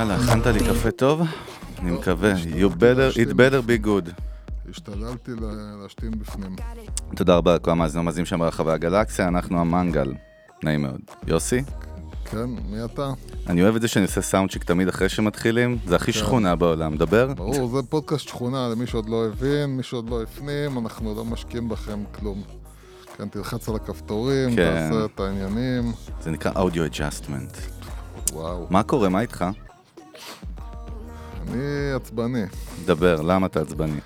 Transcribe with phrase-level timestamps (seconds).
[0.00, 1.22] יאללה, הכנת לי קפה טוב?
[1.78, 2.32] אני מקווה.
[2.34, 4.10] You better, it better be good.
[4.70, 5.48] השתדלתי לה-
[5.82, 6.56] להשתין בפנים.
[7.16, 10.12] תודה רבה לכל המאזינים המאזינים שם ברחבי הגלקסיה, אנחנו המנגל.
[10.64, 11.00] נעים מאוד.
[11.26, 11.62] יוסי,
[12.24, 13.10] כן, מי אתה?
[13.46, 17.34] אני אוהב את זה שאני עושה סאונדשיק תמיד אחרי שמתחילים, זה הכי שכונה בעולם, דבר.
[17.34, 21.68] ברור, זה פודקאסט שכונה, למי שעוד לא הבין, מי שעוד לא הפנים, אנחנו לא משקיעים
[21.68, 22.42] בכם כלום.
[23.16, 24.88] כן, תלחץ על הכפתורים, כן.
[24.90, 25.92] תעשה את העניינים.
[26.22, 27.58] זה נקרא audio adjustment.
[28.32, 29.44] וואו, מה קורה, מה איתך?
[31.52, 32.44] אני עצבני.
[32.84, 34.00] דבר, למה אתה עצבני?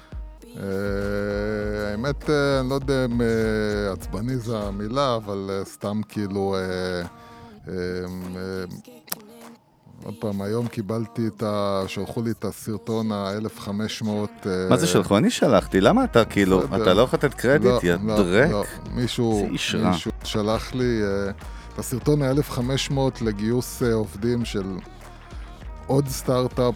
[0.56, 0.62] אה,
[1.90, 6.56] האמת, אה, אני לא יודע אם אה, עצבני זה המילה, אבל סתם כאילו...
[10.04, 11.82] עוד פעם, היום קיבלתי את ה...
[11.86, 14.06] שלחו לי את הסרטון ה-1500...
[14.70, 15.16] מה זה שלחו?
[15.16, 16.64] אני שלחתי, למה אתה כאילו.
[16.64, 18.50] אתה לא יכול לתת קרדיט, יא לא, דרק?
[18.50, 18.64] לא,
[18.94, 19.48] מישהו,
[20.24, 21.00] שלח לי
[21.72, 24.64] את הסרטון ה-1500 לגיוס עובדים של
[25.86, 26.74] עוד סטארט-אפ,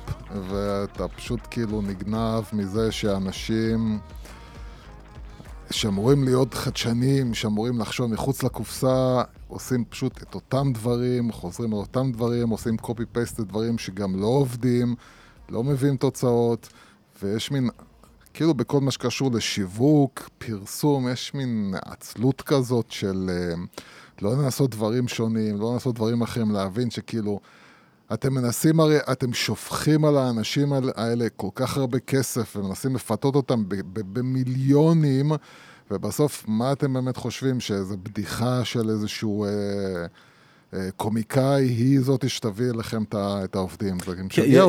[0.48, 3.98] ואתה פשוט כאילו נגנב מזה שאנשים
[5.70, 12.12] שאמורים להיות חדשניים, שאמורים לחשוב מחוץ לקופסה, עושים פשוט את אותם דברים, חוזרים על אותם
[12.12, 14.94] דברים, עושים copy-paste לדברים שגם לא עובדים,
[15.48, 16.68] לא מביאים תוצאות,
[17.22, 17.70] ויש מין
[18.34, 23.54] כאילו בכל מה שקשור לשיווק, פרסום, יש מין עצלות כזאת של אה,
[24.22, 27.40] לא לנסות דברים שונים, לא לנסות דברים אחרים, להבין שכאילו,
[28.12, 33.34] אתם מנסים הרי, אתם שופכים על האנשים האל- האלה כל כך הרבה כסף ומנסים לפתות
[33.34, 33.62] אותם
[34.12, 35.32] במיליונים,
[35.90, 37.60] ובסוף, מה אתם באמת חושבים?
[37.60, 39.44] שאיזו בדיחה של איזשהו...
[39.44, 39.50] אה,
[40.74, 43.96] אה, קומיקאי היא זאת שתביא לכם את העובדים.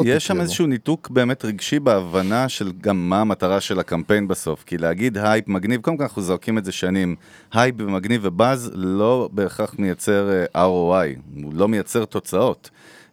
[0.06, 0.42] יש שם כאילו.
[0.44, 4.64] איזשהו ניתוק באמת רגשי בהבנה של גם מה המטרה של הקמפיין בסוף.
[4.64, 7.16] כי להגיד הייפ מגניב, קודם כל אנחנו זועקים את זה שנים.
[7.54, 12.70] הייפ ומגניב ובאז לא בהכרח מייצר אה, ROI, הוא לא מייצר תוצאות.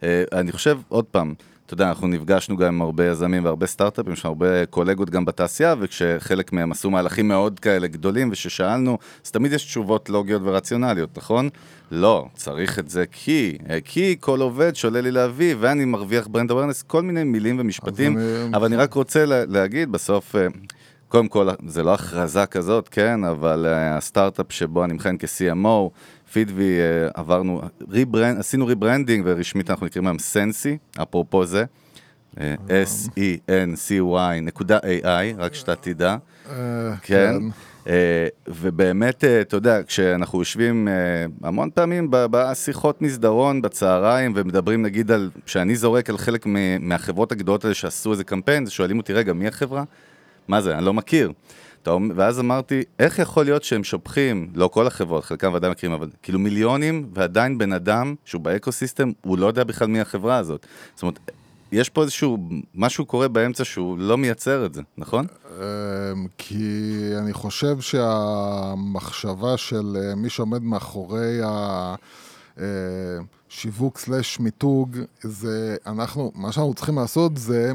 [0.07, 1.35] אה, אני חושב, עוד פעם,
[1.67, 5.75] אתה יודע, אנחנו נפגשנו גם עם הרבה יזמים והרבה סטארט-אפים, יש הרבה קולגות גם בתעשייה,
[5.81, 11.49] וכשחלק מהם עשו מהלכים מאוד כאלה גדולים, וכששאלנו, אז תמיד יש תשובות לוגיות ורציונליות, נכון?
[11.91, 16.51] לא, צריך את זה כי, אה, כי כל עובד שעולה לי להביא, ואני מרוויח brand
[16.51, 18.25] awareness, כל מיני מילים ומשפטים, אני-
[18.55, 20.47] אבל אני רק רוצה לה, להגיד, בסוף, אה,
[21.09, 25.91] קודם כל, זה לא הכרזה כזאת, כן, אבל הסטארט-אפ שבו אני מכהן כ-CMO,
[26.37, 27.61] פידבי, אה, עברנו,
[27.91, 31.65] rebrand, עשינו rebranding, ורשמית אנחנו נקראים להם Sency, אפרופו זה,
[32.41, 36.17] אה, S-E-N-C-Y נקודה AI, רק שאתה תדע.
[36.51, 36.55] אה,
[37.03, 37.35] כן.
[37.89, 40.95] אה, ובאמת, אה, אתה יודע, כשאנחנו יושבים אה,
[41.43, 46.47] המון פעמים בשיחות מסדרון בצהריים ומדברים נגיד על, כשאני זורק על חלק
[46.81, 49.85] מהחברות הגדולות האלה שעשו איזה קמפיין, שואלים אותי, רגע, מי החברה?
[50.49, 50.79] מה זה?
[50.79, 51.33] אני לא מכיר.
[52.17, 56.39] ואז אמרתי, איך יכול להיות שהם שופכים, לא כל החברות, חלקם ודאי מכירים, אבל כאילו
[56.39, 60.67] מיליונים, ועדיין בן אדם שהוא באקוסיסטם, הוא לא יודע בכלל מי החברה הזאת.
[60.95, 61.19] זאת אומרת,
[61.73, 62.39] יש פה איזשהו,
[62.75, 65.27] משהו קורה באמצע שהוא לא מייצר את זה, נכון?
[65.51, 66.65] אמ, כי
[67.19, 71.41] אני חושב שהמחשבה של אה, מי שעומד מאחורי
[72.57, 77.73] השיווק סלש מיתוג, זה אנחנו, מה שאנחנו צריכים לעשות זה,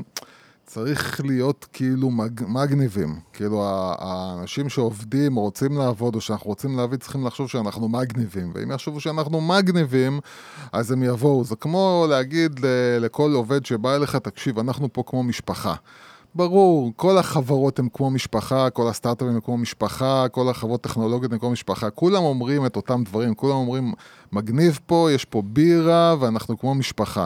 [0.73, 3.19] צריך להיות כאילו מג, מגניבים.
[3.33, 3.63] כאילו
[3.99, 8.51] האנשים שעובדים רוצים לעבוד או שאנחנו רוצים להביא צריכים לחשוב שאנחנו מגניבים.
[8.55, 10.19] ואם יחשבו שאנחנו מגניבים,
[10.71, 11.43] אז הם יבואו.
[11.43, 12.59] זה כמו להגיד
[12.99, 15.73] לכל עובד שבא אליך, תקשיב, אנחנו פה כמו משפחה.
[16.35, 21.39] ברור, כל החברות הן כמו משפחה, כל הסטארט-אפים הם כמו משפחה, כל החברות טכנולוגיות הן
[21.39, 23.93] כמו משפחה, כולם אומרים את אותם דברים, כולם אומרים,
[24.31, 27.25] מגניב פה, יש פה בירה ואנחנו כמו משפחה.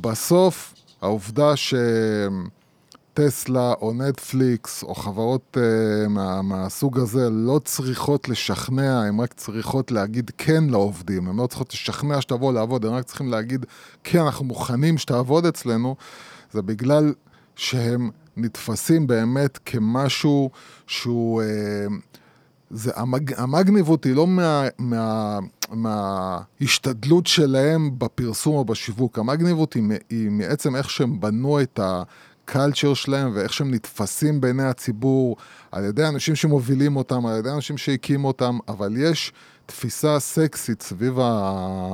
[0.00, 1.56] בסוף, העובדה
[3.16, 9.90] שטסלה או נטפליקס או חברות uh, מה, מהסוג הזה לא צריכות לשכנע, הן רק צריכות
[9.90, 13.66] להגיד כן לעובדים, הן לא צריכות לשכנע שתבוא לעבוד, הן רק צריכים להגיד
[14.04, 15.96] כן, אנחנו מוכנים שתעבוד אצלנו,
[16.52, 17.14] זה בגלל
[17.56, 20.50] שהם נתפסים באמת כמשהו
[20.86, 21.42] שהוא...
[21.42, 21.46] אה,
[22.70, 25.38] זה, המג, המגניבות היא לא מה, מה,
[25.70, 31.80] מההשתדלות שלהם בפרסום או בשיווק, המגניבות היא, היא מעצם איך שהם בנו את
[32.48, 35.36] הקלצ'ר שלהם ואיך שהם נתפסים בעיני הציבור
[35.72, 39.32] על ידי אנשים שמובילים אותם, על ידי אנשים שהקימו אותם, אבל יש
[39.66, 41.18] תפיסה סקסית סביב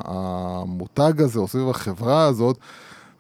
[0.05, 2.59] המותג הזה, או סביב החברה הזאת,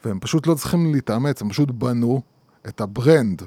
[0.04, 2.22] והם פשוט לא צריכים להתאמץ, הם פשוט בנו
[2.68, 3.42] את ה brand.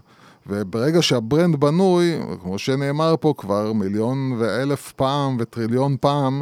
[0.48, 6.42] וברגע שה brand בנוי, כמו שנאמר פה כבר מיליון ואלף פעם וטריליון פעם,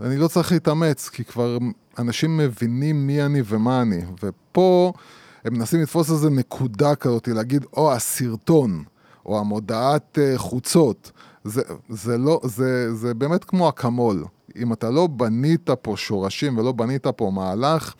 [0.00, 1.58] אני לא צריך להתאמץ, כי כבר
[1.98, 4.00] אנשים מבינים מי אני ומה אני.
[4.22, 4.92] ופה
[5.44, 8.84] הם מנסים לתפוס איזה נקודה כזאת, להגיד, או הסרטון,
[9.26, 11.12] או המודעת אה, חוצות.
[11.44, 14.24] זה, זה, לא, זה, זה באמת כמו אקמול.
[14.56, 17.94] אם אתה לא בנית פה שורשים ולא בנית פה מהלך,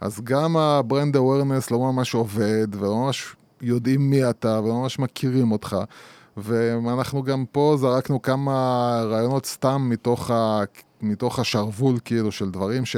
[0.00, 4.98] אז גם ה brand awareness לא ממש עובד, ולא ממש יודעים מי אתה, ולא ממש
[4.98, 5.76] מכירים אותך.
[6.36, 8.52] ואנחנו גם פה זרקנו כמה
[9.04, 10.60] רעיונות סתם מתוך, ה,
[11.02, 12.96] מתוך השרוול, כאילו, של דברים ש...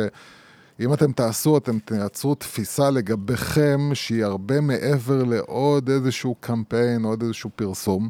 [0.80, 7.50] אם אתם תעשו, אתם תייצרו תפיסה לגביכם שהיא הרבה מעבר לעוד איזשהו קמפיין, עוד איזשהו
[7.56, 8.08] פרסום.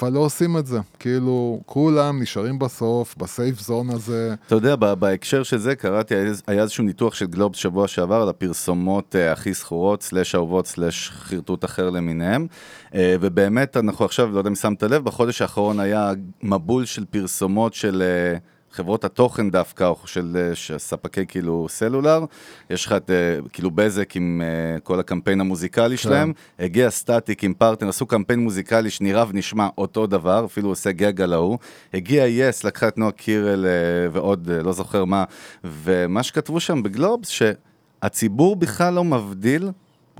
[0.00, 0.78] אבל לא עושים את זה.
[0.98, 4.34] כאילו, כולם נשארים בסוף, ב safe zone הזה.
[4.46, 8.28] אתה יודע, בהקשר של זה קראתי, היה- היה איזשהו ניתוח של גלובס שבוע שעבר על
[8.28, 12.46] הפרסומות אה, הכי זכורות, slash אהובות, slash חרטוט אחר למיניהם.
[12.94, 16.12] אה, ובאמת, אנחנו עכשיו, לא יודע אם שמת לב, בחודש האחרון היה
[16.42, 18.02] מבול של פרסומות של...
[18.02, 18.38] אה,
[18.74, 20.36] חברות התוכן דווקא, או של
[20.72, 22.24] אה, ספקי כאילו סלולר,
[22.70, 27.54] יש לך את אה, כאילו בזק עם אה, כל הקמפיין המוזיקלי שלהם, הגיע סטטיק עם
[27.54, 31.58] פרטנר, עשו קמפיין מוזיקלי שנראה ונשמע אותו דבר, אפילו עושה גאג על ההוא,
[31.94, 33.66] הגיע יס, לקחה את נועה קירל
[34.12, 35.24] ועוד לא זוכר מה,
[35.64, 39.70] ומה שכתבו שם בגלובס, שהציבור בכלל לא מבדיל.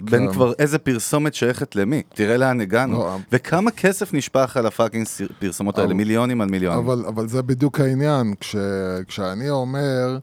[0.01, 0.33] בין.
[0.33, 5.07] כבר איזה פרסומת שייכת למי, תראה לאן הגענו, לא, וכמה כסף נשפך על ה fucking
[5.39, 6.91] פרסומות האלה, מיליונים על מיליונים.
[7.09, 8.35] אבל, זה בדיוק העניין.
[8.41, 8.57] כש,
[9.09, 10.19] כשאני אומר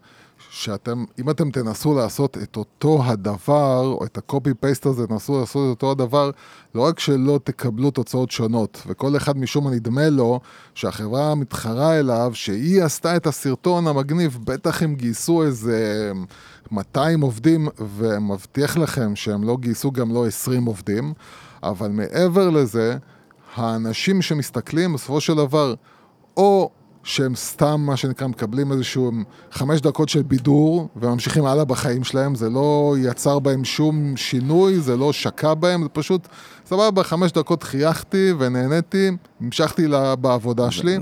[0.53, 5.39] שאתם, אם אתם תנסו לעשות את אותו הדבר, או את ה copy paste הזה, תנסו
[5.39, 6.31] לעשות את אותו הדבר,
[6.75, 10.39] לא רק שלא תקבלו תוצאות שונות, וכל אחד משום מה נדמה לו
[10.75, 16.11] שהחברה מתחרה אליו, שהיא עשתה את הסרטון המגניב, בטח הם גייסו איזה
[16.71, 17.67] 200 עובדים,
[17.97, 21.13] ומבטיח לכם שהם לא גייסו גם לא 20 עובדים,
[21.63, 22.97] אבל מעבר לזה,
[23.55, 25.73] האנשים שמסתכלים בסופו של דבר,
[26.37, 26.71] או
[27.03, 29.11] שהם סתם, מה שנקרא, מקבלים איזשהו
[29.51, 34.97] חמש דקות של בידור וממשיכים הלאה בחיים שלהם, זה לא יצר בהם שום שינוי, זה
[34.97, 36.27] לא שקע בהם, זה פשוט,
[36.65, 39.11] סבבה, חמש דקות חייכתי ונהניתי,
[39.41, 40.97] המשכתי לה- בעבודה שלי.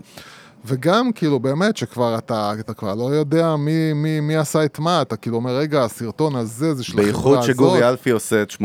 [0.65, 5.01] וגם, כאילו, באמת, שכבר אתה, אתה כבר לא יודע מי, מי, מי עשה את מה,
[5.01, 7.23] אתה כאילו אומר, רגע, הסרטון הזה זה של החברה הזאת.
[7.23, 8.61] בייחוד שגורי אלפי עושה את 80%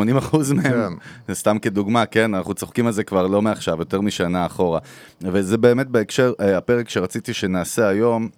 [0.55, 0.93] מהם, כן.
[1.29, 4.79] זה סתם כדוגמה, כן, אנחנו צוחקים על זה כבר לא מעכשיו, יותר משנה אחורה.
[5.21, 8.29] וזה באמת בהקשר, אה, הפרק שרציתי שנעשה היום,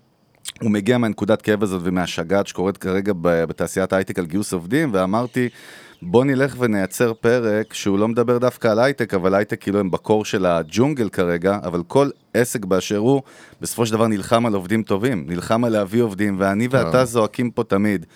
[0.60, 5.48] הוא מגיע מהנקודת כאב הזאת ומהשגעת שקורית כרגע בתעשיית ההייטק על גיוס עובדים, ואמרתי,
[6.08, 9.97] בוא נלך ונייצר פרק שהוא לא מדבר דווקא על הייטק, אבל הייטק כאילו הם ב
[9.97, 13.22] core של הג'ונגל כרגע, אבל כל עסק באשר הוא,
[13.60, 17.64] בסופו של דבר נלחם על עובדים טובים, נלחם על להביא עובדים, ואני ואתה זועקים פה
[17.64, 18.06] תמיד.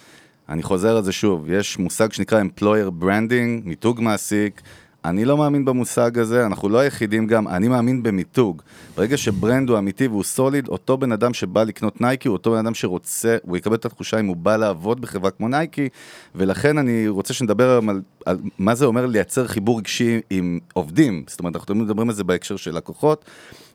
[0.48, 4.60] אני חוזר על זה שוב, יש מושג שנקרא employer branding, מיתוג מעסיק.
[5.05, 8.62] אני לא מאמין במושג הזה, אנחנו לא היחידים גם, אני מאמין במיתוג.
[8.97, 12.50] ברגע ש brand הוא אמיתי והוא solid, אותו בן אדם שבא לקנות נייקי הוא אותו
[12.50, 15.88] בן אדם שרוצה, הוא יקבל את התחושה אם הוא בא לעבוד בחברה כמו נייקי,
[16.35, 21.25] ולכן אני רוצה שנדבר היום על, על מה זה אומר לייצר חיבור רגשי עם עובדים.
[21.26, 23.25] זאת אומרת, אנחנו מדברים על זה בהקשר של לקוחות,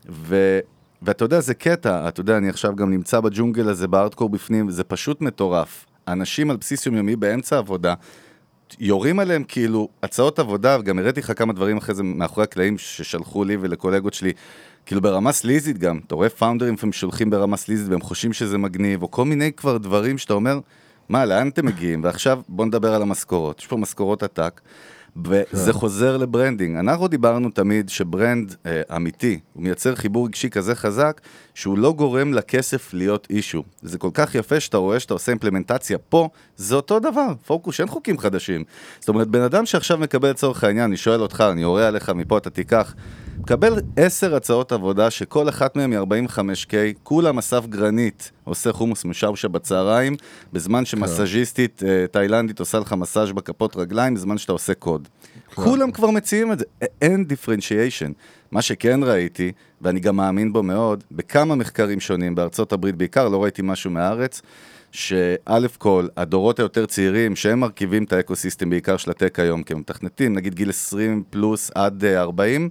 [0.10, 0.60] ו...
[1.02, 4.84] ואתה יודע, זה קטע, אתה יודע, אני עכשיו גם נמצא בג'ונגל הזה, בארדקור בפנים, זה
[4.84, 5.86] פשוט מטורף.
[6.08, 7.94] אנשים על בסיס יומיומי באמצע עבודה,
[8.80, 13.44] יורים עליהם כאילו הצעות עבודה, וגם הראיתי לך כמה דברים אחרי זה מאחורי הקלעים ששלחו
[13.44, 14.34] לי ולקולגות שלי,
[14.86, 19.04] כאילו ברמה סליזית גם, אתה רואה פאונדרים לפעמים שולחים ברמה סליזית והם חושבים שזה מגניב,
[19.04, 20.60] או כל מיני כבר דברים שאתה אומר,
[21.10, 22.04] מה, לאן אתם מגיעים?
[22.04, 24.62] ועכשיו בוא נדבר על המשכורות, יש פה משכורות עתק.
[25.24, 26.78] וזה חוזר ל branding.
[26.78, 31.22] אנחנו דיברנו תמיד ש brand אה, אמיתי, הוא מייצר חיבור רגשי כזה חזק,
[31.54, 33.64] שהוא לא גורם לכסף להיות issue.
[33.82, 37.88] זה כל כך יפה שאתה רואה שאתה עושה אימפלמנטציה פה, זה אותו דבר, פוקוס, אין
[37.88, 38.64] חוקים חדשים.
[39.00, 42.38] זאת אומרת, בן אדם שעכשיו מקבל לצורך העניין, אני שואל אותך, אני יורה עליך, מפה
[42.38, 42.96] אתה תיקח,
[43.46, 46.74] מקבל עשר הצעות עבודה שכל אחת מהן היא 45K,
[47.04, 50.16] כולם אסף גרנית, עושה חומוס משאושה בצהריים,
[50.54, 55.08] בזמן שמסאז'יסטית אה, תאילנדית עושה לך מסאז' בכפות רגליים, בזמן שאתה עושה קוד.
[55.56, 56.66] כולם כבר מציעים את זה,
[57.02, 58.12] אין differentiation.
[58.52, 63.44] מה שכן ראיתי, ואני גם מאמין בו מאוד, בכמה מחקרים שונים, בארצות הברית בעיקר, לא
[63.44, 64.42] ראיתי משהו מהארץ,
[64.92, 69.64] שא' כל, הדורות היותר צעירים, שהם מרכיבים את ה ecosystem בעיקר של ה tech היום,
[69.64, 72.70] כי הם מתכנתים, נגיד גיל 20 פלוס עד אה, 40,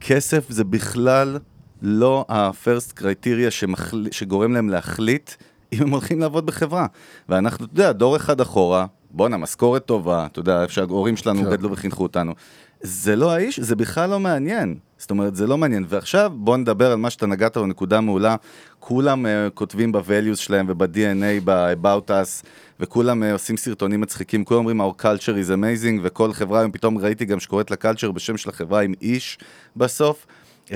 [0.00, 1.38] כסף זה בכלל
[1.82, 4.06] לא ה-first criteria שמחל...
[4.10, 5.30] שגורם להם להחליט
[5.72, 6.86] אם הם הולכים לעבוד בחברה.
[7.28, 11.50] ואנחנו, אתה יודע, דור אחד אחורה, בואנה, משכורת טובה, אתה יודע, איפה שההורים שלנו כן.
[11.50, 12.34] גדלו וחינכו אותנו.
[12.80, 14.78] זה לא האיש, זה בכלל לא מעניין.
[15.00, 15.84] זאת אומרת, זה לא מעניין.
[15.88, 18.36] ועכשיו בוא נדבר על מה שאתה נגעת בנקודה מעולה.
[18.78, 22.46] כולם uh, כותבים ב-values שלהם וב-DNA, ב-about us,
[22.80, 26.98] וכולם uh, עושים סרטונים מצחיקים, כולם אומרים our culture is amazing, וכל חברה, היום פתאום
[26.98, 29.38] ראיתי גם שקוראת לקלצ'ר בשם של החברה עם איש
[29.76, 30.26] בסוף.
[30.66, 30.72] Uh,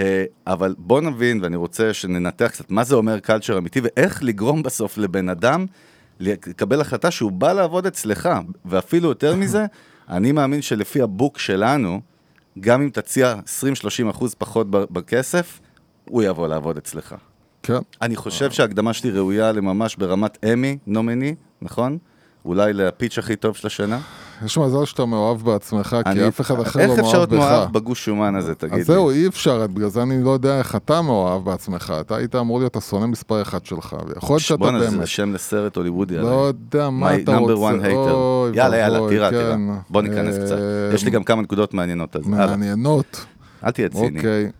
[0.46, 4.98] אבל בוא נבין, ואני רוצה שננתח קצת מה זה אומר culture אמיתי, ואיך לגרום בסוף
[4.98, 5.66] לבן אדם
[6.20, 8.28] לקבל החלטה שהוא בא לעבוד אצלך,
[8.64, 9.66] ואפילו יותר מזה,
[10.08, 12.00] אני מאמין שלפי הבוק שלנו,
[12.60, 13.34] גם אם תציע
[14.06, 15.60] 20-30 אחוז פחות בכסף,
[16.04, 17.14] הוא יבוא לעבוד אצלך.
[17.62, 17.78] כן.
[18.02, 21.98] אני חושב שההקדמה שלי ראויה לממש ברמת אמי, נומני, נכון?
[22.44, 23.98] אולי לפיץ' הכי טוב של השנה.
[24.44, 27.50] יש מזל שאתה מאוהב בעצמך, כי אני- אף אחד אחר איך לא אפשר להיות מאוהב
[27.52, 27.74] מאוהב בך.
[27.74, 28.80] בגוש שומן הזה, תגיד לי?
[28.80, 31.94] אז זהו, אי אפשר, בגלל זה אני לא יודע איך אתה מאוהב בעצמך.
[32.00, 34.90] אתה היית אמור להיות השונא מספר אחד שלך, ויכול להיות שאתה בואנה, באמת...
[35.00, 36.34] זה שם לסרט הוליוודי לא עליי.
[36.46, 37.86] יודע מה אתה רוצה.
[38.54, 39.60] יאללה, יאללה, ואבוי, תירה, כן.
[39.90, 40.58] בוא ניכנס קצת.
[40.58, 42.26] אה, יש לי גם כמה נקודות מעניינות, אז.
[42.26, 43.24] מעניינות.
[43.64, 44.18] אל תהיה ציני.
[44.18, 44.50] אוקיי.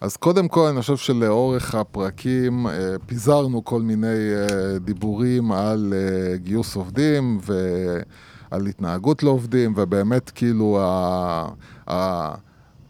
[0.00, 2.72] אז קודם כל, אני חושב שלאורך הפרקים אה,
[3.06, 11.48] פיזרנו כל מיני אה, דיבורים על אה, גיוס עובדים ועל התנהגות לעובדים, ובאמת כאילו ה-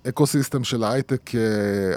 [0.05, 1.41] האקוסיסטם של ההייטק אה,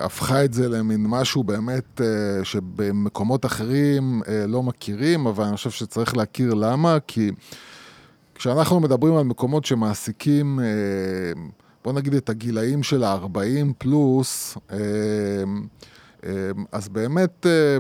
[0.06, 2.08] הפכה את זה למין משהו באמת אה,
[2.44, 7.32] שבמקומות אחרים אה, לא מכירים, אבל אני חושב שצריך להכיר למה, כי
[8.36, 10.66] כשאנחנו מדברים על מקומות שמעסיקים, אה,
[11.84, 14.78] בוא נגיד את הגילאים של ה-40 פלוס, אה,
[16.26, 16.32] אה,
[16.72, 17.78] אז באמת אה,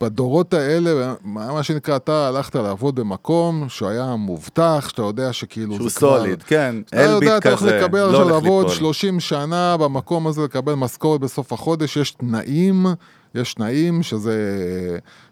[0.00, 5.90] בדורות האלה, מה שנקרא, אתה הלכת לעבוד במקום שהוא היה מובטח, שאתה יודע שכאילו שהוא
[5.90, 6.18] זה כבר...
[6.18, 8.78] סוליד, כן, אתה יודע, אלביט אתה הולך כזה, לקבל לא עכשיו הולך לעבוד ליפול.
[8.78, 12.86] 30 שנה במקום הזה, לקבל משכורת בסוף החודש, יש תנאים,
[13.34, 14.34] יש תנאים, שזה,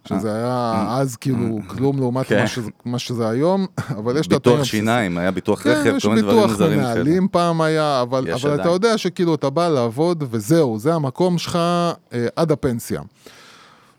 [0.09, 2.40] שזה היה אז כאילו כלום לעומת כן.
[2.40, 3.66] מה שזה- מה שזה היום,
[3.99, 4.57] אבל יש את התנאים.
[4.57, 8.02] ביטוח שיניים, היה ביטוח כן, רכב, יש כל מיני דברים ביטוח מוזרים מנהלים פעם היה,
[8.02, 8.69] אבל, יש אבל אתה.
[8.69, 11.57] יודע שכאילו אתה בא לעבוד וזהו, זה המקום שלך
[12.12, 13.00] אה, עד הפנסיה.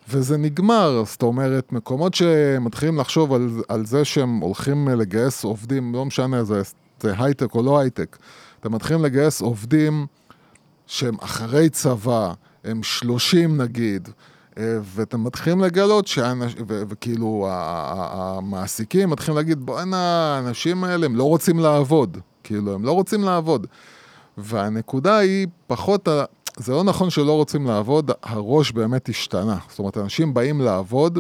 [0.09, 6.05] וזה נגמר, זאת אומרת, מקומות שמתחילים לחשוב על, על זה שהם הולכים לגייס עובדים, לא
[6.05, 6.61] משנה, זה,
[7.01, 8.17] זה הייטק או לא הייטק,
[8.59, 10.05] אתם מתחילים לגייס עובדים
[10.87, 14.09] שהם אחרי צבא, הם 30 נגיד,
[14.57, 16.55] אה, ואתם מתחילים לגלות שאנש...
[16.67, 19.97] וכאילו המעסיקים מתחילים להגיד, בואנה,
[20.35, 22.17] האנשים האלה, הם לא רוצים לעבוד.
[22.43, 23.67] כאילו, הם לא רוצים לעבוד.
[24.37, 26.23] והנקודה היא פחות, ה-
[26.57, 29.57] זה לא נכון שלא רוצים לעבוד, הראש באמת השתנה.
[29.69, 31.19] זאת אומרת, אנשים באים לעבוד,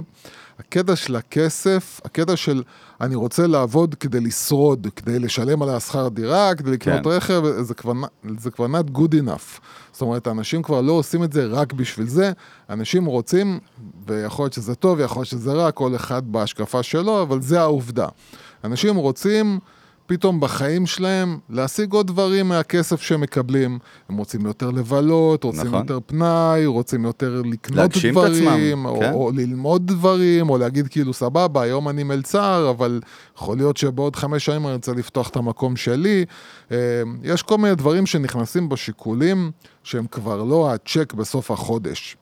[0.61, 2.63] הקטע של הכסף, הקטע של
[3.01, 7.09] אני רוצה לעבוד כדי לשרוד, כדי לשלם על השכר דירה, כדי לקנות כן.
[7.09, 7.93] רכב, זה כבר,
[8.37, 9.61] זה כבר not good enough.
[9.91, 12.31] זאת אומרת, אנשים כבר לא עושים את זה רק בשביל זה,
[12.69, 13.59] אנשים רוצים,
[14.07, 18.07] ויכול להיות שזה טוב, יכול להיות שזה רע, כל אחד בהשקפה שלו, אבל זה העובדה.
[18.63, 19.59] אנשים רוצים...
[20.05, 23.79] פתאום בחיים שלהם להשיג עוד דברים מהכסף שהם מקבלים.
[24.09, 25.79] הם רוצים יותר לבלות, רוצים נכון.
[25.79, 29.13] יותר פנאי, רוצים יותר לקנות דברים, או, כן.
[29.13, 33.01] או ללמוד דברים, או להגיד כאילו סבבה, היום אני מלצר, אבל
[33.37, 36.25] יכול להיות שבעוד חמש שנים אני רוצה לפתוח את המקום שלי.
[36.71, 36.77] אה,
[37.23, 39.51] יש כל מיני דברים שנכנסים בשיקולים
[39.83, 42.17] שהם כבר לא הצ'ק בסוף החודש.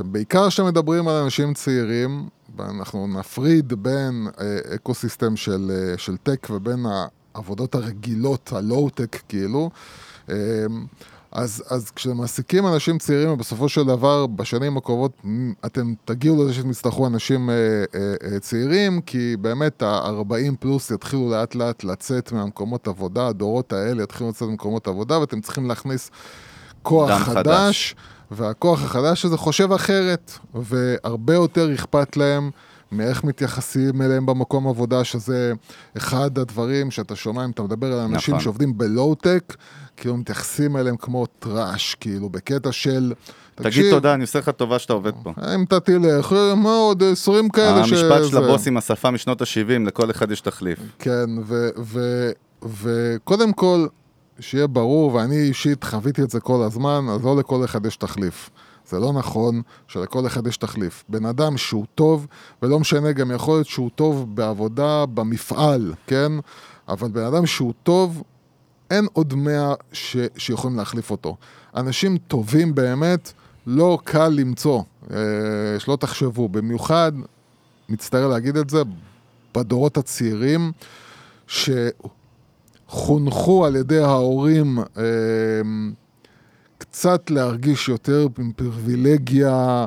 [0.00, 6.46] ובעיקר כשאתם מדברים על אנשים צעירים, ואנחנו נפריד בין אה, ecosystem של, אה, של tech
[6.50, 6.86] ובין
[7.34, 9.70] העבודות הרגילות, הלואו-טק כאילו,
[10.30, 10.36] אה,
[11.32, 15.22] אז, אז כשמעסיקים אנשים צעירים, בסופו של דבר, בשנים הקרובות,
[15.66, 21.30] אתם תגיעו לזה שאתם יצטרכו אנשים אה, אה, אה, צעירים, כי באמת ה-40 פלוס יתחילו
[21.30, 26.10] לאט לאט לצאת מהמקומות עבודה, הדורות האלה יתחילו לצאת ממקומות עבודה, ואתם צריכים להכניס
[26.82, 27.34] כוח חדש.
[27.34, 27.94] חדש.
[28.32, 32.50] והכוח החדש הזה חושב אחרת, והרבה יותר אכפת להם
[32.92, 35.52] מאיך מתייחסים אליהם במקום עבודה, שזה
[35.96, 38.44] אחד הדברים שאתה שומע אם אתה מדבר על אנשים נכון.
[38.44, 39.56] שעובדים בלואו-טק,
[39.96, 43.12] כאילו מתייחסים אליהם כמו טראש, כאילו בקטע של...
[43.54, 45.32] תגיד תודה, אני עושה לך טובה שאתה עובד פה.
[45.54, 47.92] אם אתה תלך, אה, מה עוד 20 כאלה ש...
[47.92, 50.78] המשפט של זה." הבוס עם השפה משנות ה-70, לכל אחד יש תחליף.
[50.98, 51.26] כן,
[52.62, 53.86] וקודם כל,
[54.40, 58.50] שיהיה ברור, ואני אישית חוויתי את זה כל הזמן, אז לא לכל אחד יש תחליף.
[58.88, 61.04] זה לא נכון שלכל אחד יש תחליף.
[61.08, 62.26] בן אדם שהוא טוב,
[62.62, 66.32] ולא משנה, גם יכול להיות שהוא טוב בעבודה במפעל, כן?
[66.88, 68.22] אבל בן אדם שהוא טוב,
[68.90, 70.16] אין עוד מאה ש...
[70.36, 71.36] שיכולים להחליף אותו.
[71.76, 73.32] אנשים טובים באמת,
[73.66, 74.82] לא קל למצוא.
[75.10, 75.16] אה,
[75.78, 77.12] שלא תחשבו, במיוחד,
[77.88, 78.82] מצטער להגיד את זה,
[79.54, 80.72] בדורות הצעירים,
[82.92, 85.04] שחונכו על ידי ההורים אה,
[86.78, 89.86] קצת להרגיש יותר עם פריבילגיה,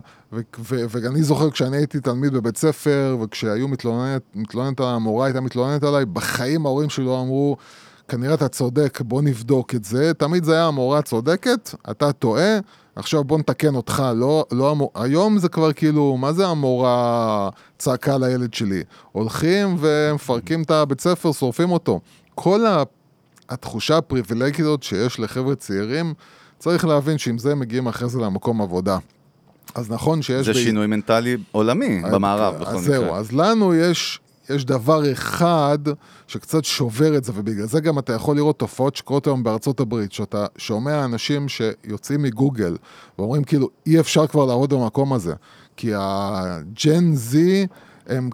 [0.69, 6.65] ואני זוכר כשאני הייתי תלמיד בבית ספר, וכשהיו מתלוננת, מתלוננת, המורה הייתה מתלוננת עליי, בחיים
[6.65, 7.57] ההורים שלי לא אמרו,
[8.07, 10.13] כנראה אתה צודק, בוא נבדוק את זה.
[10.13, 12.59] תמיד זה היה המורה צודקת, אתה טועה,
[12.95, 14.03] עכשיו בוא נתקן אותך.
[14.15, 14.91] לא, לא המור...
[14.95, 18.83] היום זה כבר כאילו, מה זה המורה צעקה לילד שלי?
[19.11, 21.99] הולכים ומפרקים את הבית ספר, שורפים אותו.
[22.35, 22.83] כל ה...
[23.49, 26.13] התחושה הפריבילגית שיש לחבר'ה צעירים,
[26.59, 28.97] צריך להבין שעם זה מגיעים אחרי זה למקום עבודה.
[29.75, 30.45] אז נכון שיש...
[30.45, 32.99] זה ב- שינוי מנטלי עולמי במערב, בכל אז מקרה.
[32.99, 35.77] זהו, אז לנו יש, יש דבר אחד
[36.27, 40.11] שקצת שובר את זה, ובגלל זה גם אתה יכול לראות תופעות שקורות היום בארצות הברית,
[40.11, 42.77] שאתה שומע אנשים שיוצאים מגוגל,
[43.19, 45.33] ואומרים כאילו, אי אפשר כבר לעבוד במקום הזה,
[45.77, 47.67] כי הג'ן זי,
[48.07, 48.29] הם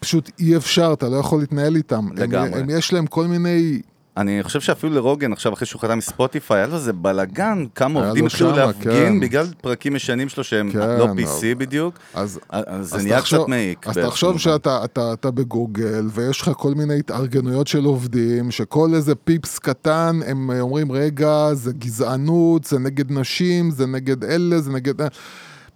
[0.00, 1.94] פשוט אי אפשר, אתה לא יכול להתנהל איתם.
[2.10, 2.60] הם- לגמרי.
[2.60, 3.80] הם, יש להם כל מיני...
[4.16, 8.22] אני חושב שאפילו לרוגן, עכשיו אחרי שהוא חתם מספוטיפיי, היה לו איזה בלאגן, כמה עובדים
[8.24, 9.20] לו התחילו להפגין כן.
[9.20, 11.94] בגלל פרקים ישנים שלו שהם כן, לא אבל- PC בדיוק.
[12.14, 13.86] אז, אז זה אז נהיה תחשוב- קצת מעיק.
[13.88, 14.38] אז תחשוב.
[14.38, 20.20] שאתה אתה, אתה בגוגל, ויש לך כל מיני התארגנויות של עובדים, שכל איזה פיפס קטן,
[20.26, 24.94] הם אומרים, רגע, זה גזענות, זה נגד נשים, זה נגד אלה, זה נגד...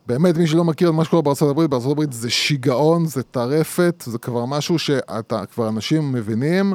[0.07, 4.05] באמת, מי שלא מכיר את מה שקורה בארצות הברית, בארצות הברית זה שיגעון, זה טרפת,
[4.07, 6.75] זה כבר משהו שאתה, כבר אנשים מבינים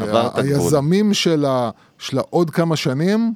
[0.00, 0.54] עבר את הגבול.
[0.54, 3.34] שהיזמים של, ה, של העוד כמה שנים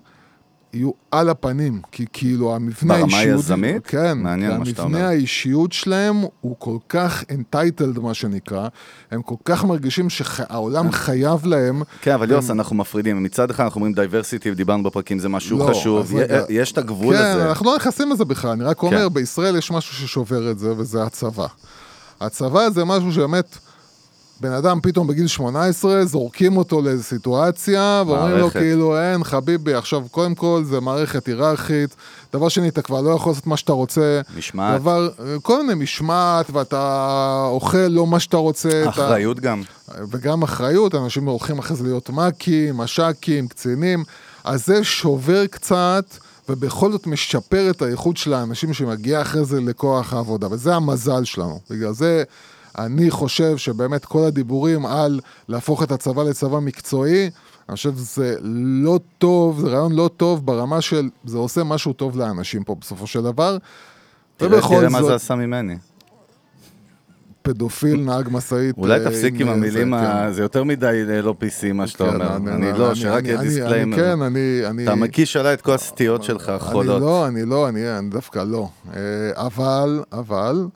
[0.72, 3.36] יהיו על הפנים, כי כאילו המבנה ברמה האישיות...
[3.36, 3.86] היזמית?
[3.86, 5.08] כן, מעניין מה שאתה המבנה אומר.
[5.08, 8.68] האישיות שלהם הוא כל כך entitled, מה שנקרא,
[9.10, 11.82] הם כל כך מרגישים שהעולם חייב להם.
[12.00, 13.22] כן, אבל הם- יוס, אנחנו מפרידים.
[13.22, 16.16] מצד אחד אנחנו אומרים diversity, ודיברנו בפרקים, זה משהו לא, חשוב.
[16.16, 16.42] רגע.
[16.48, 17.48] יש את הגבול כן, הזה.
[17.48, 19.14] אנחנו לא נכנסים לזה בכלל, אני רק אומר, כן.
[19.14, 21.46] בישראל יש משהו ששובר את זה, וזה הצבא.
[22.20, 23.58] הצבא זה משהו שבאמת,
[24.40, 28.50] בן אדם פתאום בגיל 18, זורקים אותו לאיזו סיטואציה, ואומרים לו.
[28.50, 31.96] כאילו, אין, חביבי, עכשיו, קודם כל, זה מערכת היררכית.
[32.32, 34.20] דבר שני, אתה כבר לא יכול לעשות מה שאתה רוצה.
[34.36, 34.80] משמעת.
[34.80, 35.08] דבר,
[35.42, 38.82] כל מיני משמעת, ואתה אוכל לא מה שאתה רוצה.
[38.82, 39.62] אתה- אחריות גם.
[40.10, 44.04] וגם אחריות, אנשים הולכים אחרי זה להיות מ"כים, מש"קים, קצינים,
[44.44, 46.04] אז זה שובר קצת,
[46.48, 51.60] ובכל זאת משפר את האיכות של האנשים שמגיע אחרי זה לכוח העבודה, וזה המזל שלנו.
[51.70, 52.22] בגלל זה
[52.78, 57.30] אני חושב שבאמת כל הדיבורים על להפוך את הצבא לצבא מקצועי,
[57.68, 62.16] אני חושב שזה לא טוב, זה רעיון לא טוב ברמה של, זה עושה משהו טוב
[62.16, 63.58] לאנשים פה בסופו של דבר.
[64.36, 65.76] תראה תראה מה זה עשה ממני.
[67.42, 68.78] פדופיל, נהג משאית.
[68.78, 70.32] אולי אה, תפסיק עם המילים, זה, כן.
[70.32, 72.54] זה יותר מדי אה, לא PC מה שאתה כן, אומר.
[72.54, 73.96] אני לא, שרק יהיה disclaimer.
[73.96, 74.82] כן, אני...
[74.82, 77.00] אתה מקיש עליי את כל הסטיות שלך, אני החולות.
[77.00, 78.68] לא, אני לא, אני אני דווקא לא.
[78.96, 79.00] אה,
[79.34, 80.66] אבל, אבל,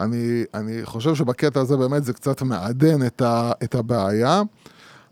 [0.00, 4.42] אני אני חושב שבקטע הזה באמת זה קצת מעדן את ה- את הבעיה.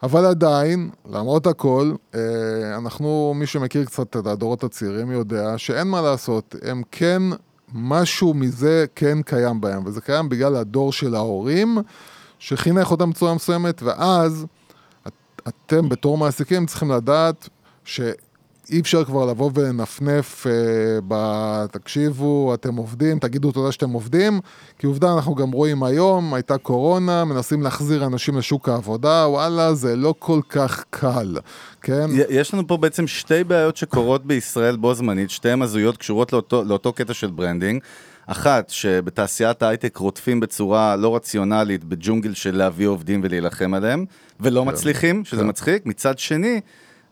[0.02, 2.20] אבל עדיין, למרות הכל, אה,
[2.76, 7.22] אנחנו, מי שמכיר קצת את הדורות הצעירים יודע שאין מה לעשות, הם כן,
[7.74, 11.78] משהו מזה כן קיים בהם, וזה קיים בגלל הדור של ההורים,
[12.38, 14.46] שחינך אותם בצורה מסוימת, ואז
[15.06, 15.12] את,
[15.48, 17.48] אתם בתור מעסיקים צריכים לדעת
[18.70, 20.52] שאי אפשר כבר לבוא ולנפנף, אה,
[21.08, 21.66] ב...
[21.66, 24.40] תקשיבו, אתם עובדים, תגידו תודה שאתם עובדים,
[24.78, 29.96] כי עובדה, אנחנו גם רואים היום, הייתה קורונה, מנסים להחזיר אנשים לשוק העבודה, וואלה, זה
[29.96, 31.36] לא כל כך קל,
[31.82, 32.06] כן?
[32.28, 36.92] יש לנו פה בעצם שתי בעיות שקורות בישראל בו זמנית, שתיהן הזויות קשורות לאותו, לאותו
[36.92, 37.82] קטע של branding.
[38.26, 44.04] אחת, שבתעשיית ההייטק רודפים בצורה לא רציונלית בג'ונגל של להביא עובדים ולהילחם עליהם,
[44.40, 45.48] ולא מצליחים, שזה כן.
[45.48, 45.86] מצחיק.
[45.86, 46.60] מצד שני,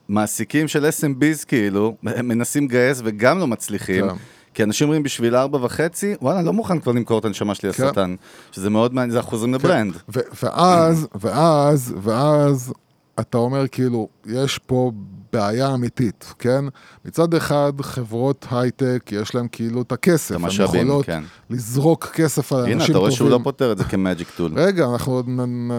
[0.08, 4.08] מעסיקים של SMBs כאילו, מנסים לגייס וגם לא מצליחים.
[4.08, 4.14] כן.
[4.54, 7.84] כי אנשים אומרים בשביל ארבע וחצי, וואלה, לא מוכן כבר למכור את הנשמה שלי כן.
[7.84, 8.14] לשטן.
[8.52, 9.94] שזה מאוד מעניין, זה אנחנו חוזרים לברנד.
[10.08, 12.72] ו- ואז, ואז, ואז,
[13.20, 14.92] אתה אומר כאילו, יש פה
[15.32, 16.64] בעיה אמיתית, כן?
[17.04, 20.30] מצד אחד, חברות הייטק, יש להם כאילו את הכסף.
[20.30, 21.22] את הן המשאבים, יכולות כן.
[21.50, 22.90] לזרוק כסף על אנשים הנה, טובים.
[22.90, 24.52] אתה רואה שהוא לא פותר את זה כמאג'יק טול.
[24.56, 25.26] רגע, אנחנו עוד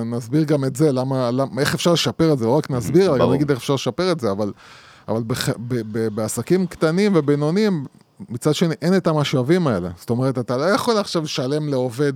[0.06, 3.26] נסביר גם את זה, למה, למה, איך אפשר לשפר את זה, לא רק נסביר, אלא
[3.26, 3.34] גם.
[3.34, 4.52] נגיד איך אפשר לשפר את זה, אבל,
[5.08, 7.86] אבל בח, ב, ב, בעסקים קטנים ובינוניים,
[8.30, 9.90] מצד שני, אין את המשאבים האלה.
[9.98, 12.14] זאת אומרת, אתה לא יכול עכשיו לשלם לעובד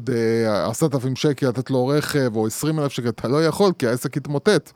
[0.65, 4.17] עשרת אלפים שקל, לתת לו רכב, או עשרים אלף שקל, אתה לא יכול, כי העסק
[4.17, 4.71] יתמוטט.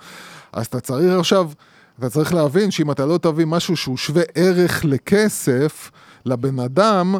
[0.53, 1.49] אז אתה צריך עכשיו,
[1.99, 5.91] אתה צריך להבין שאם אתה לא תביא משהו שהוא שווה ערך לכסף,
[6.25, 7.15] לבן אדם,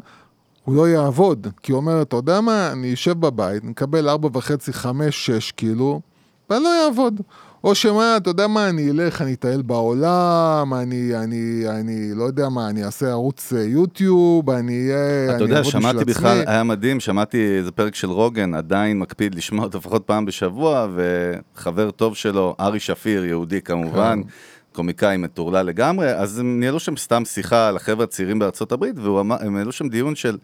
[0.63, 1.47] הוא לא יעבוד.
[1.63, 6.01] כי הוא אומר, אתה יודע מה, אני אשב בבית, נקבל ארבע וחצי, חמש, שש, כאילו,
[6.49, 7.21] ואני לא אעבוד.
[7.63, 12.49] או שמה, אתה יודע מה, אני אלך, אני אטייל בעולם, אני, אני, אני, לא יודע
[12.49, 16.05] מה, אני אעשה ערוץ אה, יוטיוב, אני אהיה, אתה אני יודע, שמעתי.
[16.05, 20.87] בכלל, היה מדהים, שמעתי איזה פרק של רוגן, עדיין מקפיד לשמוע אותו לפחות פעם בשבוע,
[20.95, 24.29] וחבר טוב שלו, ארי שפיר, יהודי כמובן, כן.
[24.77, 29.55] קומיקאי מטורלל לגמרי, אז הם ניהלו שם סתם שיחה על החבר'ה הצעירים בארצות הברית, והם
[29.55, 30.37] העלו שם דיון של...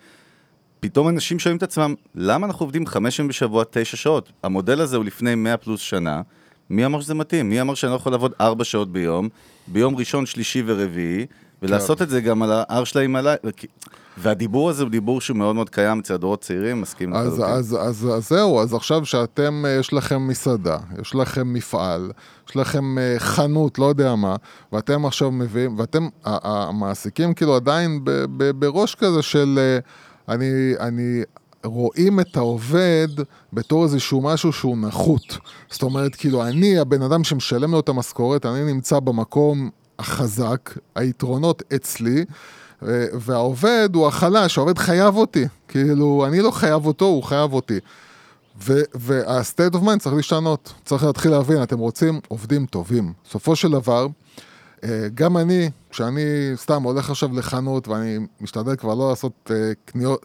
[0.80, 4.32] פתאום אנשים שואלים את עצמם, למה אנחנו עובדים חמש ימים בשבוע, תשע שעות?
[4.44, 6.22] המודל הזה הוא לפני 100 פלוס שנה,
[6.70, 7.50] מי אמר שזה מתאים?
[7.50, 9.30] מי אמר שאני לא יכול לעבוד ארבע שעות ביום,
[9.68, 11.26] ביום ראשון, שלישי ורביעי,
[11.64, 13.36] ולעשות את זה גם על ההר שלהם עליי?
[14.18, 17.54] והדיבור הזה הוא דיבור שהוא מאוד מאוד קיים אצל הדורות צעירים, מסכים אז, לחלוטין.
[17.56, 22.12] אז, אז, אז זהו, אז עכשיו שאתם, אה, יש לכם מסעדה, יש לכם מפעל,
[22.50, 24.36] יש לכם אה, חנות, לא יודע מה,
[24.72, 29.80] ואתם עכשיו מביאים, ואתם, המעסיקים כאילו עדיין ב, ב, בראש כזה של, אה,
[30.36, 31.24] אני, אני,
[31.66, 33.08] רואים את העובד
[33.54, 35.38] בתור איזשהו משהו שהוא נחות.
[35.70, 39.70] זאת אומרת, כאילו, אני הבן אדם שמשלם לו את המשכורת, אני נמצא במקום
[40.00, 42.26] החזק, היתרונות אצלי.
[43.14, 45.46] והעובד הוא החלש, העובד חייב אותי.
[45.68, 47.80] כאילו, אני לא חייב אותו, הוא חייב אותי.
[48.96, 50.74] וה-state of mind צריך להשתנות.
[50.86, 53.14] צריך להתחיל להבין, אתם רוצים עובדים טובים.
[53.28, 54.08] בסופו של דבר,
[54.84, 56.22] אה, גם אני, כשאני
[56.56, 59.72] סתם הולך עכשיו לחנות ואני משתדל כבר לא לעשות אה,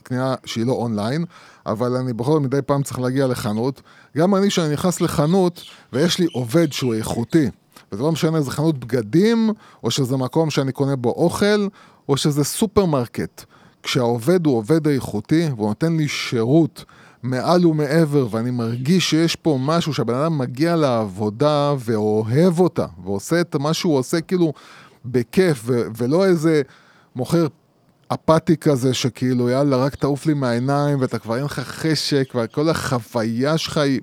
[0.03, 1.25] קנייה שהיא לא אונליין,
[1.67, 3.83] אבל אני בכל זאת מדי פעם צריך להגיע לחנות,
[4.17, 7.51] גם אני כשאני נכנס לחנות ויש לי עובד שהוא איכותי,
[7.93, 9.51] וזה לא משנה איזה חנות בגדים,
[9.85, 11.69] או שזה מקום שאני קונה בו אוכל,
[12.09, 13.45] או שזה סופרמרקט.
[13.83, 16.85] כשהעובד הוא עובד איכותי והוא נותן לי שירות
[17.23, 23.57] מעל ומעבר, ואני מרגיש שיש פה משהו שהבן אדם מגיע לעבודה ואוהב אותה, ועושה את
[23.57, 24.53] מה שהוא עושה כאילו
[25.05, 26.63] בכיף, ו- ולא איזה
[27.17, 27.47] מוכר
[28.09, 33.59] אפאתי כזה שכאילו יאללה רק תעוף לי מהעיניים ואתה כבר אין לך חשק וכל החוויה
[33.59, 34.01] שלך היא...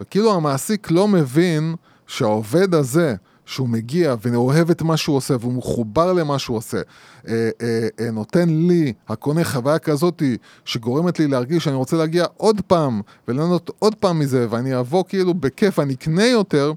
[0.00, 1.74] וכאילו המעסיק לא מבין
[2.06, 3.14] שהעובד הזה,
[3.46, 6.80] שהוא מגיע ואוהב את מה שהוא עושה והוא מחובר למה שהוא עושה,
[7.28, 10.22] אה, אה, אה, נותן לי, הקונה, חוויה כזאת
[10.64, 15.34] שגורמת לי להרגיש שאני רוצה להגיע עוד פעם וליהנות עוד פעם מזה ואני אבוא כאילו
[15.34, 16.72] בכיף, אני אקנה יותר,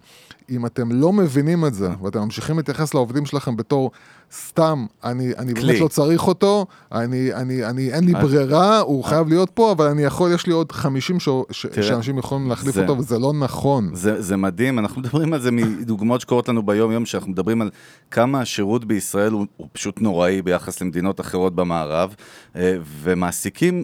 [0.49, 3.91] אם אתם לא מבינים את זה ואתם ממשיכים להתייחס לעובדים שלכם בתור
[4.33, 5.67] סתם, אני, אני כלי.
[5.67, 9.71] באמת לא צריך אותו, אני, אני, אני, אין לי אז- ברירה, הוא חייב להיות פה,
[9.71, 11.29] אבל אני יכול, יש לי עוד 50 ש...
[11.51, 11.65] ש...
[11.65, 13.89] תראה, שאנשים יכולים להחליף זה- אותו, וזה לא נכון.
[13.93, 17.69] זה, זה מדהים, אנחנו מדברים על זה מדוגמאות שקורות לנו ביום-יום, שאנחנו מדברים על
[18.11, 22.15] כמה השירות בישראל הוא, הוא פשוט נוראי ביחס למדינות אחרות במערב,
[22.55, 23.83] אה, ומעסיקים,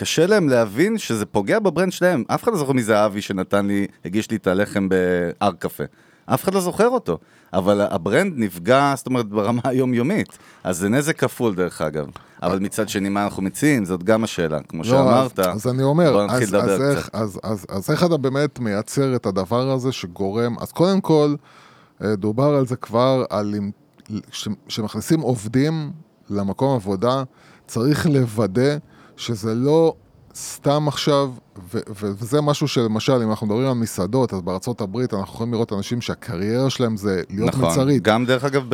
[0.00, 2.24] קשה להם להבין שזה פוגע ב brand שלהם.
[2.28, 5.84] אף אחד לא זוכר מי זה אבי שנתן לי, הגיש לי את הלחם בארקפה.
[6.26, 7.18] אף אחד לא זוכר אותו,
[7.52, 10.38] אבל ה brand נפגע, זאת אומרת, ברמה היומיומית.
[10.64, 12.06] אז זה נזק כפול, דרך אגב.
[12.42, 13.84] אבל מצד שני, מה אנחנו מציעים?
[13.84, 14.60] זאת גם השאלה.
[14.68, 17.14] כמו לא, שאמרת, אז, אני אומר, בוא נתחיל אז, לדבר אז, איך, קצת.
[17.14, 21.34] אז, אז, אז איך אתה באמת מייצר את הדבר הזה שגורם, אז קודם כל,
[22.04, 23.54] אה, דובר על זה כבר, על
[24.32, 25.92] ש, שמכניסים עובדים
[26.30, 27.22] למקום עבודה,
[27.66, 28.76] צריך לוודא
[29.20, 29.94] שזה לא
[30.34, 31.30] סתם עכשיו,
[31.74, 31.78] ו,
[32.20, 36.00] וזה משהו שלמשל, אם אנחנו מדברים על מסעדות, אז בארצות הברית אנחנו יכולים לראות אנשים
[36.00, 38.02] שהקריירה שלהם זה להיות נכון, מלצרית.
[38.02, 38.64] גם דרך אגב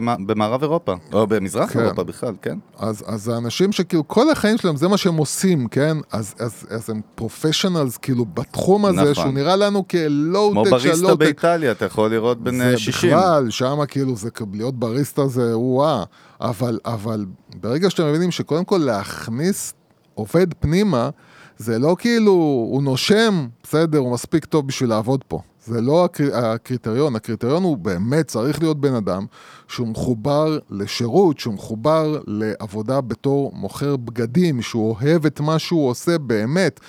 [0.00, 1.80] במערב אירופה, או במזרח כן.
[1.80, 2.58] אירופה בכלל, כן.
[2.78, 5.96] אז, אז זה אנשים שכאילו כל החיים שלהם זה מה שהם עושים, כן?
[6.12, 9.14] אז, אז, אז הם פרופשיונלס כאילו בתחום הזה, נכון.
[9.14, 11.14] שהוא נראה לנו כמו כלואו-טק של בריסטה.
[11.14, 13.10] באיטליה, אתה יכול לראות בין זה אה, 60.
[13.10, 16.04] בכלל, שם כאילו זה להיות בריסטה זה וואה.
[16.40, 17.26] אבל, אבל
[17.60, 19.74] ברגע שאתם מבינים שקודם כל להכניס
[20.14, 21.10] עובד פנימה,
[21.58, 22.32] זה לא כאילו,
[22.70, 25.40] הוא נושם, בסדר, הוא מספיק טוב בשביל לעבוד פה.
[25.66, 26.36] זה לא הקר...
[26.36, 29.26] הקריטריון, הקריטריון הוא באמת צריך להיות בן אדם
[29.68, 36.18] שהוא מחובר לשירות, שהוא מחובר לעבודה בתור מוכר בגדים, שהוא אוהב את מה שהוא עושה
[36.18, 36.80] באמת.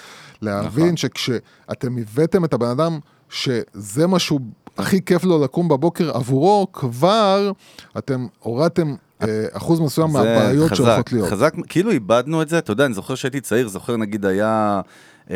[0.41, 0.97] להבין נכון.
[0.97, 4.39] שכשאתם הבאתם את הבן אדם שזה מה שהוא
[4.77, 7.51] הכי כיף לו לקום בבוקר עבורו, כבר
[7.97, 8.95] אתם הורדתם
[9.51, 11.30] אחוז מסוים מהבעיות שהולכות להיות.
[11.30, 14.82] חזק, כאילו איבדנו את זה, אתה יודע, אני זוכר שהייתי צעיר, זוכר נגיד היה,
[15.32, 15.36] אה,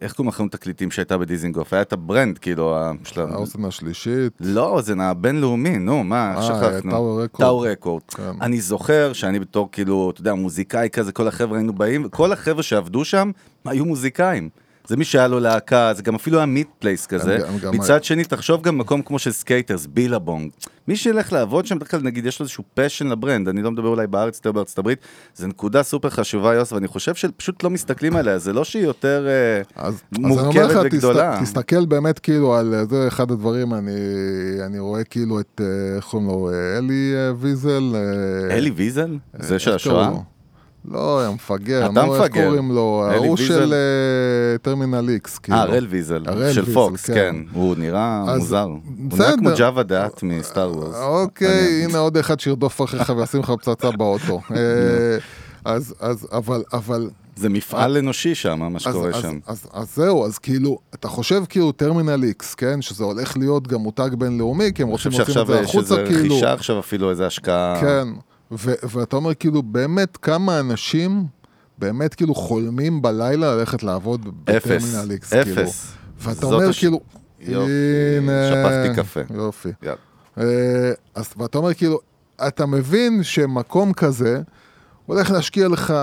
[0.00, 1.72] איך קוראים לכם תקליטים שהייתה בדיזינגוף?
[1.72, 6.42] היה את ה brand, כאילו, של ה- האוזן השלישית, לא, זה הבינלאומי, נו, מה, אה,
[6.42, 6.90] שכחנו?
[6.90, 7.46] Tower Record.
[7.48, 8.02] Tower Record.
[8.40, 12.62] אני זוכר שאני בתור, כאילו, אתה יודע, מוזיקאי כזה, כל החבר'ה היינו באים, כל החבר'ה
[12.62, 13.30] שעבדו שם
[13.64, 14.48] היו מוזיקאים.
[14.86, 17.38] זה מי שהיה לו להקה, זה גם אפילו היה meet place כזה.
[17.48, 20.50] גם- גם- מצד שני, תחשוב גם מקום כמו של skaters, Billabong.
[20.88, 23.70] מי שילך לעבוד שם, בדרך כלל, נגיד, יש לו איזשהו passion ל brand, אני לא
[23.70, 24.98] מדבר אולי בארץ, יותר בארצות הברית,
[25.34, 29.26] זו נקודה סופר חשובה, יוס, ואני חושב שפשוט לא מסתכלים עליה, זה לא שהיא יותר
[29.28, 31.32] אה, אז, אז מורכבת לך, וגדולה.
[31.36, 33.92] תסת, תסתכל באמת כאילו על, אה, זה אחד הדברים, אני,
[34.66, 37.96] אני רואה כאילו את, אה, איך קוראים לו, אלי ויזל.
[38.50, 39.16] אלי ויזל?
[39.38, 40.10] זה של השואה?
[40.84, 42.44] לא, המפגר, אתה נו, איך מפגר.
[42.44, 43.04] קוראים לו?
[43.10, 43.36] ההוא?
[43.36, 45.38] של אה, Terminal X.
[45.50, 47.36] אה, הראל ויזל, של פוקס, כן.
[47.52, 48.62] הוא נראה מוזר.
[48.62, 48.78] הוא.
[49.18, 50.96] נראה כמו Jabba the Hutt מ Star Wars.
[50.96, 54.40] אוקיי, הנה עוד אחד שירדוף אחריך וישים לך פצצה באוטו.
[54.56, 54.56] אה,
[55.64, 57.10] אז, אז, אבל, אבל...
[57.36, 59.38] זה מפעל אנושי שם, מה שקורה שם.
[59.46, 62.82] אז, אז זהו, אז כאילו, אתה חושב כאילו Terminal X, כן?
[62.82, 65.62] שזה הולך להיות גם מותג בינלאומי, כי הם אני חושב רוצים להוציא את שעכשיו זה
[65.62, 66.34] יש החוצה, כאילו.
[66.34, 67.80] רכישה עכשיו אפילו, איזה השקעה.
[67.80, 68.08] כן,
[68.58, 71.24] ו- ואתה אומר כאילו, באמת כמה אנשים
[71.78, 75.62] באמת כאילו חולמים בלילה ללכת לעבוד אפס, בטרמינל איקס, כאילו.
[75.62, 75.92] אפס.
[76.18, 77.00] ואתה זאת אומר הש- כאילו,
[77.40, 77.70] יופי,
[78.18, 78.32] הנה.
[78.50, 79.20] שפכתי קפה.
[79.34, 79.68] יופי.
[79.82, 79.96] יאללה.
[80.38, 82.00] אה, אז ואתה אומר כאילו,
[82.48, 84.42] אתה מבין שמקום כזה
[85.06, 85.94] הולך להשקיע לך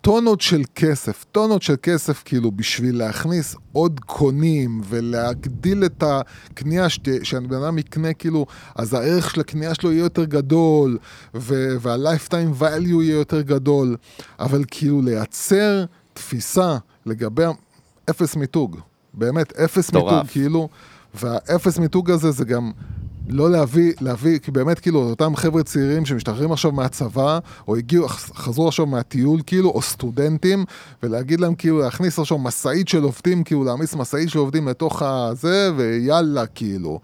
[0.00, 6.86] טונות של כסף, טונות של כסף כאילו בשביל להכניס עוד קונים ולהגדיל את הקנייה,
[7.22, 10.98] שהבן אדם יקנה כאילו, אז הערך של הקנייה שלו יהיה יותר גדול
[11.34, 13.96] וה-lifetime value יהיה יותר גדול,
[14.40, 16.76] אבל כאילו לייצר תפיסה
[17.06, 17.44] לגבי
[18.10, 18.80] אפס מיתוג,
[19.14, 20.12] באמת אפס מטורף.
[20.12, 20.68] מיתוג כאילו,
[21.14, 22.72] והאפס מיתוג הזה זה גם
[23.30, 27.38] לא להביא, להביא, כי באמת כאילו אותם חבר'ה צעירים שמשתחררים עכשיו מהצבא,
[27.68, 30.64] או הגיעו, חזרו עכשיו מהטיול כאילו, או סטודנטים,
[31.02, 35.70] ולהגיד להם כאילו להכניס עכשיו משאית של עובדים, כאילו להעמיס משאית של עובדים לתוך הזה,
[35.76, 37.00] ויאללה כאילו.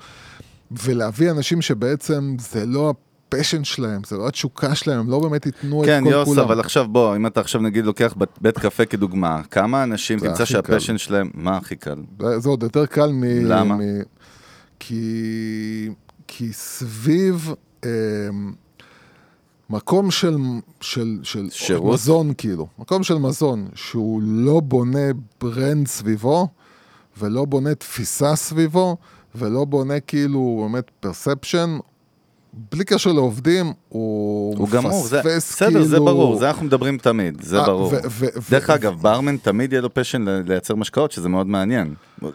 [0.84, 2.94] ולהביא אנשים שבעצם זה לא
[3.28, 6.28] ה passion שלהם, זה לא התשוקה שלהם, הם לא באמת ייתנו את כן, כל יוס,
[6.28, 6.40] כולם.
[6.44, 10.44] אבל עכשיו בוא, אם אתה עכשיו נגיד לוקח בית- בית קפה כדוגמה, כמה אנשים תמצא
[10.44, 10.98] שה passion קל.
[10.98, 11.96] שלהם, מה הכי קל?
[12.20, 13.24] זה זה עוד יותר קל מ...
[13.24, 13.76] למה?
[13.76, 13.80] מ...
[14.78, 15.88] כי...
[16.28, 17.90] כי סביב אה,
[19.70, 20.36] מקום של,
[20.80, 21.94] של, של שירות?
[21.94, 25.06] מזון, כאילו, מקום של מזון, שהוא לא בונה
[25.40, 26.48] brand סביבו,
[27.18, 28.96] ולא בונה תפיסה סביבו,
[29.34, 31.78] ולא בונה כאילו באמת פרספשן,
[32.56, 36.98] בלי קשר לעובדים, הוא, הוא גמור, זה, מפספס בסדר, זה כאילו- ברור, זה אנחנו מדברים
[36.98, 37.86] תמיד, זה אה, ברור.
[37.86, 41.94] ו- ו- ו- דרך אגב, ברמן תמיד יהיה לו פשן לייצר משקאות, שזה מאוד מעניין.
[42.22, 42.26] 90%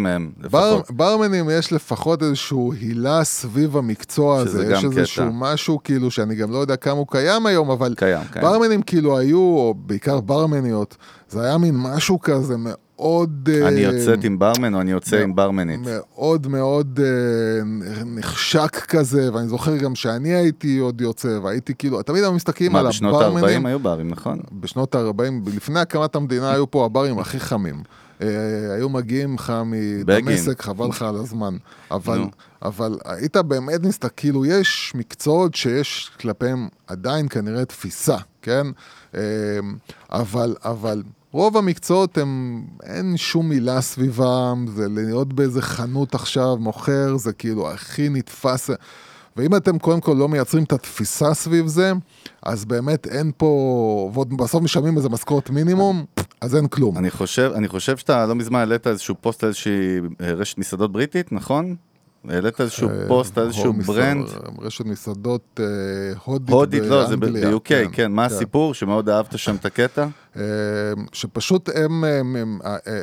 [0.00, 0.90] מהם בר, לפחות.
[0.96, 5.30] ברמנים יש לפחות איזשהו הילה סביב המקצוע שזה הזה, גם יש איזשהו קטע.
[5.34, 8.44] משהו כאילו שאני גם לא יודע כמה הוא קיים היום, אבל קיים, קיים.
[8.44, 10.96] ברמנים כאילו היו, או בעיקר ברמניות,
[11.28, 12.76] זה היה מין משהו כזה מאוד...
[13.48, 15.80] אה, אני יוצאת עם ברמן או אני יוצא עם ברמנית.
[15.84, 17.64] מאוד מאוד אה,
[18.04, 22.82] נחשק כזה, ואני זוכר גם שאני הייתי עוד יוצא, והייתי כאילו, תמיד היו מסתכלים על
[22.82, 23.66] מה, בשנות הברמנים.
[23.66, 24.38] ה-40 היו ברים, נכון?
[24.52, 27.82] בשנות ה-40, לפני הקמת המדינה היו פה הברים הכי חמים.
[28.22, 29.52] אה, היו מגיעים לך.
[29.66, 31.56] מדמשק, חבל לך על הזמן.
[31.90, 32.24] אבל.
[32.64, 38.66] אבל היית באמת מסתכל, כאילו יש מקצועות שיש כלפיהם עדיין כנראה תפיסה, כן?
[39.14, 39.20] אה,
[40.10, 41.02] אבל, אבל
[41.32, 47.70] רוב המקצועות הם, אין שום מילה סביבם, זה להיות באיזה חנות עכשיו, מוכר, זה כאילו
[47.70, 48.70] הכי נתפס.
[49.36, 51.92] ואם אתם קודם כל לא מייצרים את התפיסה סביב זה,
[52.42, 53.46] אז באמת אין פה,
[54.14, 56.04] ועוד בסוף משלמים איזה משכורת מינימום,
[56.40, 56.98] אז אין כלום.
[56.98, 61.32] אני חושב, אני חושב שאתה לא מזמן העלית איזשהו פוסט על איזושהי רשת מסעדות בריטית,
[61.32, 61.76] נכון?
[62.28, 64.26] העלית איזשהו אה, פוסט איזשהו brand
[64.60, 65.64] רשת מסעדות אה,
[66.24, 68.74] הודית הודית, לא, זה ב-UK, כן, מה הסיפור?
[68.74, 70.06] שמאוד אהבת שם את הקטע?
[70.36, 70.42] אה,
[71.12, 72.58] שפשוט הם, הם, הם,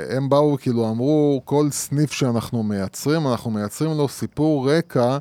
[0.09, 5.17] הם באו, כאילו אמרו, כל סניף שאנחנו מייצרים, אנחנו מייצרים לו סיפור רקע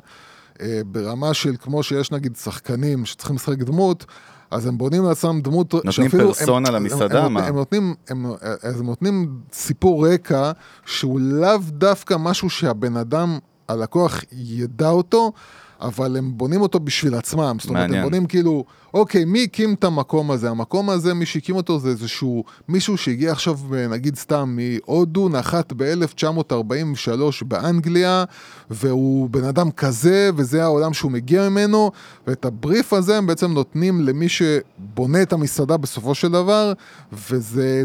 [0.85, 4.05] ברמה של כמו שיש נגיד שחקנים שצריכים לשחק דמות,
[4.51, 7.39] אז הם בונים לעצמם דמות נותנים פרסונה למסעדה, הם, מה?
[7.39, 8.25] הם, הם, נותנים, הם,
[8.63, 10.51] אז הם נותנים סיפור רקע
[10.85, 15.31] שהוא לאו דווקא משהו שהבן אדם, הלקוח ידע אותו,
[15.81, 17.57] אבל הם בונים אותו בשביל עצמם.
[17.59, 18.03] זאת אומרת, מעניין.
[18.03, 20.49] הם בונים כאילו, אוקיי, מי הקים את המקום הזה?
[20.49, 27.45] המקום הזה, מי שהקים אותו זה איזשהו מישהו שהגיע עכשיו, נגיד סתם, מהודו, נחת ב-1943
[27.45, 28.23] באנגליה,
[28.69, 31.91] והוא בן אדם כזה, וזה העולם שהוא מגיע ממנו,
[32.27, 36.73] ואת הבריף הזה הם בעצם נותנים למי שבונה את המסעדה בסופו של דבר,
[37.13, 37.83] וזה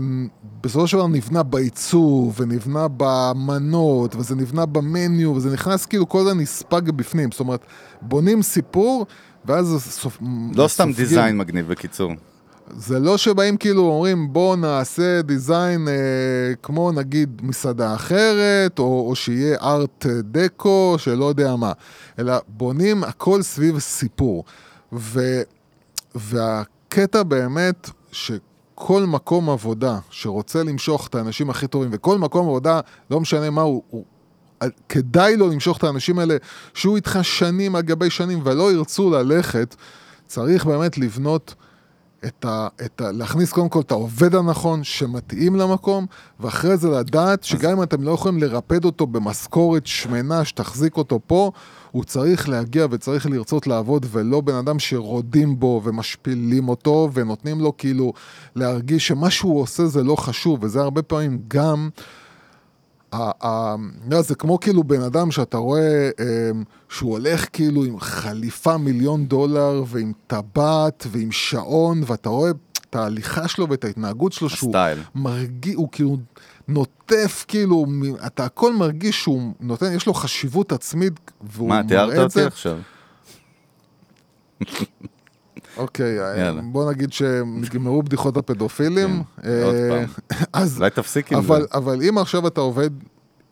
[0.62, 6.35] בסופו של דבר נבנה בעיצוב, ונבנה במנות, וזה נבנה במניו, וזה נכנס כאילו כל זה
[6.35, 7.30] נספג בפנים.
[7.30, 7.66] זאת אומרת,
[8.09, 9.07] בונים סיפור,
[9.45, 10.19] ואז סופ...
[10.55, 10.93] לא סתם.
[10.93, 12.12] דיזיין מגניב בקיצור.
[12.71, 15.95] זה לא שבאים כאילו אומרים בוא נעשה דיזיין אה,
[16.62, 21.73] כמו נגיד מסעדה אחרת, או, או שיהיה ארט דקו, שלא יודע מה,
[22.19, 24.45] אלא בונים הכל סביב סיפור.
[24.93, 25.40] ו,
[26.14, 33.21] והקטע באמת שכל מקום עבודה שרוצה למשוך את האנשים הכי טובים, וכל מקום עבודה, לא
[33.21, 34.05] משנה מה הוא, הוא
[34.88, 36.37] כדאי לו למשוך את האנשים האלה,
[36.74, 39.77] שהוא איתך שנים על גבי שנים ולא ירצו ללכת,
[40.27, 41.55] צריך באמת לבנות
[42.27, 46.07] את ה, את ה, להכניס קודם כל את העובד הנכון שמתאים למקום,
[46.40, 51.50] ואחרי זה לדעת שגם אם אתם לא יכולים לרפד אותו במשכורת שמנה שתחזיק אותו פה,
[51.90, 57.77] הוא צריך להגיע וצריך לרצות לעבוד, ולא בן אדם שרודים בו ומשפילים אותו ונותנים לו
[57.77, 58.12] כאילו
[58.57, 61.88] להרגיש שמה שהוא עושה זה לא חשוב, וזה הרבה פעמים גם...
[64.20, 69.85] זה כמו כאילו בן אדם שאתה רואה אמ, שהוא הולך כאילו עם חליפה מיליון דולר
[69.87, 72.50] ועם טבעת ועם שעון ואתה רואה
[72.90, 74.72] את ההליכה שלו ואת ההתנהגות שלו שהוא.
[75.14, 76.16] מרגיש, הוא כאילו
[76.68, 77.87] נוטף כאילו,
[78.27, 82.40] אתה הכל מרגיש שהוא נותן, יש לו חשיבות עצמית והוא מה, תיארת מראה את אותי
[82.40, 82.46] זה.
[82.46, 82.79] עכשיו?
[85.77, 86.61] אוקיי, יאללה.
[86.63, 89.23] בוא נגיד שנגמרו בדיחות הפדופילים.
[89.43, 90.39] כן, עוד אה, פעם.
[90.63, 91.55] אז אולי תפסיק עם זה.
[91.75, 92.91] אבל אם עכשיו אתה עובד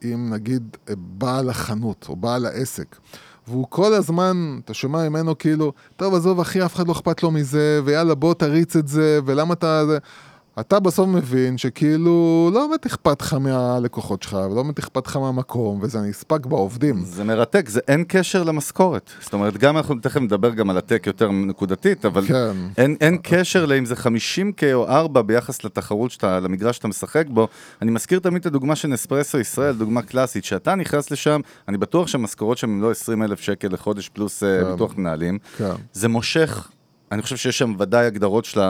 [0.03, 2.97] עם נגיד בעל החנות או בעל העסק.
[3.49, 7.31] והוא כל הזמן, אתה שומע ממנו כאילו, טוב, עזוב אחי, אף אחד לא אכפת לו
[7.31, 9.83] מזה, ויאללה, בוא תריץ את זה, ולמה אתה...
[10.61, 15.79] אתה בסוף מבין שכאילו לא באמת אכפת לך מהלקוחות שלך, ולא באמת אכפת לך מהמקום,
[15.83, 17.05] וזה נספג בעובדים.
[17.05, 19.11] זה מרתק, זה אין קשר למשכורת.
[19.21, 22.57] זאת אומרת, גם אנחנו תכף נדבר גם על הטק יותר נקודתית, אבל כן.
[22.79, 27.49] אין, אין קשר לאם זה 50K או 4 ביחס לתחרות שאתה, למגרש שאתה משחק בו.
[27.83, 32.07] אני מזכיר תמיד את הדוגמה של נספרסו ישראל, דוגמה קלאסית, שאתה נכנס לשם, אני בטוח
[32.07, 34.73] שהמשכורות שם הם לא 20 אלף שקל לחודש פלוס אה, כן.
[34.73, 35.39] ביטוח מנהלים.
[35.57, 35.71] כן.
[35.93, 36.69] זה מושך,
[37.13, 38.61] אני חושב שיש שם ודאי הגדרות של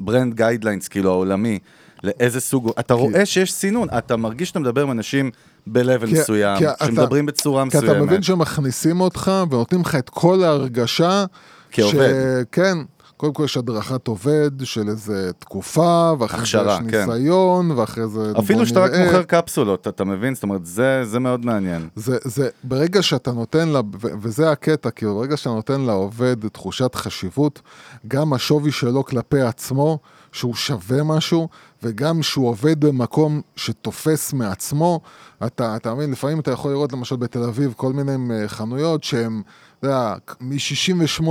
[0.00, 1.58] ה brand guidelines, כאילו העולמי,
[2.04, 5.30] לאיזה סוג, אתה רואה שיש סינון, אתה מרגיש שאתה מדבר עם אנשים
[5.66, 7.90] ב-level כי- מסוים, כי שמדברים בצורה כי מסוימת.
[7.96, 11.24] אתה מבין שמכניסים אותך ונותנים לך את כל ההרגשה.
[11.72, 12.42] כעובד.
[12.52, 12.78] כן,
[13.22, 17.10] קודם כל יש הדרכת עובד של איזה תקופה, ואחרי זה הכשרה, יש כן.
[17.10, 18.32] ניסיון, ואחרי זה...
[18.38, 18.90] אפילו שאתה רק.
[18.94, 20.34] מוכר קפסולות, אתה מבין?
[20.34, 21.88] זאת אומרת, זה, זה מאוד מעניין.
[21.96, 27.60] זה, זה, ברגע שאתה נותן לה, וזה הקטע, כאילו, ברגע שאתה נותן לעובד תחושת חשיבות,
[28.08, 29.98] גם השווי שלו כלפי עצמו,
[30.32, 31.48] שהוא שווה משהו,
[31.82, 35.00] וגם שהוא עובד במקום שתופס מעצמו,
[35.46, 39.42] אתה, אתה מבין, לפעמים אתה יכול לראות למשל בתל אביב כל מיני אה, חנויות שהן,
[39.78, 41.22] אתה יודע, מ-68,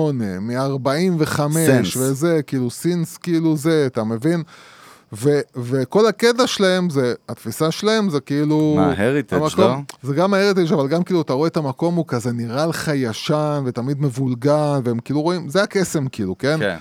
[0.41, 1.95] מ-45, סנס.
[1.97, 4.43] וזה, כאילו, סינס, כאילו זה, אתה מבין?
[5.13, 8.73] ו- וכל הקטע שלהם זה, התפיסה שלהם זה כאילו...
[8.77, 8.93] מה,
[9.35, 9.75] המקום- לא?
[10.03, 13.63] זה גם ההריטג' אבל גם כאילו אתה רואה את המקום הוא כזה נראה לך ישן
[13.65, 16.59] ותמיד מבולגן והם כאילו רואים, זה הקסם כאילו, כן?
[16.59, 16.77] כן.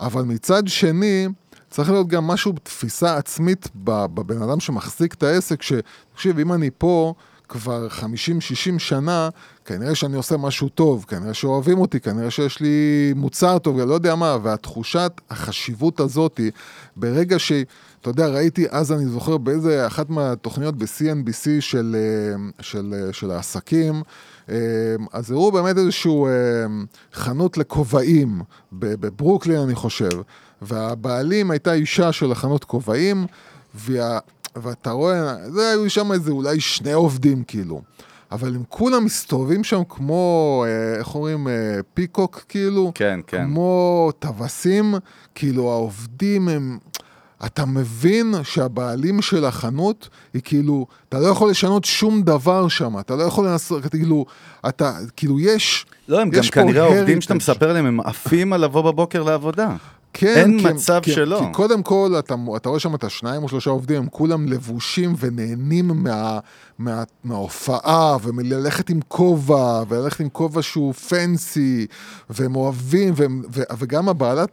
[0.00, 1.28] אבל מצד שני,
[1.74, 7.14] צריך להיות גם משהו בתפיסה עצמית בבן אדם שמחזיק את העסק, שתקשיב, אם אני פה
[7.48, 9.28] כבר 50-60 שנה,
[9.64, 14.14] כנראה שאני עושה משהו טוב, כנראה שאוהבים אותי, כנראה שיש לי מוצר טוב, לא יודע
[14.14, 16.40] מה, והתחושת החשיבות הזאת,
[16.96, 17.52] ברגע ש...
[18.00, 23.30] אתה יודע, ראיתי אז, אני זוכר, באיזה אחת מהתוכניות ב-CNBC של, אה, של, אה, של
[23.30, 24.02] העסקים,
[24.48, 24.56] אה,
[25.12, 26.32] אז הראו באמת איזשהו אה,
[27.12, 30.10] חנות לכובעים בברוקלין, אני חושב,
[30.64, 33.26] והבעלים הייתה אישה של החנות כובעים,
[33.74, 34.18] וה,
[34.56, 37.82] ואתה רואה, זה היו שם איזה אולי שני עובדים כאילו.
[38.32, 41.52] אבל הם כולם מסתובבים שם כמו, אה, איך אומרים, אה,
[41.94, 43.44] פיקוק כאילו, כן, כן.
[43.44, 44.94] כמו טווסים,
[45.34, 46.78] כאילו העובדים הם...
[47.46, 53.16] אתה מבין שהבעלים של החנות היא כאילו, אתה לא יכול לשנות שום דבר שם, אתה
[53.16, 54.26] לא יכול לעשות, כאילו,
[54.68, 57.34] אתה, כאילו יש, לא, הם גם יש פה כנראה העובדים שאתה.
[57.34, 59.76] מספר להם, הם עפים על לבוא בבוקר לעבודה.
[60.14, 61.38] כן, אין כי מצב כי, שלא.
[61.38, 65.14] כי קודם כל, אתה, אתה רואה שם את השניים או שלושה עובדים, הם כולם לבושים
[65.18, 66.38] ונהנים מה,
[66.78, 71.86] מה, מההופעה, ומללכת עם כובע, וללכת עם כובע שהוא פנסי,
[72.30, 74.50] והם אוהבים, והם, ו, וגם הבעלת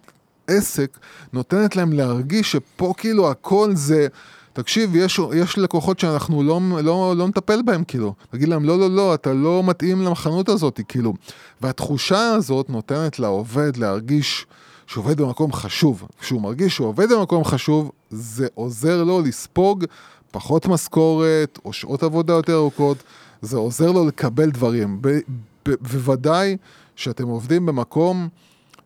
[0.48, 0.98] עסק
[1.34, 4.08] נותנת להם להרגיש שפה כאילו הכל זה...
[4.54, 8.14] תקשיב, יש, יש לקוחות שאנחנו לא, לא, לא נטפל בהם, כאילו.
[8.34, 11.14] נגיד להם, לא, לא, לא, אתה לא מתאים לחנות הזאת, כאילו.
[11.62, 14.46] והתחושה הזאת נותנת לעובד להרגיש
[14.92, 16.08] שהוא עובד במקום חשוב.
[16.20, 19.86] כשהוא מרגיש שהוא עובד במקום חשוב, זה עוזר לו לספוג
[20.32, 22.98] פחות משכורת, או שעות עבודה יותר ארוכות,
[23.42, 25.02] זה עוזר לו לקבל דברים.
[25.66, 26.58] בוודאי
[26.96, 28.28] שאתם עובדים במקום,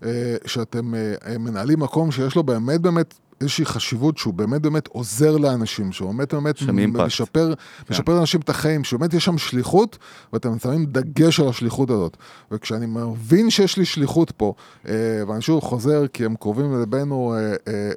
[0.03, 5.37] אה, שאתם אה, מנהלים מקום שיש לו באמת באמת איזושהי חשיבות שהוא באמת באמת עוזר
[5.37, 7.05] לאנשים, שהוא באמת באמת שם אימפקט.
[7.05, 7.53] משפר,
[7.89, 9.97] משפר לאנשים את החיים, שבאמת יש שם שליחות,
[10.33, 12.17] ואתם שמים דגש על השליחות הזאת.
[12.51, 14.53] וכשאני מבין שיש לי שליחות פה,
[14.87, 14.93] אה,
[15.27, 17.91] ואני שוב חוזר, כי הם קרובים לליבנו, אה, אה,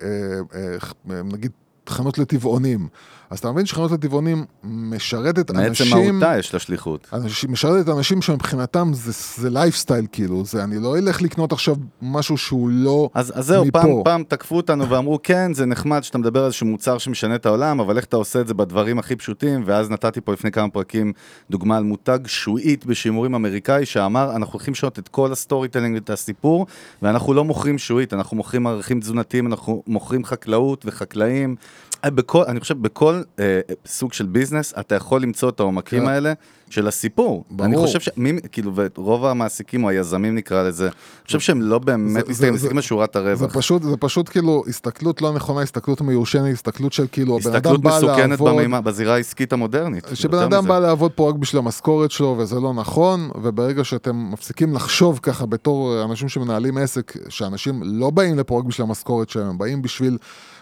[0.54, 0.76] אה,
[1.10, 1.50] אה, נגיד,
[1.88, 2.88] חנות לטבעונים.
[3.30, 6.18] אז אתה מבין שחנות לטבעונים משרתת מעצם אנשים...
[6.18, 7.08] מהותה יש לה שליחות.
[7.12, 9.12] אנשים, משרתת אנשים שמבחינתם זה,
[9.42, 13.64] זה לייפסטייל כאילו, זה אני לא אלך לקנות עכשיו משהו שהוא לא אז, אז זהו,
[13.64, 13.80] מפה.
[13.80, 17.46] פעם, פעם תקפו אותנו ואמרו, כן, זה נחמד שאתה מדבר על איזשהו מוצר שמשנה את
[17.46, 20.68] העולם, אבל איך אתה עושה את זה בדברים הכי פשוטים, ואז נתתי פה לפני כמה
[20.68, 21.12] פרקים
[21.50, 26.10] דוגמה על מותג שעועית בשימורים אמריקאי, שאמר, אנחנו הולכים לשנות את כל ה storytelling ואת
[26.10, 26.66] הסיפור,
[27.02, 31.56] ואנחנו לא מוכרים שועית, אנחנו מוכרים ערכים תזונתיים, אנחנו מוכרים חקלאות וחקלאים.
[32.04, 36.08] אה, בכל, אני חושב, בכל אה, סוג של ביזנס, אתה יכול למצוא את העומקים כן.
[36.08, 36.32] האלה
[36.70, 37.44] של הסיפור.
[37.50, 37.66] ברור.
[37.66, 38.08] אני חושב ש...
[38.16, 40.92] מי, כאילו, ורוב המעסיקים או היזמים נקרא לזה, אני
[41.26, 43.56] חושב שהם לא באמת זה- מסתכלים, זה- מסתכלים על שורת זה הרווח.
[43.56, 47.82] פשוט, זה פשוט כאילו הסתכלות לא נכונה, הסתכלות מיושנת, הסתכלות של כאילו הבן הסתכלות אדם
[47.82, 50.04] בא מסוכנת לעבוד, במימה, בזירה העסקית המודרנית.
[50.14, 50.66] שבן אדם.
[50.68, 55.46] בא לעבוד פה רק בשביל המשכורת שלו וזה לא נכון, וברגע שאתם מפסיקים לחשוב ככה
[55.46, 60.18] בתור אנשים שמנהלים עסק, שאנשים לא באים לפה רק בשביל המשכורת שלהם, הם באים בשביל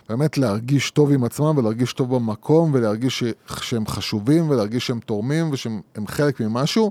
[0.08, 3.24] באמת להרגיש טוב עם עצמם ולהרגיש טוב במקום ולהרגיש
[3.60, 6.90] שהם חשובים ולהרגיש שהם תורמים ושהם הם חלק ממשהו.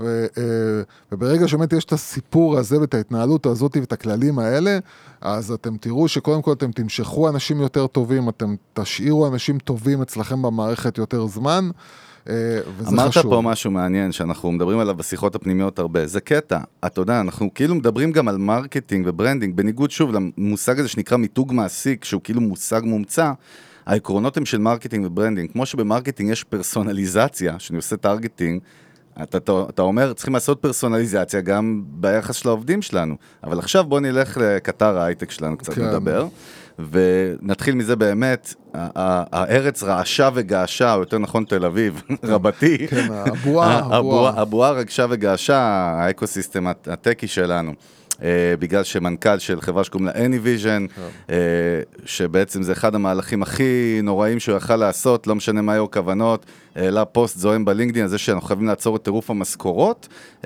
[0.00, 0.82] ו- אה,
[1.12, 4.78] וברגע שבאמת יש את הסיפור הזה ואת ההתנהלות הזאת ואת הכללים האלה,
[5.20, 10.42] אז אתם תראו שקודם כל אתם תמשכו אנשים יותר טובים, אתם תשאירו אנשים טובים אצלכם
[10.42, 11.70] במערכת יותר זמן.
[12.30, 13.34] אה, וזה אמרת חשוב.
[13.34, 16.58] פה משהו מעניין שאנחנו מדברים עליו בשיחות הפנימיות הרבה, זה קטע.
[16.86, 21.16] אתה יודע, אנחנו כאילו מדברים גם על marketing ו branding, בניגוד שוב למושג הזה שנקרא
[21.16, 23.32] מיתוג מעסיק, שהוא כאילו מושג מומצא.
[23.86, 25.52] העקרונות הם של marketing ו branding.
[25.52, 28.60] כמו שב marketing יש פרסונליזציה, שאני עושה targeting,
[29.22, 33.14] אתה, אתה, אתה אומר, צריכים לעשות פרסונליזציה גם ביחס של העובדים שלנו.
[33.44, 35.84] אבל עכשיו בוא נלך לסקטור ההייטק שלנו קצת כן.
[35.84, 36.26] נדבר.
[36.90, 42.86] ונתחיל מזה באמת, הארץ רעשה וגעשה, או יותר נכון תל אביב, רבתי.
[42.88, 44.70] כן, הבועה, הבועה, הבועה.
[44.70, 45.56] רגשה וגעשה,
[45.98, 47.72] ה ecosystem הט- הטקי שלנו.
[48.20, 48.22] אה,
[48.58, 50.98] בגלל שמנכ"ל של חברה שקוראים לה AnyVision,
[51.28, 51.30] uh,
[52.04, 56.46] שבעצם זה אחד המהלכים הכי נוראים שהוא יכל לעשות, לא משנה מה היו הכוונות,
[56.76, 60.08] העלה פוסט זועם בלינקדאין על זה שאנחנו חייבים לעצור את טירוף המשכורות.
[60.42, 60.44] Uh,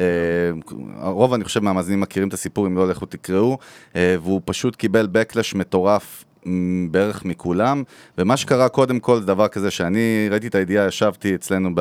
[0.97, 3.59] הרוב, אני חושב, מהמאזינים מכירים את הסיפור, אם לא, לכו תקראו,
[3.93, 6.25] uh, והוא פשוט קיבל backlash מטורף
[6.91, 7.83] בערך מכולם,
[8.18, 11.81] ומה שקרה קודם כל זה דבר כזה שאני ראיתי את הידיעה, ישבתי אצלנו ב...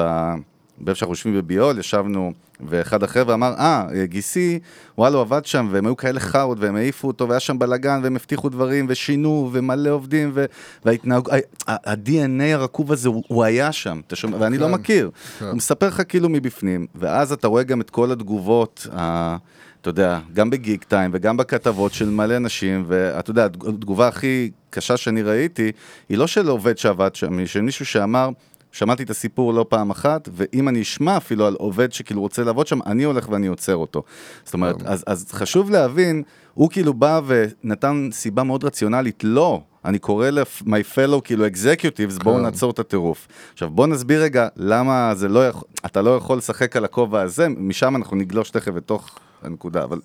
[0.85, 2.33] באיפה שאנחנו יושבים בביול, ישבנו,
[2.67, 4.59] ואחד החבר'ה אמר, אה, גיסי,
[4.97, 8.15] וואלה, הוא עבד שם, והם היו כאלה חארות, והם העיפו אותו, והיה שם בלאגן, והם
[8.15, 10.45] הבטיחו דברים, ושינו, ומלא עובדים, ו-
[10.85, 11.29] וההתנהג...
[11.67, 15.11] ה-DNA הרקוב הזה, הוא, הוא היה שם, אתה שומע, ואני לא כן, מכיר.
[15.39, 15.45] כן.
[15.45, 19.37] הוא מספר לך כאילו מבפנים, ואז אתה רואה גם את כל התגובות, ה...
[19.83, 24.97] אתה יודע, גם בגיק טיים וגם בכתבות של מלא אנשים, ואתה יודע, התגובה הכי קשה
[24.97, 25.71] שאני ראיתי,
[26.09, 28.29] היא לא של עובד שעבד שם, היא של מישהו שאמר,
[28.73, 32.67] שמעתי את הסיפור לא פעם אחת, ואם אני אשמע אפילו על עובד שכאילו רוצה לעבוד
[32.67, 34.03] שם, אני הולך ואני עוצר אותו.
[34.45, 39.61] זאת אומרת, אז, אז חשוב להבין, הוא כאילו בא ונתן סיבה מאוד רציונלית, לא.
[39.85, 42.41] אני קורא ל-my fellow כאילו executives, בואו כן.
[42.41, 43.27] נעצור את הטירוף.
[43.53, 47.47] עכשיו בואו נסביר רגע למה זה לא יכול, אתה לא יכול לשחק על הכובע הזה,
[47.49, 49.99] משם אנחנו נגלוש תכף לתוך הנקודה, אבל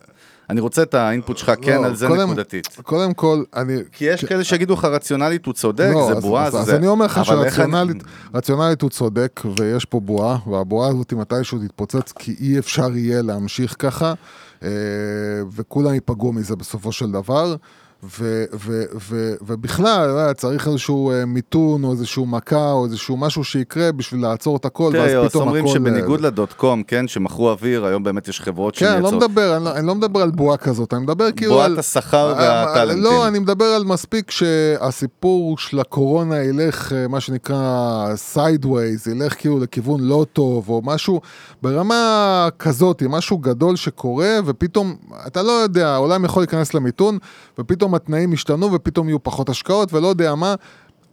[0.51, 2.77] אני רוצה את האינפוט שלך כן לא, על זה נקודתית.
[2.83, 3.77] קודם כל, אני...
[3.93, 6.71] כי יש כאלה שיגידו לך רציונלית הוא צודק, לא, זה אז- בועה, זה אז.
[6.71, 12.59] אני אומר לך שרציונלית הוא צודק, ויש פה בועה, והבועה הזאת מתישהו תתפוצץ, כי אי
[12.59, 14.15] אפשר יהיה להמשיך ככה,
[14.63, 14.69] אה,
[15.53, 17.57] וכולם ייפגעו מזה בסופו של דבר.
[18.03, 23.45] ו- ו- ו- ובכלל, לא צריך איזשהו אה, מיתון או איזשהו מכה או איזשהו משהו
[23.45, 25.75] שיקרה בשביל לעצור את הכל, תראה, ואז פתאום אומרים הכל...
[25.75, 29.09] שבניגוד אה, ל dot com, כן, שמכרו אוויר, היום באמת יש חברות כן, אני לא
[29.09, 29.31] שמייצרות.
[29.31, 31.79] מדבר, אני לא- אני לא מדבר על בועה כזאת, אני מדבר כאילו בועת על...
[31.79, 32.37] השכר אה,
[32.67, 33.03] והטאלנטים.
[33.03, 37.59] לא, אני מדבר על מספיק שהסיפור של הקורונה ילך, אה, מה שנקרא
[38.17, 41.21] sideways, ילך כאילו לכיוון לא טוב, או משהו
[41.63, 41.99] ברמה
[42.59, 44.97] כזאת, משהו גדול שקורה, ופתאום,
[45.27, 47.19] אתה לא יודע, העולם יכול להיכנס למיתון,
[47.59, 50.55] ופתאום התנאים ישתנו, ופתאום יהיו פחות השקעות, ולא יודע מה,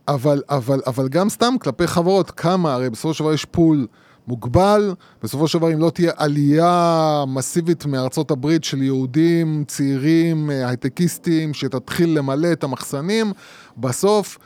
[0.08, 3.88] אבל, אבל, אבל גם סתם כלפי חברות, כמה, הרי בסופו של דבר יש פול.
[4.28, 10.68] מוגבל, בסופו של דבר אם לא תהיה עלייה מסיבית מארצות הברית של יהודים צעירים, אה,
[10.68, 13.34] הייטקיסטים, שתתחיל למלא את המחסנים,
[13.78, 14.38] בסוף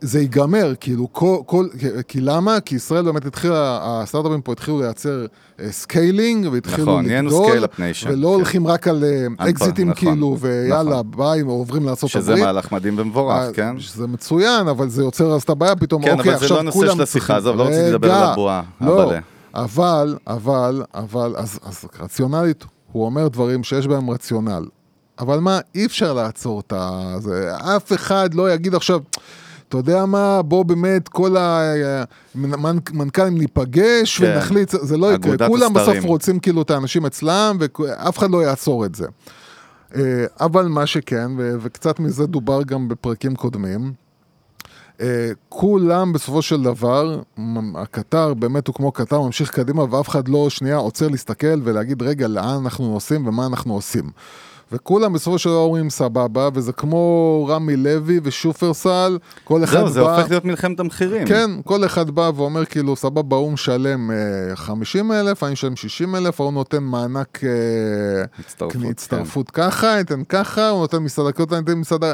[0.00, 1.66] זה ייגמר, כאילו, כל, כל,
[2.08, 2.60] כי- למה?
[2.60, 5.26] כי ישראל באמת התחילה, הסטארט-אפים פה התחילו לייצר
[5.70, 7.64] scaling, והתחילו נכון, לגדול,
[8.06, 8.34] ולא כן.
[8.34, 11.10] הולכים רק על נכון, אקזיטים נכון, כאילו, ויאללה, נכון.
[11.16, 12.44] ביי, עוברים לארצות שזה הברית.
[12.46, 13.78] מהלך מדהים ומבורך, אה, כן?
[13.80, 16.60] שזה מצוין, אבל זה יוצר אז את הבעיה פתאום, כן, אוקיי, אבל זה עכשיו לא
[16.60, 19.16] הנושא כולם של השיחה, צריכים- עזוב, לא רציתי לדבר על הבועה, לא, אבל-
[19.54, 24.64] אבל, אבל, אבל, אז, אז רציונלית, הוא אומר דברים שיש בהם רציונל.
[25.18, 27.14] אבל מה, אי אפשר לעצור את ה...
[27.76, 29.00] אף אחד לא יגיד עכשיו...
[29.68, 31.36] אתה יודע מה, בוא באמת כל
[32.34, 34.32] המנכ"לים ניפגש כן.
[34.36, 36.04] ונחליט, זה לא יקרה, כולם בסוף הסתרים.
[36.04, 39.06] רוצים כאילו את האנשים אצלם ואף אחד לא יעצור את זה.
[39.94, 43.92] אה, אבל מה שכן, ו- וקצת מזה דובר גם בפרקים קודמים,
[45.00, 47.20] אה, כולם בסופו של דבר,
[47.74, 52.28] הקטר באמת הוא כמו קטר, ממשיך קדימה ואף אחד לא שנייה עוצר להסתכל ולהגיד רגע
[52.28, 54.10] לאן אנחנו נוסעים ומה אנחנו עושים.
[54.72, 60.00] וכולם בסופו של דבר אומרים סבבה, וזה כמו רמי לוי ושופרסל, כל אחד זהו, זה
[60.00, 60.16] בא...
[60.16, 61.26] הופך להיות מלחמת המחירים.
[61.26, 66.14] כן, כל אחד בא ואומר כאילו, סבבה, הוא משלם אה, 50 אלף, אני משלם 60
[66.14, 67.50] אלף, ההוא נותן מענק אה,
[68.38, 68.90] הצטרפות, כן.
[68.90, 72.12] הצטרפות ככה, ניתן ככה, הוא נותן מסעדה אני אתן מסעדה...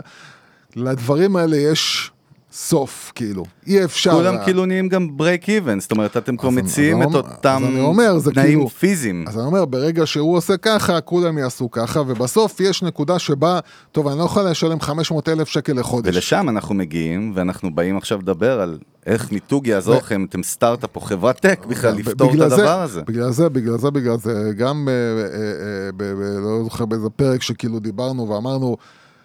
[0.76, 2.10] לדברים האלה יש
[2.56, 3.44] סוף, כאילו.
[3.66, 4.10] אי אפשר...
[4.10, 8.46] כולם כאילו נהיים גם ברייק איבן, זאת אומרת, אתם כבר מציעים את אותם אומר, תנאים
[8.46, 9.24] כאילו- פיזיים.
[9.28, 13.60] אז אני אומר, ברגע שהוא עושה ככה, כולם יעשו ככה, ובסוף יש נקודה שבה,
[13.92, 16.14] טוב, אני לא יכול לשלם 500 אלף שקל לחודש.
[16.14, 20.96] ולשם אנחנו מגיעים, ואנחנו באים עכשיו לדבר על איך מיתוג יעזור ו- לכם, אתם סטארט-אפ
[20.96, 23.02] או חברת טק בכלל לפתור את הדבר הזה.
[23.02, 27.78] בגלל זה, בגלל זה, בגלל זה, גם, אה, אה, אה, לא זוכר באיזה פרק שכאילו
[27.78, 28.76] דיברנו ואמרנו,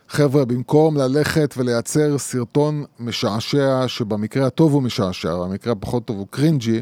[0.10, 6.82] חבר'ה, במקום ללכת ולייצר סרטון משעשע, שבמקרה הטוב הוא משעשע, במקרה הפחות טוב הוא קרינג'י,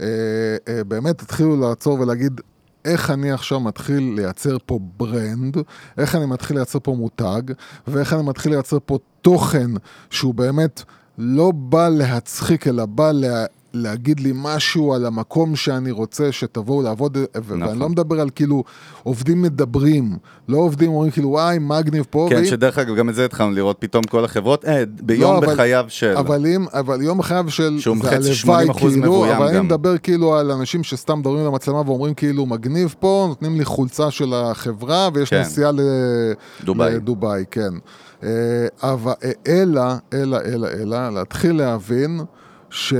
[0.00, 0.04] אה,
[0.68, 2.40] אה, באמת התחילו לעצור ולהגיד,
[2.84, 5.56] איך אני עכשיו מתחיל לייצר פה ברנד,
[5.98, 7.42] איך אני מתחיל לייצר פה מותג,
[7.86, 9.70] ואיך אני מתחיל לייצר פה תוכן
[10.10, 10.82] שהוא באמת
[11.18, 13.12] לא בא להצחיק, אלא בא.
[13.78, 17.62] להגיד לי משהו על המקום שאני רוצה שתבואו לעבוד, נכון.
[17.62, 18.64] ואני לא מדבר על כאילו
[19.02, 20.16] עובדים מדברים,
[20.48, 22.26] לא עובדים אומרים כאילו וואי מגניב פה.
[22.30, 22.44] כן, ואם...
[22.44, 25.84] שדרך אגב, גם את זה התחלנו לראות פתאום כל החברות, אה, ביום לא, אבל- בחייו
[25.88, 26.14] של...
[26.16, 29.56] אבל אם, אבל יום בחייו של, שהוא זה חצי הלוואי 80% כאילו, מבוים אבל אני
[29.56, 29.64] גם.
[29.64, 34.32] מדבר כאילו על אנשים שסתם מדברים למצלמה ואומרים כאילו מגניב פה, נותנים לי חולצה של
[34.34, 35.40] החברה ויש כן.
[35.40, 35.80] נסיעה ל...
[36.64, 36.94] דובאי.
[36.94, 37.70] לדובאי, כן.
[38.22, 38.28] אה,
[38.82, 42.20] אבל אה, אלא, אלא, אלא, אלא, להתחיל להבין
[42.70, 42.94] ש...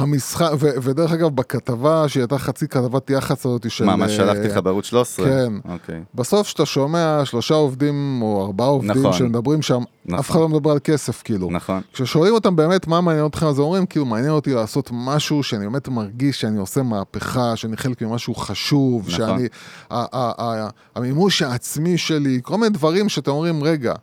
[0.00, 3.84] המשחק, ו- ודרך אגב, בכתבה, שהיא הייתה חצי כתבת יח"צ הזאת של...
[3.84, 5.26] מה, מה אה, שלחתי לך בערוץ 13?
[5.26, 5.52] כן.
[5.68, 6.02] אוקיי.
[6.14, 9.12] בסוף כשאתה שומע שלושה עובדים או ארבעה עובדים נכון.
[9.12, 10.18] שמדברים שם, נכון.
[10.18, 11.48] אף אחד לא מדבר על כסף כאילו.
[11.50, 11.80] נכון.
[11.92, 15.88] כששואלים אותם באמת מה מעניין אתכם, אז אומרים כאילו מעניין אותי לעשות משהו שאני באמת
[15.88, 19.48] מרגיש שאני עושה מהפכה, שאני חלק ממשהו חשוב, נכון.
[19.90, 20.28] שאני...
[20.96, 23.94] המימוש העצמי שלי, כל מיני דברים שאתם אומרים, רגע,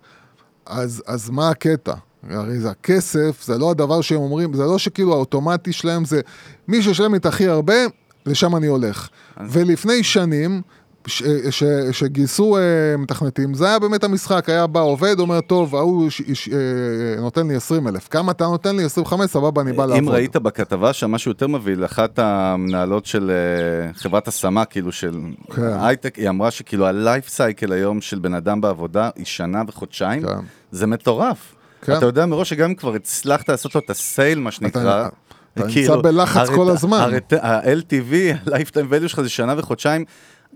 [0.65, 1.93] אז, אז מה הקטע?
[2.29, 6.21] הרי זה הכסף, זה לא הדבר שהם אומרים, זה לא שכאילו האוטומטי שלהם זה
[6.67, 7.73] מי שישלם לי את הכי הרבה,
[8.25, 9.09] לשם אני הולך.
[9.49, 10.61] ולפני שנים,
[11.07, 12.61] ש, ש, שגייסו אה,
[12.97, 17.47] מתכנתים, זה היה באמת המשחק, היה בא עובד, אומר, טוב, ההוא ש, ש, אה, נותן
[17.47, 18.83] לי 20 אלף, כמה אתה נותן לי?
[18.83, 20.03] 25, סבבה, אני בא לעבוד.
[20.03, 25.19] אם ראית בכתבה שם משהו יותר מבהיל, אחת המנהלות של אה, חברת השמה, כאילו של
[25.55, 25.61] כן.
[25.79, 30.39] הייטק, היא אמרה שכאילו הלייף סייקל היום של בן אדם בעבודה היא שנה וחודשיים, כן.
[30.71, 31.56] זה מטורף.
[31.81, 31.97] כן.
[31.97, 35.07] אתה יודע מראש שגם אם כבר הצלחת לעשות לו את הסייל, מה שנקרא,
[35.53, 37.11] אתה נמצא בלחץ כל הזמן.
[37.41, 40.05] ה-LTV, ה-Lifetime value שלך זה שנה וחודשיים.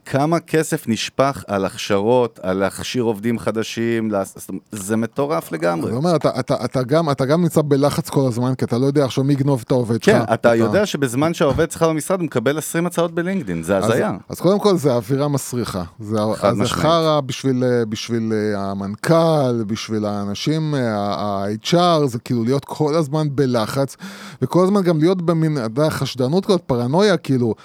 [0.06, 5.90] כמה כסף נשפך על הכשרות, על להכשיר עובדים חדשים, זאת אומרת, זה מטורף לגמרי.
[5.90, 8.86] אני אומר, אתה, אתה, אתה, גם, אתה גם נמצא בלחץ כל הזמן, כי אתה לא
[8.86, 10.16] יודע עכשיו מי יגנוב את העובד שלך.
[10.16, 14.12] כן, אתה יודע שבזמן שהעובד אצלך במשרד הוא מקבל 20 הצעות בלינקדאין, זה אז, הזיה.
[14.30, 15.84] אז קודם כל זה אווירה מסריחה.
[16.00, 16.18] זה,
[16.54, 16.66] זה.
[16.66, 23.28] חרא בשביל, אה, בשביל אה, המנכ"ל, בשביל האנשים, אה, ה-HR, זה כאילו להיות כל הזמן
[23.32, 23.98] בלחץ,
[24.42, 27.56] וכל הזמן גם להיות במין, אתה יודע, חשדנות כזאת, פרנויה, כאילו,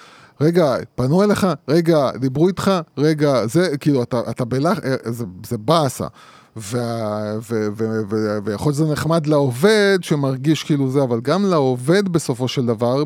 [0.41, 6.07] רגע, פנו אליך, רגע, דיברו איתך, רגע, זה, כאילו, אתה, אתה בלחץ, זה, זה באסה.
[6.55, 13.03] ויכול להיות שזה נחמד לעובד שמרגיש כאילו זה, אבל גם לעובד בסופו של דבר,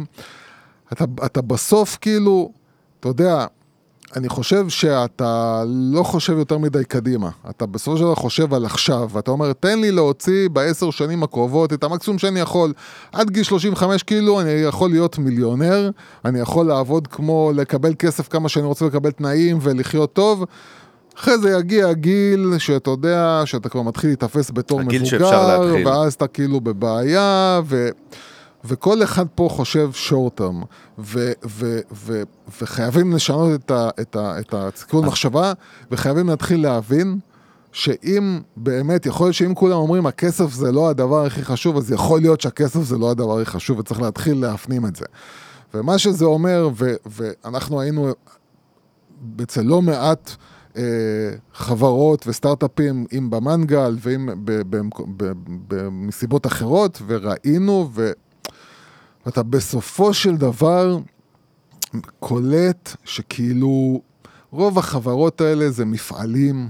[0.94, 2.52] אתה, אתה בסוף כאילו,
[3.00, 3.46] אתה יודע,
[4.16, 7.30] אני חושב שאתה לא חושב יותר מדי קדימה.
[7.50, 11.74] אתה בסופו של דבר חושב על עכשיו, ואתה אומר, תן לי להוציא בעשר שנים הקרובות
[11.74, 12.74] את המקסימום שאני יכול.
[13.12, 15.90] עד גיל 35 כאילו אני יכול להיות מיליונר,
[16.26, 20.46] אני יכול לעבוד כמו, לקבל כסף כמה שאני רוצה לקבל תנאים ולחיות טוב.
[21.18, 24.98] אחרי זה יגיע הגיל שאתה יודע שאתה כבר מתחיל להיתפס בתור מבוגר.
[25.86, 27.90] ואז אתה כאילו בבעיה, ו...
[28.66, 29.90] וכל אחד פה חושב
[31.46, 32.24] ו- ו-
[32.62, 35.54] וחייבים לשנות את, את, את הסיכון מחשבה,
[35.92, 37.20] וחייבים להתחיל להבין
[37.72, 42.22] שאם באמת, יכול להיות שאם כולם אומרים הכסף זה לא הדבר הכי חשוב, אז יכול
[42.22, 45.06] להיות שהכסף זה לא הדבר הכי חשוב, וצריך להתחיל להפנים את זה.
[45.74, 48.08] ומה שזה אומר, ו- ואנחנו היינו
[49.42, 50.36] אצל לא מעט
[50.78, 50.84] אה,
[51.54, 55.32] חברות וסטארט-אפים, אם במנגל ואם ב- במק- ב-
[55.68, 58.12] ב- מסיבות אחרות, וראינו, ו...
[59.26, 60.98] ואתה בסופו של דבר
[62.20, 64.02] קולט שכאילו
[64.52, 66.70] רוב החברות האלה זה מפעלים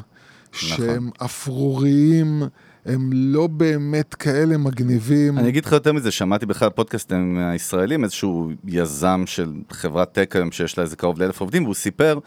[0.51, 2.43] שהם אפרוריים,
[2.85, 5.37] הם לא באמת כאלה מגניבים.
[5.37, 10.51] אני אגיד לך יותר מזה, שמעתי בכלל פודקאסטים הישראלים, איזשהו יזם של חברת טק היום
[10.51, 12.19] שיש לה איזה קרוב לאלף עובדים, והוא סיפר,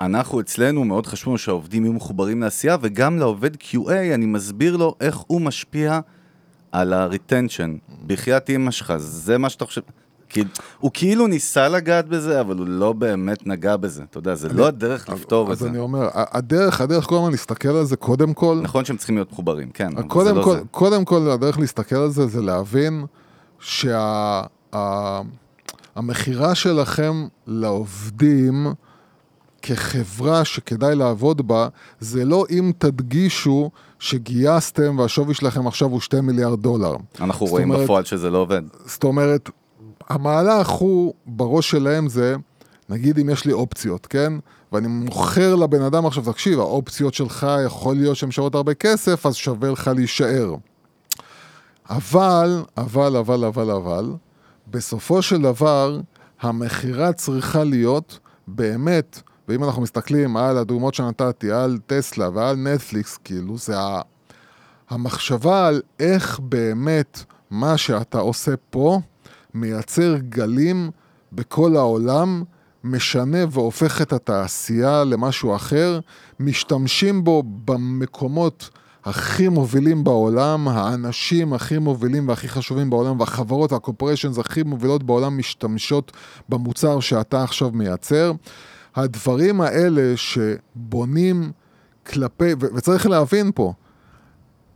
[0.00, 5.16] אנחנו אצלנו מאוד לנו שהעובדים יהיו מחוברים לעשייה, וגם לעובד QA אני מסביר לו איך
[5.16, 6.00] הוא משפיע
[6.72, 7.94] על ה-retention.
[8.06, 9.80] בחייאת אימא שלך, זה מה שאתה חושב.
[10.28, 10.44] כי
[10.78, 14.02] הוא כאילו ניסה לגעת בזה, אבל הוא לא באמת נגע בזה.
[14.10, 15.68] אתה יודע, זה לא הדרך לפתור את אז זה.
[15.68, 19.32] אני אומר, הדרך, הדרך כל הזמן להסתכל על זה, קודם כל, נכון שהם צריכים להיות
[19.32, 20.60] מחוברים, כן, קודם לא כל, זה.
[20.70, 23.04] קודם כל, הדרך להסתכל על זה, זה להבין
[23.60, 24.14] שהמכירה
[26.54, 28.66] שלכם לעובדים
[29.62, 31.68] כחברה שכדאי לעבוד בה,
[32.00, 36.96] זה לא אם תדגישו שגייסתם והשווי שלכם עכשיו הוא 2 מיליארד דולר.
[37.20, 38.62] אנחנו רואים אומרת- בפועל שזה לא עובד.
[38.86, 39.50] זאת אומרת,
[40.08, 42.36] המהלך הוא, בראש שלהם זה,
[42.88, 44.32] נגיד אם יש לי אופציות, כן?
[44.72, 49.34] ואני מוכר לבן אדם עכשיו, תקשיב, האופציות שלך יכול להיות שהן שוות הרבה כסף, אז
[49.34, 50.54] שווה לך להישאר.
[51.90, 54.10] אבל, אבל, אבל, אבל, אבל,
[54.70, 56.00] בסופו של דבר,
[56.40, 58.18] המכירה צריכה להיות
[58.48, 64.00] באמת, ואם אנחנו מסתכלים על הדוגמאות שנתתי, על טסלה ועל נטפליקס, כאילו, זה ה...
[64.90, 69.00] המחשבה על איך באמת מה שאתה עושה פה
[69.54, 70.90] מייצר גלים
[71.32, 72.42] בכל העולם,
[72.84, 76.00] משנה והופך את התעשייה למשהו אחר,
[76.40, 78.70] משתמשים בו במקומות
[79.04, 86.12] הכי מובילים בעולם, האנשים הכי מובילים והכי חשובים בעולם, והחברות והקופריישנס הכי מובילות בעולם משתמשות
[86.48, 88.32] במוצר שאתה עכשיו מייצר.
[88.96, 91.52] הדברים האלה שבונים
[92.06, 93.72] כלפי, ו- וצריך להבין פה,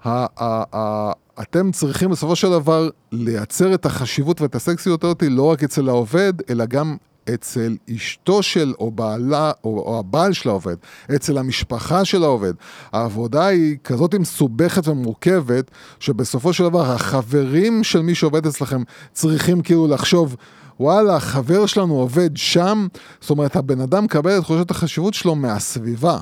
[0.04, 5.50] ה- ה- ה- אתם צריכים בסופו של דבר לייצר את החשיבות ואת הסקסיות הזאת לא
[5.50, 6.96] רק אצל העובד, אלא גם
[7.34, 10.76] אצל אשתו של או בעלה, או, או הבעל של העובד,
[11.14, 12.52] אצל המשפחה של העובד.
[12.92, 18.82] העבודה היא כזאת מסובכת ומורכבת, שבסופו של דבר החברים של מי שעובד אצלכם
[19.12, 20.36] צריכים כאילו לחשוב,
[20.80, 22.86] וואלה, החבר שלנו עובד שם,
[23.20, 26.18] זאת אומרת, הבן אדם מקבל את תחושת החשיבות שלו מהסביבה.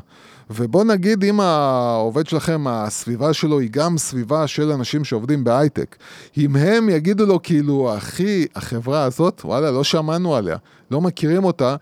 [0.50, 5.96] ובוא נגיד אם העובד שלכם, הסביבה שלו היא גם סביבה של אנשים שעובדים בהייטק.
[6.38, 10.56] אם הם יגידו לו כאילו, אחי, החברה הזאת, וואלה, לא שמענו עליה,
[10.90, 11.76] לא מכירים אותה,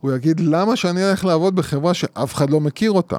[0.00, 3.16] הוא יגיד, למה שאני אלך לעבוד בחברה שאף אחד לא מכיר אותה?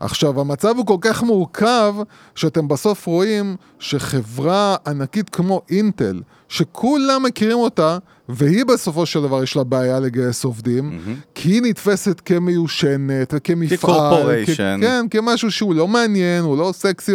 [0.00, 1.94] עכשיו, המצב הוא כל כך מורכב,
[2.34, 9.56] שאתם בסוף רואים שחברה ענקית כמו אינטל, שכולם מכירים אותה, והיא בסופו של דבר יש
[9.56, 11.10] לה בעיה לגייס עובדים, mm-hmm.
[11.34, 13.90] כי היא נתפסת כמיושנת וכמפעל.
[13.90, 14.80] כcorporation.
[14.80, 17.12] כ- כן, כמשהו שהוא לא מעניין, הוא לא סקסי.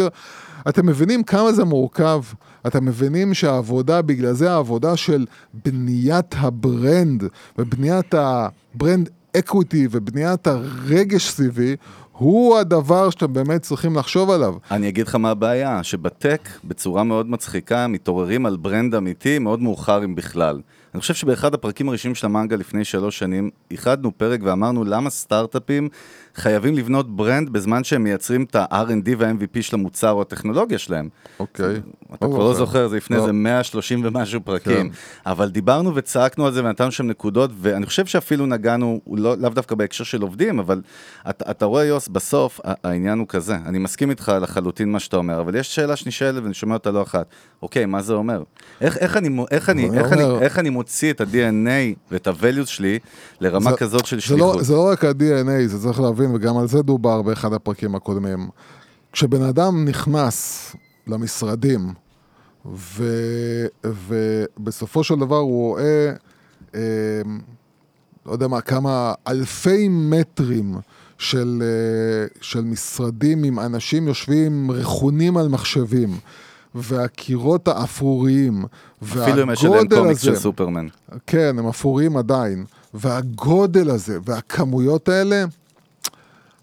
[0.68, 2.22] אתם מבינים כמה זה מורכב?
[2.66, 5.26] אתם מבינים שהעבודה, בגלל זה העבודה של
[5.64, 7.24] בניית ה brand,
[7.58, 11.76] ובניית ה brand equity, ובניית הרגש סביבי,
[12.22, 14.54] הוא הדבר שאתם באמת צריכים לחשוב עליו.
[14.70, 19.62] אני אגיד לך מה הבעיה, שב tech, בצורה מאוד מצחיקה, מתעוררים על brand אמיתי מאוד
[19.62, 20.60] מאוחר אם בכלל.
[20.94, 25.88] אני חושב שבאחד הפרקים הראשונים של המנגל לפני שלוש שנים, ייחדנו פרק ואמרנו למה סטארט-אפים
[26.34, 30.78] חייבים לבנות brand בזמן שהם מייצרים את ה- R&D וה- MVP של המוצר או הטכנולוגיה
[30.78, 31.08] שלהם.
[31.40, 31.80] אוקיי.
[32.14, 33.20] אתה כבר לא זוכר, זה לפני לא.
[33.22, 34.88] איזה 130 ומשהו פרקים.
[34.90, 34.94] כן.
[35.26, 39.74] אבל דיברנו וצעקנו על זה ונתנו שם נקודות, ואני חושב שאפילו נגענו, לא- לאו דווקא
[39.74, 40.82] בהקשר של עובדים, אבל
[41.28, 43.56] אתה רואה, יוס, בסוף העניין הוא כזה.
[43.66, 47.02] אני מסכים איתך לחלוטין מה שאתה אומר, אבל יש שאלה שנשאלת ואני שומע אותה לא
[47.02, 47.26] אחת.
[47.62, 48.42] אוקיי, מה זה אומר?
[48.80, 51.68] איך- אני מוציא את ה-DNA
[52.10, 52.98] ואת ה-values שלי
[53.40, 54.64] לרמה כזאת של לא, שליחות?
[54.64, 58.48] זה לא רק ה-DNA, זה צריך להבין, וגם על זה דובר באחד הפרקים הקודמים.
[59.12, 60.72] כשבן אדם נכנס
[61.06, 61.92] למשרדים,
[62.74, 63.04] ו,
[63.84, 66.12] ובסופו של דבר הוא רואה,
[66.74, 66.80] אה,
[68.26, 70.74] לא יודע מה, כמה אלפי מטרים
[71.18, 76.10] של, אה, של משרדים עם אנשים יושבים רכונים על מחשבים.
[76.74, 78.64] והקירות האפרוריים,
[79.02, 80.86] אפילו אם יש עליהם והגודל קומיקס של הזה, סופרמן.
[81.26, 82.64] כן, הם אפורים עדיין.
[82.94, 85.44] והגודל הזה והכמויות האלה,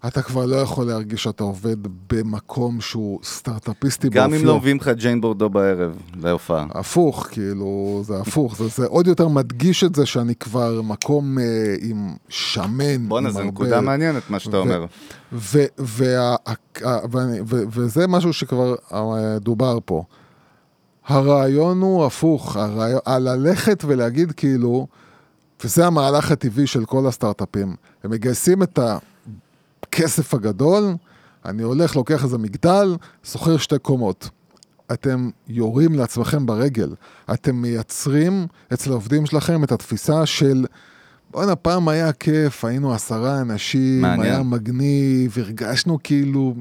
[0.06, 1.76] אתה כבר לא יכול להרגיש שאתה עובד
[2.12, 4.46] במקום שהוא סטארט-אפיסטי גם אם באופיו.
[4.48, 5.92] לא מביאים לך ג'יין בורדו בערב
[6.22, 6.66] להופעה.
[6.70, 11.44] הפוך, כאילו, זה הפוך, זה, זה עוד יותר מדגיש את זה שאני כבר מקום אה,
[11.80, 13.08] עם שמן.
[13.08, 14.84] בואנה, זו נקודה מעניינת מה שאתה ו- אומר.
[15.32, 20.04] ו- וה- ה- ואני- ו- וזה משהו שכבר אה, דובר פה.
[21.06, 24.86] הרעיון הוא הפוך, הרעיון, על ללכת ולהגיד כאילו,
[25.64, 27.74] וזה המהלך הטבעי של כל הסטארט-אפים,
[28.04, 28.78] הם מגייסים את
[29.94, 30.94] הכסף הגדול,
[31.44, 34.28] אני הולך, לוקח איזה מגדל, שוכר שתי קומות.
[34.92, 36.94] אתם יורים לעצמכם ברגל.
[37.32, 40.66] אתם מייצרים אצל העובדים שלכם את התפיסה של
[41.30, 44.32] בואנה, פעם היה כיף, היינו עשרה אנשים, מעניין.
[44.34, 46.54] היה מגניב, הרגשנו כאילו...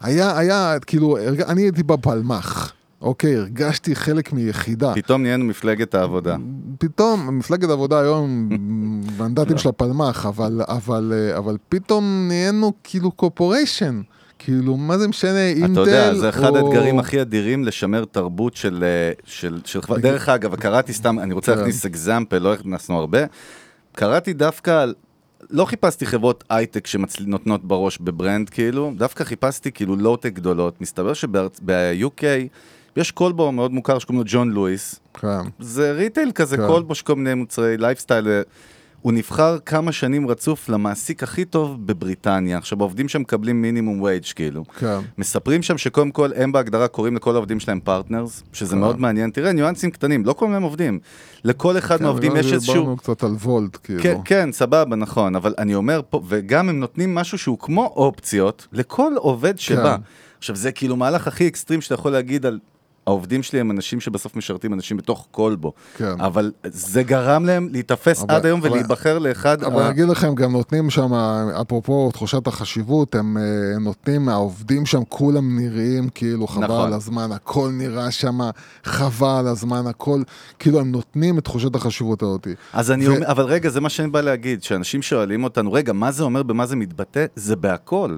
[0.00, 1.40] היה, היה, כאילו, הרג...
[1.40, 2.72] אני הייתי בפלמ"ח,
[3.06, 4.94] אוקיי, הרגשתי חלק מיחידה.
[4.94, 6.36] פתאום נהיינו מפלגת העבודה.
[6.78, 8.48] פתאום, מפלגת העבודה היום,
[9.18, 14.02] מנדטים של הפלמ"ח, אבל, אבל, אבל פתאום נהיינו כאילו corporation.
[14.38, 18.56] כאילו, מה זה משנה, אינטל אתה יודע, זה אחד או- האתגרים הכי אדירים לשמר תרבות
[18.56, 18.84] של...
[18.84, 19.80] אה, של, של.
[19.98, 21.58] דרך אגב, קראתי סתם, אני רוצה כן.
[21.58, 23.18] להכניס example, לא הכנסנו הרבה.
[23.92, 24.94] קראתי דווקא על...
[25.50, 30.80] לא חיפשתי חברות הייטק שנותנות בראש ב brand, כאילו, דווקא חיפשתי כאילו לואו-טק גדולות.
[30.80, 32.22] מסתבר שב- UK
[32.96, 35.00] יש כלבו מאוד מוכר שקוראים לו ג'ון לואיס.
[35.14, 35.40] כן.
[35.58, 36.66] זה retail כזה, כן.
[36.66, 38.26] כלבו שכל מיני מוצרי לייפסטייל.
[39.02, 42.58] הוא נבחר כמה שנים רצוף למעסיק הכי טוב בבריטניה.
[42.58, 44.64] עכשיו, העובדים שם מקבלים minimum wage כאילו.
[44.78, 44.98] כן.
[45.18, 48.80] מספרים שם שקודם כל הם בהגדרה קוראים לכל העובדים שלהם partners, שזה כן.
[48.80, 49.30] מאוד מעניין.
[49.30, 50.98] תראה, ניואנסים קטנים, לא קוראים להם עובדים.
[51.44, 52.96] לכל אחד מהעובדים כן, יש דיברנו איזשהו...
[52.96, 54.02] קצת על וולט, כאילו.
[54.02, 58.66] כן, כן, סבבה, נכון, אבל אני אומר פה, וגם הם נותנים משהו שהוא כמו אופציות
[58.72, 59.96] לכל עובד שבא.
[59.96, 60.02] כן.
[60.38, 62.58] עכשיו, זה כאילו מהלך הכי אקסטרים שאתה יכול להגיד על
[63.06, 65.72] העובדים שלי הם אנשים שבסוף משרתים אנשים בתוך כלבו.
[65.96, 66.20] כן.
[66.20, 69.62] אבל זה גרם להם להיתפס אבל- עד היום אבל- ולהיבחר לאחד...
[69.62, 71.14] אבל ה- אני אגיד לכם, גם נותנים שם,
[71.60, 73.42] אפרופו תחושת החשיבות, הם אה,
[73.80, 76.92] נותנים, העובדים שם כולם נראים כאילו חבל נכון.
[76.92, 78.38] הזמן, הכל נראה שם
[78.84, 80.22] חבל הזמן, הכל,
[80.58, 82.46] כאילו הם נותנים את תחושת החשיבות הזאת.
[82.72, 85.92] אז אני ו- אומר, אבל רגע, זה מה שאני בא להגיד, שאנשים שואלים אותנו, רגע,
[85.92, 87.24] מה זה אומר, במה זה מתבטא?
[87.36, 88.16] זה בהכל.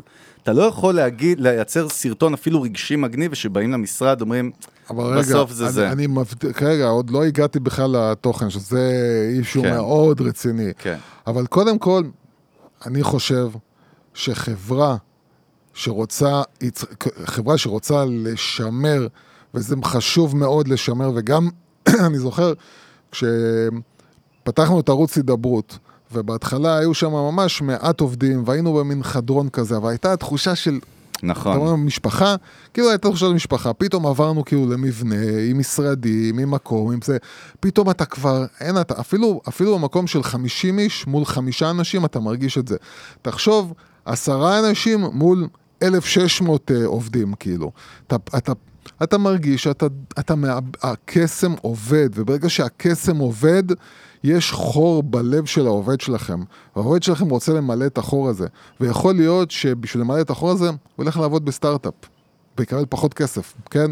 [0.49, 4.51] אתה לא יכול להגיד, לייצר סרטון אפילו רגשי מגניב, ושבאים למשרד, אומרים,
[4.91, 5.93] אבל רגע, בסוף זה אני, זה.
[5.93, 8.91] אני מבטיח, כרגע, עוד לא הגעתי בכלל לתוכן, שזה
[9.39, 9.75] אישו כן.
[9.75, 10.71] מאוד רציני.
[10.79, 10.97] כן.
[11.27, 12.03] אבל קודם כל,
[12.87, 13.49] אני חושב
[14.15, 14.97] שחברה
[15.75, 16.43] שרוצה,
[17.25, 19.07] חברה שרוצה לשמר,
[19.55, 21.49] וזה חשוב מאוד לשמר, וגם,
[22.07, 22.53] אני זוכר,
[23.13, 25.79] כשפתחנו את ערוץ הידברות,
[26.13, 30.79] ובהתחלה היו שם ממש מעט עובדים, והיינו במין חדרון כזה, אבל הייתה תחושה של
[31.19, 31.57] אתה נכון.
[31.57, 32.35] אומר משפחה,
[32.75, 35.17] כאילו הייתה תחושת משפחה, פתאום עברנו כאילו למבנה,
[35.51, 37.17] עם משרדים, עם מקום, עם זה,
[37.61, 42.21] פתאום אתה כבר, אין אתה, אפילו, אפילו במקום של 50 איש מול חמישה אנשים אתה
[42.21, 42.77] מרגיש את זה.
[43.23, 43.73] תחשוב,
[44.05, 45.49] עשרה אנשים מול
[45.83, 47.73] 1,600 uh, עובדים, כאילו.
[48.07, 48.53] אתה, אתה,
[49.03, 49.87] אתה מרגיש שאתה,
[50.19, 53.63] אתה, מאב- הקסם עובד, וברגע שהקסם עובד,
[54.25, 56.41] יש חור בלב של העובד שלכם,
[56.77, 58.47] והעובד שלכם רוצה למלא את החור הזה,
[58.81, 61.95] ויכול להיות שבשביל למלא את החור הזה, הוא ילך לעבוד בסטארט-אפ,
[62.59, 63.91] ויקבל פחות כסף, כן?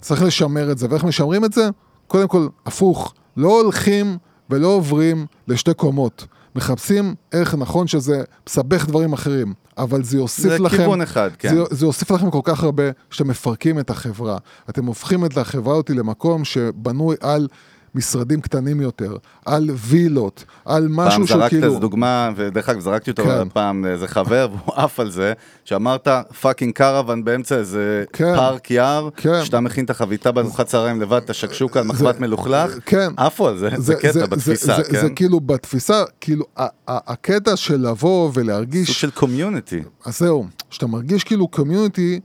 [0.00, 1.68] צריך לשמר את זה, ואיך משמרים את זה?
[2.06, 4.16] קודם כל, הפוך, לא הולכים
[4.50, 6.26] ולא עוברים לשתי קומות.
[6.56, 10.76] מחפשים איך נכון שזה מסבך דברים אחרים, אבל זה יוסיף זה לכם...
[10.76, 11.54] כיוון אחד, כן.
[11.54, 14.38] זה, זה יוסיף לכם כל כך הרבה שאתם מפרקים את החברה.
[14.70, 17.48] אתם הופכים את החברה אותי למקום שבנוי על
[17.96, 21.66] משרדים קטנים יותר, על וילות, על משהו פעם שהוא זרקת כאילו...
[21.66, 23.48] איזה דוגמה, ודרך אגב זרקתי אותו כן.
[23.48, 25.32] פעם לאיזה חבר, והוא עף על זה,
[25.64, 26.08] שאמרת
[26.40, 28.34] fucking קרוון באמצע איזה כן.
[28.36, 29.44] פארק יער, כן.
[29.44, 33.08] שאתה מכין את החביתה בארוחת צהריים לבד, את השקשוקה על מחבת מלוכלך, כן.
[33.16, 35.00] עפו על זה, זה קטע בתפיסה, זה, כן?
[35.00, 38.86] זה כאילו בתפיסה, כאילו, ה- ה- הקטע של לבוא ולהרגיש...
[38.86, 39.82] סוג של community.
[40.04, 42.20] אז זהו, שאתה מרגיש כאילו community,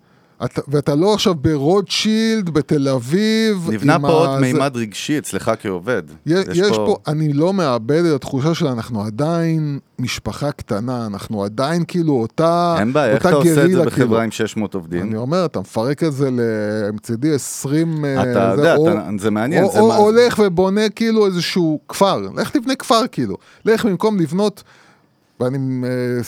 [0.45, 3.69] אתה, ואתה לא עכשיו ברוטשילד, בתל אביב.
[3.71, 6.03] נבנה פה עוד זה- מימד רגשי אצלך כעובד.
[6.25, 6.75] יש, יש פה...
[6.75, 12.75] פה, אני לא מאבד את התחושה של אנחנו עדיין משפחה קטנה, אנחנו עדיין כאילו אותה,
[12.79, 14.21] אין בעיה, איך אתה עושה את זה בחברה כאילו.
[14.21, 15.01] עם 600 עובדים?
[15.01, 16.29] אני אומר, אתה מפרק את זה
[16.93, 18.05] מצידי 20...
[18.05, 21.25] אה, אתה זה, יודע, או, אתה- זה מעניין, או, זה או מה- הולך ובונה כאילו
[21.25, 23.37] איזשהו כפר, לך תבנה כפר כאילו.
[23.65, 24.63] לך במקום לבנות,
[25.39, 25.57] ואני...
[25.87, 26.21] אה,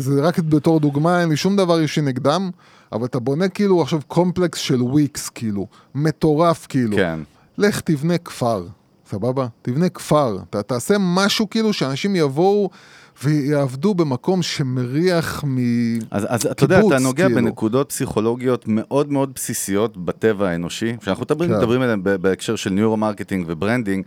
[0.00, 2.50] זה רק בתור דוגמה, אין לי שום דבר אישי נגדם,
[2.92, 6.96] אבל אתה בונה כאילו עכשיו קומפלקס של וויקס כאילו, מטורף כאילו.
[6.96, 7.20] כן.
[7.58, 8.66] לך תבנה כפר,
[9.10, 9.46] סבבה?
[9.62, 12.70] תבנה כפר, ת, תעשה משהו כאילו שאנשים יבואו
[13.24, 15.58] ויעבדו במקום שמריח מ...
[16.10, 17.40] אז, אז אתה יודע, אתה נוגע כאילו.
[17.40, 21.56] בנקודות פסיכולוגיות מאוד מאוד בסיסיות בטבע האנושי, שאנחנו מדברים, כן.
[21.56, 24.04] מדברים עליהן בהקשר של neuro-marketing ו branding.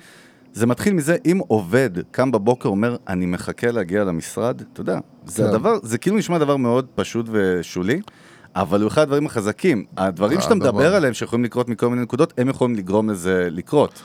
[0.54, 5.44] זה מתחיל מזה, אם עובד קם בבוקר אומר, אני מחכה להגיע למשרד, אתה יודע, זה
[5.44, 5.50] כן.
[5.50, 8.02] הדבר, זה כאילו נשמע דבר מאוד פשוט ושולי,
[8.56, 9.86] אבל הוא אחד הדברים החזקים.
[9.98, 10.72] הדברים שאתה הדבר.
[10.72, 14.02] מדבר עליהם, שיכולים לקרות מכל מיני נקודות, הם יכולים לגרום לזה לקרות.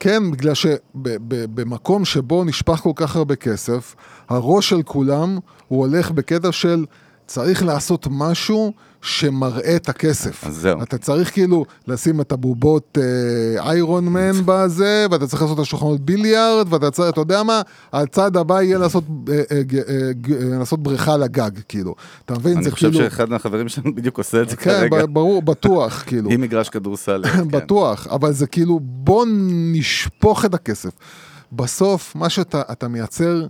[0.00, 3.94] כן, בגלל שבמקום שבו נשפך כל כך הרבה כסף,
[4.28, 6.84] הראש של כולם הוא הולך בקטע של
[7.26, 8.72] צריך לעשות משהו
[9.02, 10.46] שמראה את הכסף.
[10.46, 10.82] אז זהו.
[10.82, 16.00] אתה צריך כאילו לשים את הבובות אה, איירון מן בזה, ואתה צריך לעשות את השולחנות
[16.00, 20.10] ביליארד, ואתה צריך, אתה יודע מה, הצעד הבא יהיה לעשות, אה, אה, אה,
[20.52, 21.94] אה, לעשות בריכה על הגג, כאילו.
[22.24, 22.56] אתה מבין?
[22.56, 23.04] אני זה חושב כאילו...
[23.04, 26.30] שאחד מהחברים שלנו בדיוק עושה את זה כן, כרגע, ב- ברור, בטוח, כאילו.
[26.30, 27.22] עם מגרש כדורסל.
[27.32, 27.48] כן.
[27.58, 29.26] בטוח, אבל זה כאילו בוא
[29.72, 30.90] נשפוך את הכסף.
[31.52, 33.46] בסוף, מה שאתה אתה מייצר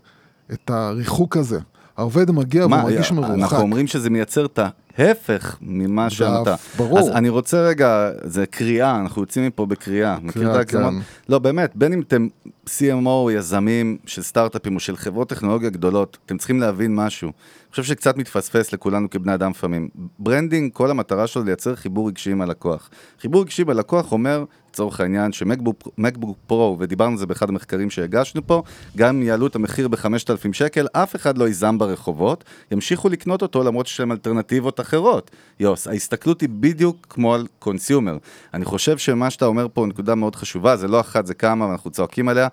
[0.52, 1.58] את הריחוק הזה.
[1.96, 3.58] העובד מגיע והוא מרגיש אנחנו מרוחק.
[3.58, 4.58] אומרים שזה מייצר את
[4.98, 6.54] ההפך ממה שאתה.
[6.76, 6.98] ברור.
[6.98, 10.16] אז אני רוצה רגע, זה קריאה, אנחנו יוצאים מפה בקריאה.
[10.46, 10.92] ההגזמות?
[10.92, 10.98] כן.
[11.28, 12.28] לא, באמת, בין אם אתם
[12.68, 17.28] CMO, יזמים של סטארט-אפים או של חברות טכנולוגיה גדולות, אתם צריכים להבין משהו.
[17.28, 19.88] אני חושב שקצת מתפספס לכולנו כבני אדם לפעמים.
[20.18, 22.90] branding, כל המטרה שלו לייצר חיבור רגשי עם הלקוח.
[23.20, 28.46] חיבור רגשי בלקוח אומר, לצורך העניין, ש MacBook Pro, ודיברנו על זה באחד הפרקים שהגשנו
[28.46, 28.62] פה,
[28.96, 33.64] גם אם יעלו את המחיר ב-5,000 שקל, אף אחד לא ייזם ברחובות, ימשיכו לקנות אותו
[33.64, 35.30] למרות שיש להם אלטרנטיבות אחרות.
[35.60, 38.16] יוס, ההסתכלות היא בדיוק כמו על consumer.
[38.54, 41.90] אני חושב שמה שאתה אומר פה נקודה מאוד חשובה, זה לא אחת, זה כמה, ואנחנו
[41.90, 42.48] צועקים עליה.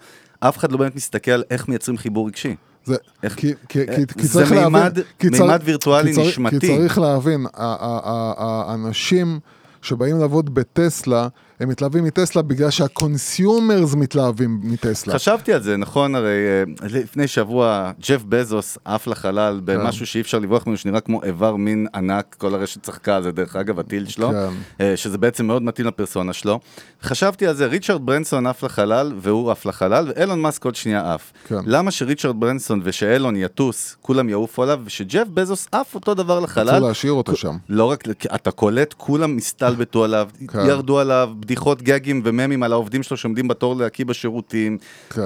[0.50, 2.56] אף אחד לא באמת מסתכל על איך מייצרים חיבור רגשי.
[2.86, 6.10] זה, איך- כי, כי, אה, כי, כי זה צריך להבין, מימד- כי מימד צריך- וירטואלי
[6.10, 6.60] כי צריך- נשמתי.
[6.60, 9.40] כי צריך להבין, האנשים
[9.82, 11.28] שבאים לעבוד בטסלה,
[11.60, 15.14] הם מתלהבים מטסלה בגלל שה consumers מתלהבים מטסלה.
[15.14, 16.16] חשבתי על זה, נכון?
[16.16, 19.66] הרי אה, לפני שבוע ג'ף בזוס עף לחלל כן.
[19.66, 23.32] במשהו שאי אפשר לברוח ממנו, שנראה כמו איבר מין ענק, כל הרשת צחקה על זה,
[23.32, 24.36] דרך אגב, הטיל שלו, כן.
[24.82, 26.60] אה, שזה בעצם מאוד מתאים לפרסונה שלו.
[27.04, 31.32] חשבתי על זה, ריצ'רד ברנסון עף לחלל, והוא עף לחלל, ואילון מאסק עוד שנייה עף.
[31.48, 31.56] כן.
[31.66, 36.70] למה שריצ'רד ברנסון ושאילון יטוס, כולם יעופו עליו, ושג'ף בזוס עף אותו דבר לחלל?
[36.70, 37.58] רצו להשאיר אותו שם.
[37.70, 38.04] לא רק,
[38.36, 40.30] אתה קולט, כולם הסתלבטו עליו.
[40.68, 44.78] ירדו עליו, בדיחות גגים וממים על העובדים שלו שעומדים בתור להקיא בשירותים.
[45.10, 45.22] כן.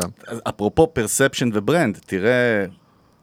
[0.49, 2.65] אפרופו perception ו brand, תראה,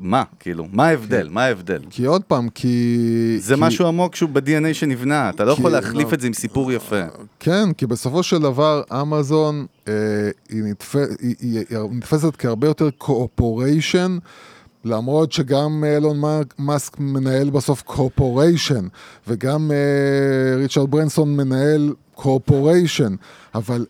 [0.00, 1.80] מה, כאילו, מה ההבדל, מה ההבדל?
[1.90, 2.96] כי עוד פעם, כי...
[3.38, 6.14] זה כי- משהו עמוק שהוא ב- DNA שנבנה, אתה לא כי- יכול להחליף לא.
[6.14, 7.00] את זה עם סיפור יפה.
[7.40, 9.92] כן, כי בסופו של דבר אמזון אה,
[10.48, 10.96] היא, נתפ...
[10.96, 11.06] היא,
[11.40, 14.18] היא, היא נתפסת כהרבה יותר corporation,
[14.84, 18.86] למרות שגם אילון מאק- מאסק מנהל בסוף corporation,
[19.28, 23.14] וגם אה, ריצ'רד ברנסון מנהל corporation,
[23.54, 23.86] אבל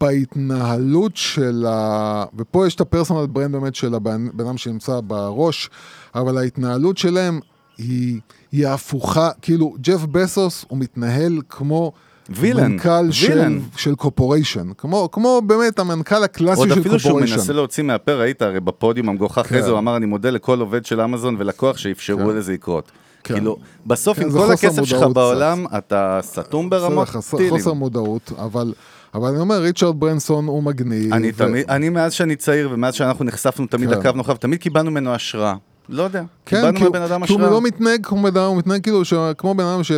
[0.00, 2.24] בהתנהלות של ה...
[2.38, 5.70] ופה יש את ה personal brand באמת של הבן בן אדם שנמצא בראש,
[6.14, 7.40] אבל ההתנהלות שלהם
[7.78, 8.20] היא,
[8.52, 11.92] היא הפוכה, כאילו ג'ף בסוס הוא מתנהל כמו...
[12.36, 13.58] וילן, מנכ"ל וילן.
[13.76, 17.20] של קורפוריישן, כמו, כמו באמת המנכ"ל הקלאסי עוד של אפילו שהוא.
[17.20, 19.62] מנסה להוציא מהפה, ראית הרי בפודיום המגוחך, כן.
[19.62, 22.36] זה הוא אמר, אני מודה לכל עובד של אמזון ולקוח שאפשרו כן.
[22.36, 22.92] לזה לקרות.
[23.24, 23.34] כן.
[23.34, 23.56] כאילו,
[23.86, 27.50] בסוף כן, עם כל הכסף שלך בעולם, אתה סתום ברמות חסר- טילים.
[27.50, 28.72] חוסר מודעות, אבל,
[29.14, 31.12] אבל אני אומר, ריצ'רד ברנסון הוא מגניב.
[31.14, 33.98] אני ו- תמיד, אני מאז שאני צעיר ומאז שאנחנו נחשפנו, תמיד כן.
[33.98, 35.54] עקבנו אחריו, תמיד קיבלנו ממנו השראה.
[35.88, 36.84] לא יודע, כן, כי
[37.26, 37.40] כי הוא.
[37.40, 39.92] לא מתנהג כמו בן אדם, הוא מתנהג כאילו, ש- כמו בן אדם ש-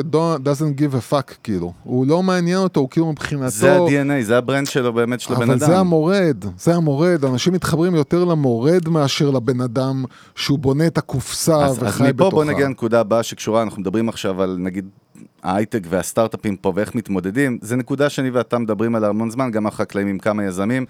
[0.44, 1.72] doesn't give a fuck, כאילו.
[1.84, 3.48] הוא לא מעניין אותו, הוא כאילו מבחינתו...
[3.50, 5.66] זה ה- DNA, זה ה brand שלו באמת, של הבן אבל אדם.
[5.66, 10.04] זה המורד, זה המורד, אנשים מתחברים יותר למורד מאשר לבן אדם
[10.34, 12.30] שהוא בונה את הקופסה אז, אז וחי מפה בתוכה.
[12.30, 14.88] בוא נגיע לנקודה הבאה שקשורה, אנחנו מדברים עכשיו על נגיד
[15.42, 20.06] ההייטק והסטארט-אפים פה ואיך מתמודדים, זה נקודה שאני ואתה מדברים עליה המון זמן, גם החקלאים
[20.06, 20.86] עם כמה יזמים,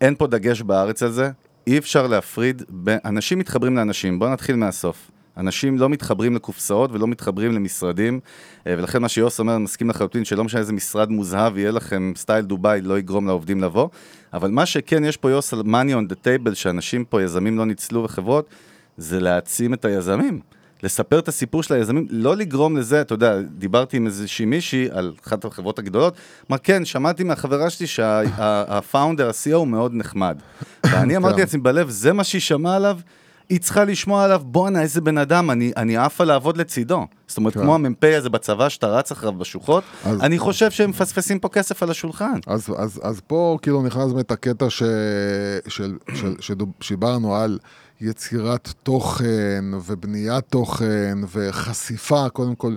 [0.00, 1.30] אין פה דגש בארץ על זה,
[1.66, 2.96] אי אפשר להפריד, ב...
[3.04, 5.10] אנשים מתחברים לאנשים, בוא נתחיל מהסוף.
[5.36, 8.20] אנשים לא מתחברים לקופסאות ולא מתחברים למשרדים,
[8.66, 12.12] אה, ולכן מה שיוס אומר, אני מסכים לחלוטין שלא משנה איזה משרד מוזהב יהיה לכם,
[12.16, 13.88] סטייל דובאי לא יגרום לעובדים לבוא,
[14.32, 17.66] אבל מה שכן יש פה יוס על money on the table, שאנשים פה, יזמים לא
[17.66, 18.48] ניצלו וחברות,
[18.96, 20.40] זה להעצים את היזמים.
[20.82, 25.12] לספר את הסיפור של היזמים, לא לגרום לזה, אתה יודע, דיברתי עם איזושהי מישהי על
[25.26, 26.14] אחת החברות הגדולות,
[26.50, 30.38] אמר, כן, שמעתי מהחברה שלי שהפאונדר, ה-CEO הוא מאוד נחמד.
[30.86, 31.40] ואני אמרתי כן.
[31.40, 32.98] לעצמי בלב, זה מה שהיא שמעה עליו,
[33.48, 37.06] היא צריכה לשמוע עליו, בואנה, איזה בן אדם, אני, אני עפה לעבוד לצידו.
[37.28, 37.60] זאת אומרת, כן.
[37.60, 41.82] כמו המ"פ הזה בצבא שאתה רץ אחריו בשוחות, אז- אני חושב שהם מפספסים פה כסף
[41.82, 42.38] על השולחן.
[42.46, 44.82] אז, אז, אז פה כאילו נכנס באמת הקטע ש,
[45.68, 45.96] של,
[46.40, 47.58] של, שדיברנו על
[48.00, 52.74] יצירת תוכן ובניית תוכן וחשיפה, קודם כל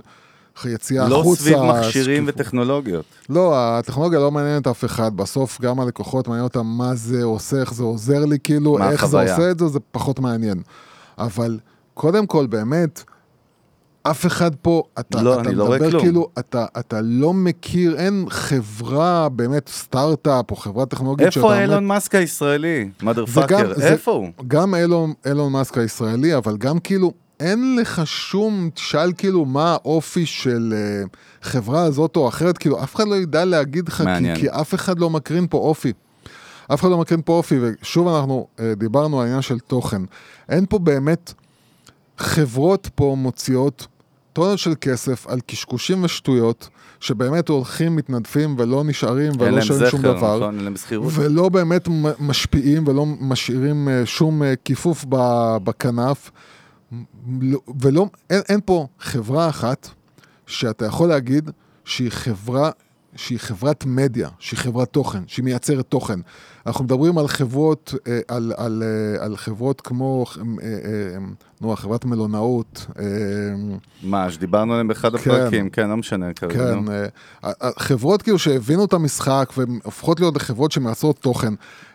[0.64, 1.42] יציאה לא החוצה.
[1.42, 2.40] סביב מכשירים שקיפות.
[2.40, 3.04] וטכנולוגיות.
[3.28, 7.74] לא, הטכנולוגיה לא מעניינת אף אחד, בסוף גם הלקוחות מעניין אותם מה זה עושה, איך
[7.74, 9.36] זה עוזר לי, כאילו, איך זה החוויה.
[9.36, 10.62] עושה את זה, זה פחות מעניין.
[11.18, 11.58] אבל
[11.94, 13.04] קודם כל, באמת,
[14.02, 16.02] אף אחד פה, אתה, לא, אתה לא מדבר כלום.
[16.02, 21.86] כאילו, אתה, אתה לא מכיר, אין חברה, באמת סטארט-אפ או חברה טכנולוגית איפה שאתה אילון
[21.86, 22.90] מאסק הישראלי?
[23.72, 24.28] fucker, זה- איפה הוא?
[24.48, 30.26] גם אילון, אילון מאסק הישראלי, אבל גם כאילו, אין לך שום, תשאל כאילו מה האופי
[30.26, 30.74] של
[31.06, 31.08] uh,
[31.42, 34.02] חברה הזאת או אחרת, כאילו אף אחד לא ידע להגיד לך,
[34.34, 34.40] כי.
[34.40, 35.92] כי אף אחד לא מקרין פה אופי.
[36.74, 40.02] אף אחד לא מקרין פה אופי, ושוב אנחנו uh, דיברנו על העניין של תוכן.
[40.48, 41.32] אין פה באמת,
[42.20, 43.86] חברות פה מוציאות
[44.32, 46.68] טונות של כסף על קשקושים ושטויות,
[47.00, 50.36] שבאמת הולכים, מתנדפים ולא נשארים ולא שווים שום דבר.
[50.36, 50.54] נכון?
[50.54, 50.74] אין להם.
[51.12, 51.88] ולא באמת
[52.20, 55.04] משפיעים ולא משאירים אה, שום אה, כיפוף
[55.64, 56.30] בכנף.
[57.40, 59.88] לא- ולא, אין, אין פה חברה אחת
[60.46, 61.50] שאתה יכול להגיד
[61.84, 62.70] שהיא חברה,
[63.16, 66.20] שהיא חברת מדיה, שהיא חברת תוכן, שהיא מייצרת תוכן.
[66.66, 70.24] אנחנו מדברים על חברות, אה, על, על, אה, על חברות כמו,
[70.62, 71.18] אה,
[71.60, 72.86] נו, חברת מלונאות,
[74.02, 75.30] מה, שדיברנו עליהם באחד כן.
[75.30, 76.54] הפרקים, כן, לא משנה כרגע.
[76.54, 76.78] כן,
[77.78, 81.54] חברות כאילו שהבינו את המשחק והן הופכות להיות חברות שמייצרות תוכן.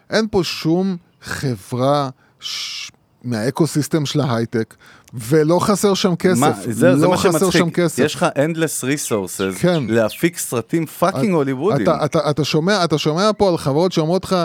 [0.09, 2.09] אין פה שום חברה
[2.39, 2.91] ש...
[3.25, 4.75] מהאקו-סיסטם של ההייטק,
[5.15, 6.39] ולא חסר שם כסף.
[6.39, 7.99] מה, זה לא מה חסר שמצחיק, שם כסף.
[7.99, 9.83] יש לך endless resources כן.
[9.87, 11.83] להפיק סרטים fucking הוליוודים.
[11.83, 14.35] אתה, אתה, אתה, שומע, אתה שומע פה על חברות שאומרות לך,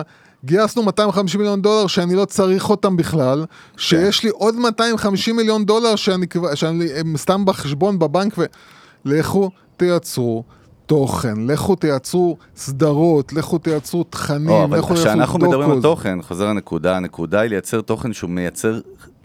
[0.44, 3.44] גייסנו 250 מיליון דולר שאני לא צריך אותם בכלל,
[3.76, 8.34] שיש לי עוד 250 מיליון דולר שאני, שאני סתם בחשבון בבנק,
[9.06, 10.44] ולכו תייצרו
[10.86, 15.82] תוכן, לכו תייצרו סדרות, לכו תייצרו תכנים, או, אבל לכו כשאנחנו תייצרו מדברים על.
[15.82, 18.80] תוכן, חוזר הנקודה, הנקודה היא לייצר תוכן שהוא מייצר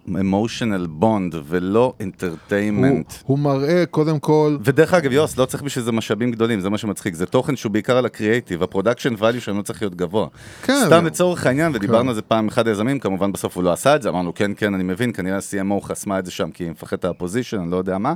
[0.09, 3.13] emotional bond ולא הוא, entertainment.
[3.23, 6.77] הוא מראה קודם כל, ודרך אגב, יוס, לא צריך בשביל זה משאבים גדולים, זה מה
[6.77, 7.15] שמצחיק.
[7.15, 10.27] זה תוכן שהוא בעיקר על הקריאייטיב, ה production value שלנו צריך להיות גבוה.
[10.63, 10.81] כן.
[10.85, 12.09] סתם לצורך העניין, ודיברנו כן.
[12.09, 14.51] על זה פעם עם אחד היזמים, כמובן בסוף הוא לא עשה את זה, אמרנו כן,
[14.57, 17.71] כן, אני מבין, כנראה ה-CMO חסמה את זה שם כי היא מפחדת מה position, אני
[17.71, 18.13] לא יודע מה.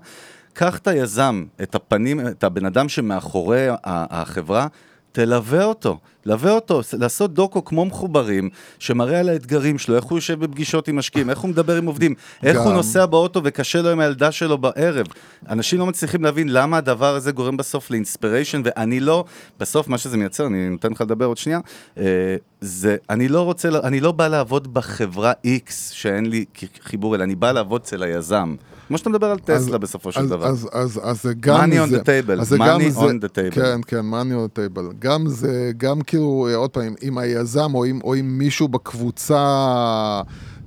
[0.54, 4.68] קח את היזם, את הפנים, את הבן אדם שמאחורי החברה,
[5.12, 8.50] תלווה אותו, לווה אותו, לעשות דוקו כמו מחוברים,
[8.80, 12.16] שמראה על האתגרים שלו, איך הוא יושב בפגישות עם משקיעים, איך הוא מדבר עם עובדים,
[12.44, 12.64] איך גם.
[12.64, 15.06] הוא נוסע באוטו וקשה לו עם הילדה שלו בערב.
[15.50, 19.26] אנשים לא מצליחים להבין למה הדבר הזה גורם בסוף לאינספיריישן, ואני לא,
[19.60, 21.60] בסוף מה שזה מייצר, אני נותן לך לדבר עוד שנייה,
[21.98, 26.46] אה, זה, אני לא רוצה, אני לא בא לעבוד בחברה X שאין לי
[26.82, 28.56] חיבור אליה, אני בא לעבוד אצל היזם.
[28.90, 30.48] כמו שאתה מדבר על טסלה בסופו של אז, דבר.
[30.48, 33.06] אז, אז, אז זה גם Money on זה, the table, אז זה money on זה,
[33.06, 33.56] the table.
[33.56, 34.94] כן, כן, money on the table.
[35.00, 39.36] גם זה, גם כאילו, אה, עוד פעם, עם היזם או עם, או עם מישהו בקבוצה,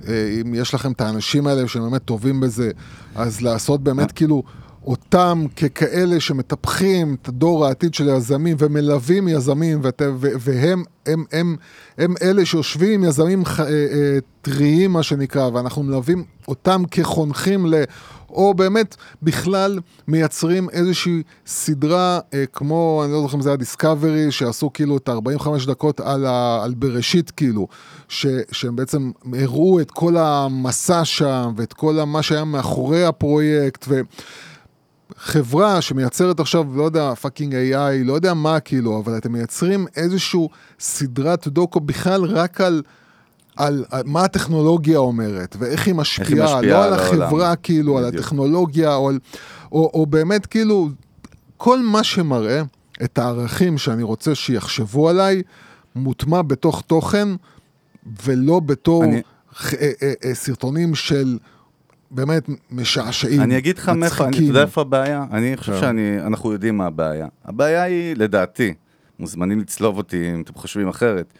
[0.09, 2.70] אה, אם יש לכם את האנשים האלה שהם באמת טובים בזה,
[3.14, 4.43] אז לעשות באמת כאילו...
[4.87, 11.57] אותם ככאלה שמטפחים את דור העתיד של היזמים ומלווים יזמים, ות, ו, והם הם, הם,
[11.99, 17.66] הם אלה שיושבים עם יזמים ח, אה, אה, טריים, מה שנקרא, ואנחנו מלווים אותם כחונכים
[17.66, 17.74] ל...
[18.30, 19.78] או באמת בכלל
[20.09, 25.09] מייצרים איזושהי סדרה אה, כמו, אני לא זוכר אם זה היה דיסקאברי, שעשו כאילו את
[25.09, 27.68] ה-45 דקות על, ה, על בראשית כאילו,
[28.09, 33.85] ש, שהם בעצם הראו את כל המסע שם ואת כל מה שהיה מאחורי הפרויקט.
[33.89, 34.01] ו...
[35.17, 40.49] חברה שמייצרת עכשיו, לא יודע, fucking AI, לא יודע מה כאילו, אבל אתם מייצרים איזשהו
[40.81, 42.83] סדרת דוקו בכלל רק על,
[43.57, 47.23] על, על מה הטכנולוגיה אומרת, ואיך היא משפיעה, משפיעה לא על על העולם.
[47.23, 48.23] החברה כאילו, על בדיוק.
[48.25, 49.19] הטכנולוגיה, או, על,
[49.73, 50.89] או, או באמת כאילו,
[51.57, 52.63] כל מה שמראה
[53.05, 55.43] את הערכים שאני רוצה שיחשבו עליי,
[55.97, 57.29] מוטמע בתוך תוכן,
[58.25, 59.23] ולא בתור אני-
[59.55, 61.39] ח- אה, אה, אה, סרטונים של...
[62.13, 64.37] באמת משעשעים, אני אגיד לך מאיפה, אני-.
[64.37, 65.25] יודע איפה הבעיה?
[65.33, 65.81] אני חושב כן.
[65.81, 67.27] שאני, אנחנו יודעים מה הבעיה.
[67.45, 68.75] הבעיה היא, לדעתי,
[69.19, 71.33] מוזמנים לצלוב אותי אם אתם חושבים אחרת,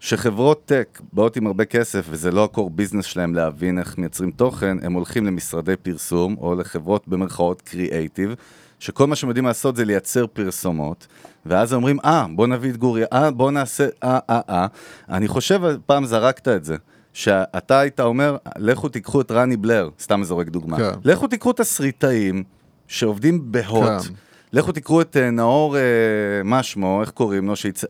[0.00, 4.76] שחברות טק באות עם הרבה כסף, וזה לא הקור ביזנס שלהם להבין איך מייצרים תוכן,
[4.82, 8.34] הם הולכים למשרדי פרסום, או לחברות במרכאות קריאייטיב,
[8.78, 11.06] שכל מה שהם יודעים לעשות זה לייצר פרסומות,
[11.46, 14.66] ואז אומרים, אה, בוא נביא את גורי, אה, בוא נעשה, אה, אה, אה.
[15.08, 16.76] אני חושב, פעם זרקת את זה.
[17.18, 20.76] שאתה היית אומר, לכו תיקחו את רני בלר, סתם זורק דוגמה.
[20.76, 20.90] כן.
[21.04, 22.44] לכו תיקחו תסריטאים
[22.88, 24.14] שעובדים בהוט, כן.
[24.52, 25.82] לכו תקראו את אה, נאור, אה,
[26.44, 27.84] מה שמו, איך קוראים לו, שיצ...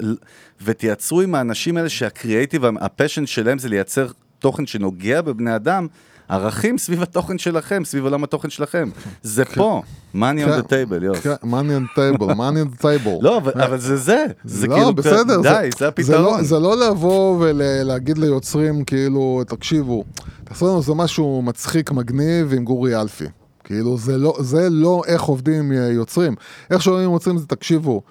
[0.62, 4.08] ותייצרו עם האנשים האלה שהקריאייטיב, הפשן שלהם זה לייצר
[4.38, 5.86] תוכן שנוגע בבני אדם,
[6.28, 8.90] ערכים סביב התוכן שלכם, סביב עולם התוכן שלכם.
[9.22, 9.82] זה פה,
[10.14, 11.18] money on the table, יוס.
[11.18, 13.18] כן, money on the table, money on the table.
[13.20, 16.22] לא, אבל, אבל זה זה, זה לא, כאילו, די, זה זה הפתרון.
[16.22, 20.04] לא, זה לא לבוא ולהגיד ליוצרים, כאילו, תקשיבו,
[20.44, 23.26] תעשו לנו איזה משהו מצחיק, מגניב עם גורי אלפי.
[23.64, 24.34] כאילו, זה לא,
[24.70, 26.34] לא איך עובדים עם יוצרים.
[26.70, 28.02] איך שעובדים עם יוצרים זה, תקשיבו,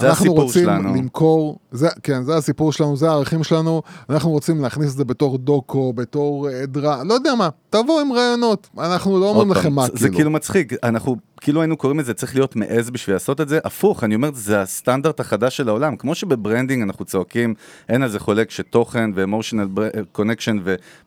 [0.00, 0.94] זה אנחנו הסיפור רוצים שלנו.
[0.94, 5.38] למכור, זה, כן, זה הסיפור שלנו, זה הערכים שלנו, אנחנו רוצים להכניס את זה בתור
[5.38, 9.82] דוקו, בתור אה, דרמה, לא יודע מה, תבואו עם רעיונות, אנחנו לא אומרים לכם מה,
[9.86, 10.14] זה- זה כאילו.
[10.14, 14.04] כאילו מצחיק, אנחנו כאילו היינו קוראים לזה צריך להיות מעז בשביל לעשות את זה, הפוך,
[14.04, 17.54] אני אומר, זה הסטנדרט החדש של העולם, כמו שב branding אנחנו צועקים,
[17.88, 19.68] אין על זה חולק שתוכן ו emotional
[20.12, 20.58] connection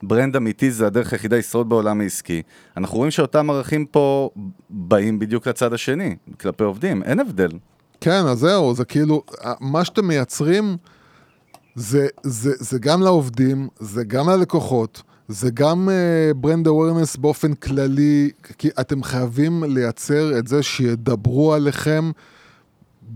[0.03, 2.41] ו brand אמיתי זה הדרך היחידה לשרוד בעולם העסקי,
[2.77, 4.29] אנחנו רואים שאותם ערכים פה
[4.69, 7.49] באים בדיוק לצד השני, כלפי עובדים, אין הבדל.
[8.01, 9.23] כן, אז זהו, זה כאילו,
[9.59, 10.77] מה שאתם מייצרים,
[11.75, 15.89] זה, זה, זה גם לעובדים, זה גם ללקוחות, זה גם
[16.35, 22.11] brand uh, awareness באופן כללי, כי אתם חייבים לייצר את זה שידברו עליכם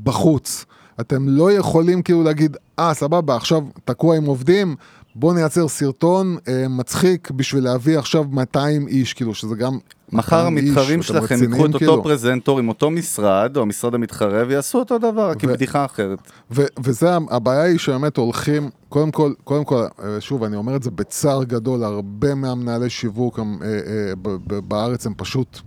[0.04, 0.66] בחוץ.
[1.00, 4.76] אתם לא יכולים כאילו להגיד, אה, סבבה, עכשיו תקוע עם עובדים,
[5.16, 9.78] בואו נייצר סרטון אה, מצחיק בשביל להביא עכשיו 200 איש, כאילו, שזה גם...
[10.12, 11.92] מחר 200 איש, המתחרים שלכם ייקחו את כאילו.
[11.92, 15.86] אותו פרזנטור עם אותו משרד, או המשרד המתחרה, ויעשו אותו דבר, רק עם ו- בדיחה
[15.86, 16.20] אחרת.
[16.52, 20.84] ו- וזה, הבעיה היא שבאמת הולכים, קודם כל, קודם כל, אה, שוב, אני אומר את
[20.84, 25.60] זה בצער גדול, הרבה מהמנהלי שיווק הם, אה, אה, ב- ב- בארץ הם פשוט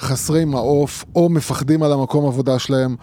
[0.00, 2.96] חסרי מעוף, או מפחדים על המקום עבודה שלהם,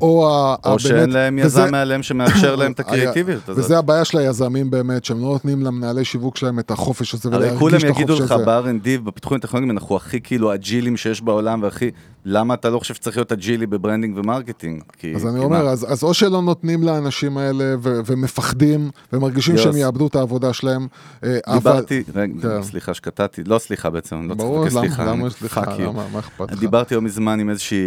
[0.00, 3.64] או, או הבאמת- שאין להם וזה- יזם מעליהם שמאפשר להם את הקריאטיביות הזאת.
[3.64, 7.36] וזה הבעיה של היזמים באמת, שהם לא נותנים למנהלי שיווק שלהם את החופש הזה הרי
[7.38, 8.44] ולהרגיש כולם את יגידו החופש לך הזה.
[8.44, 11.90] ב-R&D ובפיתוחים טכנולוגיים אנחנו הכי כאילו אג'ילים שיש בעולם והכי...
[12.30, 14.82] למה אתה לא חושב שצריך להיות אג'ילי ב branding ו marketing?
[14.98, 15.14] כי...
[15.16, 15.68] אז אני אומר?
[15.68, 19.64] אז, אז או שלא נותנים לאנשים האלה ו- ומפחדים, ומרגישים יוס.
[19.64, 20.86] שהם יאבדו את העבודה שלהם,
[21.24, 21.56] אה, אבל...
[21.72, 22.62] דיברתי, רגע, כן.
[22.62, 25.04] סליחה שקטעתי, לא סליחה בעצם, אני לא צריך ברור, לבקש למה, סליחה.
[25.04, 25.62] למה אני- סליחה.
[25.78, 26.60] למה, מה אכפת לך?
[26.60, 27.78] דיברתי לא מזמן עם איזושהי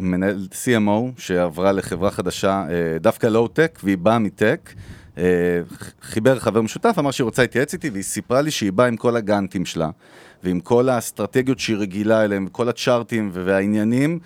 [0.00, 4.70] מנהל CMO שעברה לחברה חדשה, אה, דווקא לואו-טק, והיא באה מטק,
[5.18, 5.24] אה,
[6.02, 9.16] חיבר חבר משותף, אמר שהיא רוצה להתייעץ איתי, והיא סיפרה לי שהיא באה עם כל
[9.16, 9.90] הגאנטים שלה,
[10.44, 14.18] ועם כל האסטרטגיות שהיא רגילה אליהם, וכל הצ'ארטים והעניינים,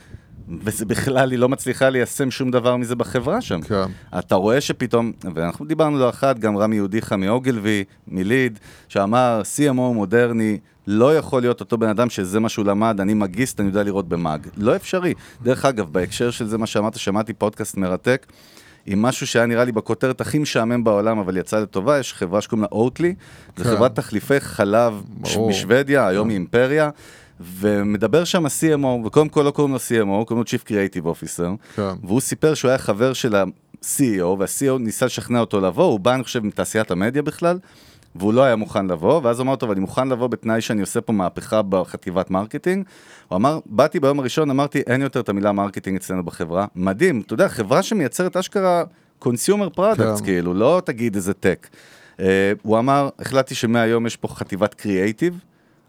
[0.49, 3.61] וזה בכלל, היא לא מצליחה ליישם שום דבר מזה בחברה שם.
[3.61, 3.85] כן.
[4.19, 8.59] אתה רואה שפתאום, ואנחנו דיברנו לא אחת, גם רמי יהודיחה מאוגלווי, מליד,
[8.89, 13.61] שאמר, CMO מודרני, לא יכול להיות אותו בן אדם שזה מה שהוא למד, אני מגיסט,
[13.61, 14.47] אני יודע לראות במאג.
[14.57, 15.15] לא אפשרי.
[15.43, 18.27] דרך אגב, בהקשר של זה, מה שאמרת, שמעתי פודקאסט מרתק,
[18.87, 22.63] עם משהו שהיה נראה לי בכותרת הכי משעמם בעולם, אבל יצא לטובה, יש חברה שקוראים
[22.63, 23.15] לה אוטלי,
[23.57, 23.71] זו כן.
[23.71, 25.49] חברת תחליפי חלב ברור.
[25.49, 26.91] בשוודיה, היום היא אימפריה.
[27.41, 31.83] ומדבר שם ה-CMO, וקודם כל לא קוראים לו CMO, קוראים לו Chief Creative Officer, כן.
[32.05, 36.25] והוא סיפר שהוא היה חבר של ה-CEO, וה-CEO ניסה לשכנע אותו לבוא, הוא בא, אני
[36.25, 37.59] חושב, מתעשיית המדיה בכלל,
[38.15, 41.01] והוא לא היה מוכן לבוא, ואז הוא אמר, טוב, אני מוכן לבוא בתנאי שאני עושה
[41.01, 42.85] פה מהפכה בחטיבת marketing.
[43.29, 46.67] הוא אמר, באתי ביום הראשון, אמרתי, אין יותר את המילה marketing אצלנו בחברה.
[46.75, 48.85] מדהים, אתה יודע, חברה שמייצרת אשכרה
[49.19, 50.27] consumer products, כן.
[50.27, 51.69] כאילו, לא תגיד איזה tech.
[52.17, 52.21] Uh,
[52.63, 55.39] הוא אמר, החלטתי שמהיום יש פה חטיבת קריאייטיב,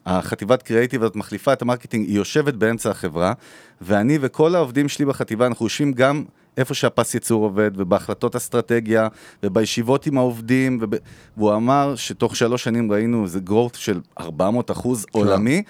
[0.06, 3.34] החטיבת קריאייטיב הזאת מחליפה את ה marketing, היא יושבת באמצע החברה,
[3.82, 6.24] ואני וכל העובדים שלי בחטיבה, אנחנו יושבים גם
[6.58, 9.08] איפה שהפס ייצור עובד, ובהחלטות אסטרטגיה,
[9.44, 10.96] ובישיבות עם העובדים, וב...
[11.38, 15.64] והוא אמר שתוך שלוש שנים ראינו איזה growth של 400 אחוז עולמי,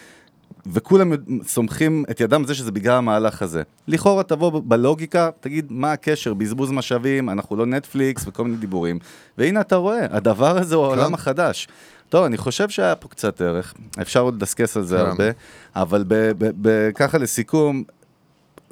[0.65, 1.11] וכולם
[1.43, 3.63] סומכים את ידם על זה שזה בגלל המהלך הזה.
[3.87, 8.99] לכאורה תבוא בלוגיקה, תגיד מה הקשר, בזבוז משאבים, אנחנו לא נטפליקס וכל מיני דיבורים.
[9.37, 11.67] והנה אתה רואה, הדבר הזה הוא העולם החדש.
[12.09, 15.03] טוב, אני חושב שהיה פה קצת ערך, אפשר עוד לדסקס על זה כן.
[15.05, 15.23] הרבה,
[15.75, 16.03] אבל
[16.95, 17.83] ככה לסיכום,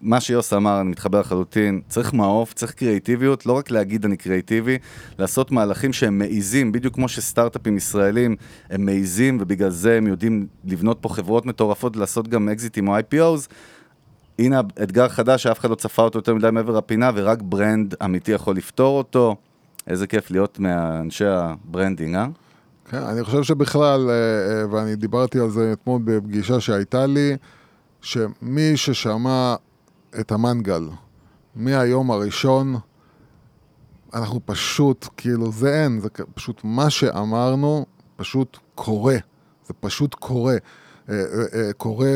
[0.04, 4.78] מה שיוס אמר, אני מתחבר לחלוטין, צריך מעוף, צריך קריאיטיביות, לא רק להגיד אני קריאיטיבי,
[5.20, 8.36] לעשות מהלכים שהם מעיזים, בדיוק כמו שסטארט-אפים ישראלים
[8.70, 13.47] הם מעיזים, ובגלל זה הם יודעים לבנות פה חברות מטורפות, לעשות גם אקזיטים או IPOs.
[14.39, 18.32] הנה אתגר חדש שאף אחד לא צפה אותו יותר מדי מעבר הפינה, ורק brand אמיתי
[18.32, 19.36] יכול לפתור אותו.
[19.88, 22.28] איזה כיף להיות מאנשי ה branding, אה?
[22.89, 27.38] כן, אני חושב שבכלל, אה, אה, ואני דיברתי על זה אתמול בפגישה שהייתה לי,
[28.01, 29.56] שמי ששמע
[30.20, 30.89] את המנגל
[31.55, 32.76] מהיום הראשון,
[34.14, 37.86] אנחנו פשוט, כאילו, זה אין, זה פשוט מה שאמרנו,
[38.16, 39.18] פשוט קורה.
[39.68, 40.55] זה פשוט קורה.
[41.09, 41.22] אה, אה,
[41.53, 42.11] אה, קורה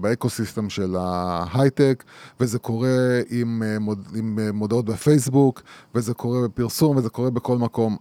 [0.00, 2.04] באקוסיסטם של ההייטק,
[2.40, 3.62] וזה קורה עם,
[4.14, 5.62] עם מודעות בפייסבוק,
[5.94, 7.96] וזה קורה בפרסום, וזה קורה בכל מקום.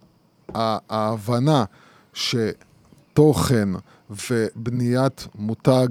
[0.56, 1.66] ההבנה
[2.14, 3.70] שתוכן
[4.10, 5.88] ובניית מותג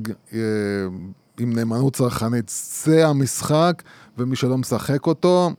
[1.40, 2.52] עם נאמנות צרכנית
[2.84, 3.82] זה המשחק,
[4.18, 5.50] ומי שלא משחק אותו,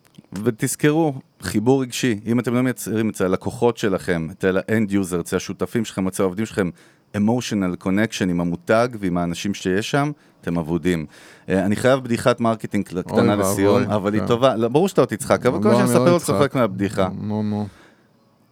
[0.44, 5.36] ותזכרו, חיבור רגשי, אם אתם לא מייצרים אצל הלקוחות שלכם, אצל ה end user, אצל
[5.36, 6.70] השותפים שלכם, אצל העובדים שלכם,
[7.18, 10.12] emotional connection עם המותג ועם האנשים שיש שם,
[10.42, 11.06] אתם אבודים.
[11.50, 14.28] אה, אני חייב בדיחת marketing קטנה לסיום, אבל היא כן.
[14.28, 16.36] טובה, לא, ברור שאתה עוד תצחק, אבל כל לא, מה אני שאני לא עוד אצחק.
[16.36, 17.10] צוחק מהבדיחה.
[17.22, 17.68] נו, נו.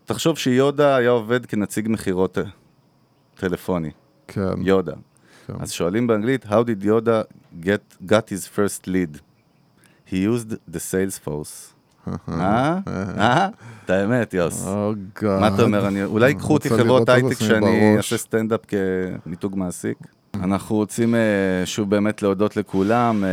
[0.06, 2.44] תחשוב שיודה היה עובד כנציג מכירות אה,
[3.36, 3.92] טלפוני,
[4.28, 4.62] כן.
[4.62, 4.94] יודה.
[5.58, 5.64] כן.
[5.64, 7.24] אז שואלים באנגלית, How did Yoda
[7.62, 9.20] get, got his first lead?
[10.12, 11.74] He used the Salesforce.
[12.30, 12.80] אה?
[13.18, 13.50] אה?
[13.86, 14.68] את האמת, יוס.
[14.68, 15.26] Oh.
[15.26, 16.06] מה אתה אומר?
[16.06, 17.98] אולי ייקחו אותי חברות הייטק שאני.
[17.98, 18.60] אעשה סטנדאפ
[19.24, 19.98] כמיתוג מעסיק?
[20.36, 21.20] אנחנו רוצים אה,
[21.66, 23.30] שוב באמת להודות לכולם, אה,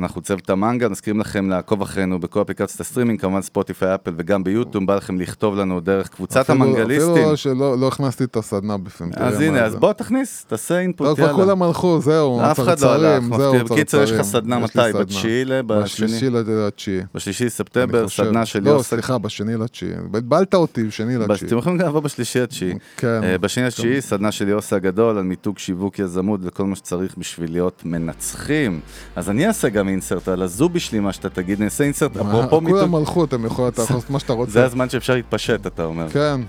[0.00, 4.86] אנחנו צוות המנגל, מזכירים לכם לעקוב אחרינו בכל אפליקציות הסטרימינג, כמובן ספוטיפיי, אפל וגם ביוטיוב,
[4.86, 7.12] בא לכם לכתוב לנו דרך קבוצת אפילו- המנגליסטים.
[7.12, 9.10] אפילו שלא לא הכנסתי את הסדנה בפנים.
[9.16, 9.78] אז הנה, אז זה.
[9.78, 11.34] בוא תכניס, תעשה לא, אינפוט, כבר יאללה.
[11.44, 13.24] כולם הלכו, זהו, אף אחד לא הלך.
[13.70, 14.22] בקיצר, יש לך.
[14.22, 14.78] סדנה מתי?
[15.00, 15.62] בתשיעי ל-?
[15.62, 17.00] בשלישי לתשיעי.
[17.14, 18.24] בשלישי לספטמבר, חושב.
[18.24, 18.88] סדנה של לא, יוסק.
[18.90, 19.92] סליחה, בשני לתשיעי.
[20.10, 21.48] בלבלת אותי, בשני בש- לתשיעי.
[21.48, 22.74] אתם יכולים גם לבוא בשלישי התשיעי.
[22.96, 23.20] כן.
[23.22, 27.52] אה, בשני התשיעי, סדנה של יוסי הגדול על מיתוג שיווק יזמות וכל מה שצריך בשביל
[27.52, 28.80] להיות מנצחים.
[29.16, 32.80] אז אני אעשה גם אינסרט על הזובי שלי, מה שאתה תגיד, נעשה אינסרט, אפרופו מיתוג,
[32.80, 34.52] כולם הלכו, אתם יכולים לעשות מה שאתה רוצה.
[34.52, 36.08] זה הזמן שאפשר להתפשט, אתה אומר.
[36.10, 36.40] כן.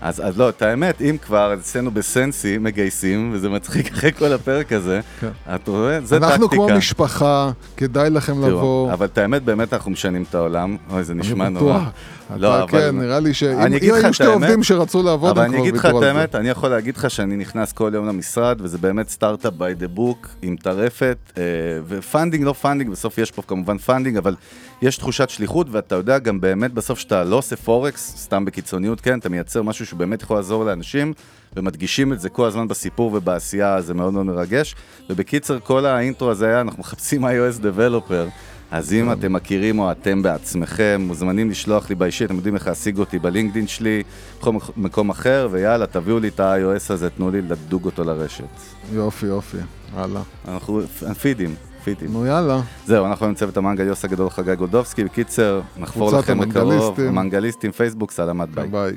[0.00, 4.72] אז, אז לא, את האמת, אם כבר, אצלנו בסנסי מגייסים, וזה מצחיק אחרי כל הפרק
[4.72, 5.28] הזה, כן.
[5.54, 6.00] אתה רואה?
[6.00, 6.32] זה טקטיקה.
[6.32, 8.92] אנחנו כמו משפחה, כדאי לכם תראו, לבוא.
[8.92, 10.76] אבל את האמת, באמת אנחנו משנים את העולם.
[10.90, 11.78] אוי, זה נשמע אני נורא.
[11.78, 11.88] בטוח.
[12.36, 14.34] לא, אתה, אבל- כן, נראה לי שאם אני אגיד אם לך היו את שתי האמת,
[14.34, 16.18] עובדים שרצו לעבוד, אבל הם אני כבר אגיד לך ויתרו את על זה.
[16.20, 19.98] האמת, אני יכול להגיד לך שאני נכנס כל יום למשרד, וזה באמת סטארט-אפ by the
[19.98, 21.42] book, עם טרפת, אה,
[21.88, 24.34] ו funding, לא funding, בסוף יש פה כמובן funding, אבל
[24.82, 29.18] יש תחושת שליחות, ואתה יודע גם באמת בסוף שאתה לא עושה פורקס, סתם בקיצוניות, כן,
[29.18, 31.12] אתה מייצר משהו שבאמת יכול לעזור לאנשים,
[31.56, 34.74] ומדגישים את זה כל הזמן בסיפור ובעשייה, זה מאוד מאוד מרגש.
[35.10, 38.30] ובקיצר, כל ה intro הזה היה, אנחנו מחפשים iOS Developer.
[38.70, 42.98] אז אם אתם מכירים או אתם בעצמכם, מוזמנים לשלוח לי באישי, אתם יודעים איך להשיג
[42.98, 44.02] אותי בלינקדאין שלי,
[44.40, 48.44] בכל מק- מקום אחר, ויאללה, תביאו לי את ה-iOS הזה, תנו לי לדוג אותו לרשת.
[48.92, 49.56] יופי, יופי.
[49.94, 50.22] הלאה.
[50.48, 50.82] אנחנו
[51.20, 51.54] פידים,
[51.88, 52.12] גרפיטי.
[52.12, 52.60] נו יאללה.
[52.86, 55.04] זהו, אנחנו עם צוות המנגה יוס הגדול חגי גודובסקי.
[55.04, 57.00] בקיצר, נחפור לכם בקרוב.
[57.00, 57.72] המנגליסטים.
[57.72, 58.68] פייסבוק, סלמת ביי.
[58.68, 58.92] ביי.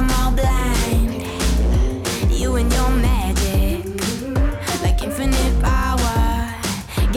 [0.00, 1.12] I'm all blind.
[2.40, 3.84] You and your magic,
[4.84, 6.18] like infinite power.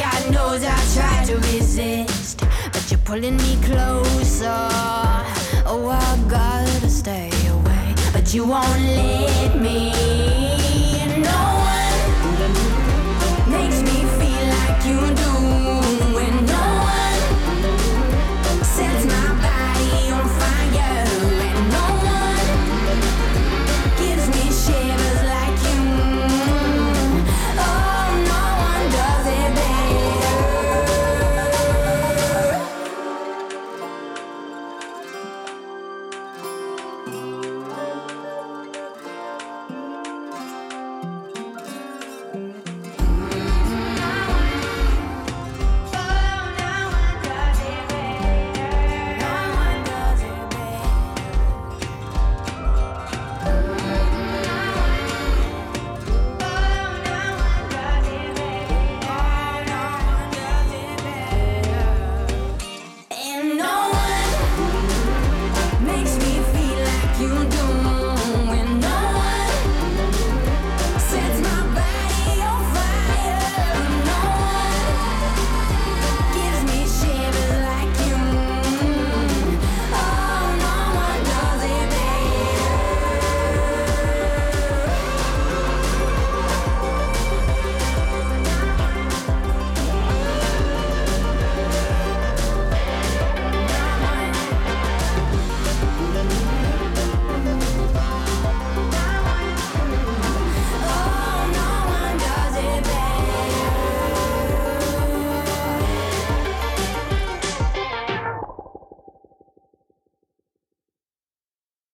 [0.02, 2.38] God knows I try to resist,
[2.74, 5.17] but you're pulling me closer.
[5.86, 10.37] I gotta stay away, but you won't let me.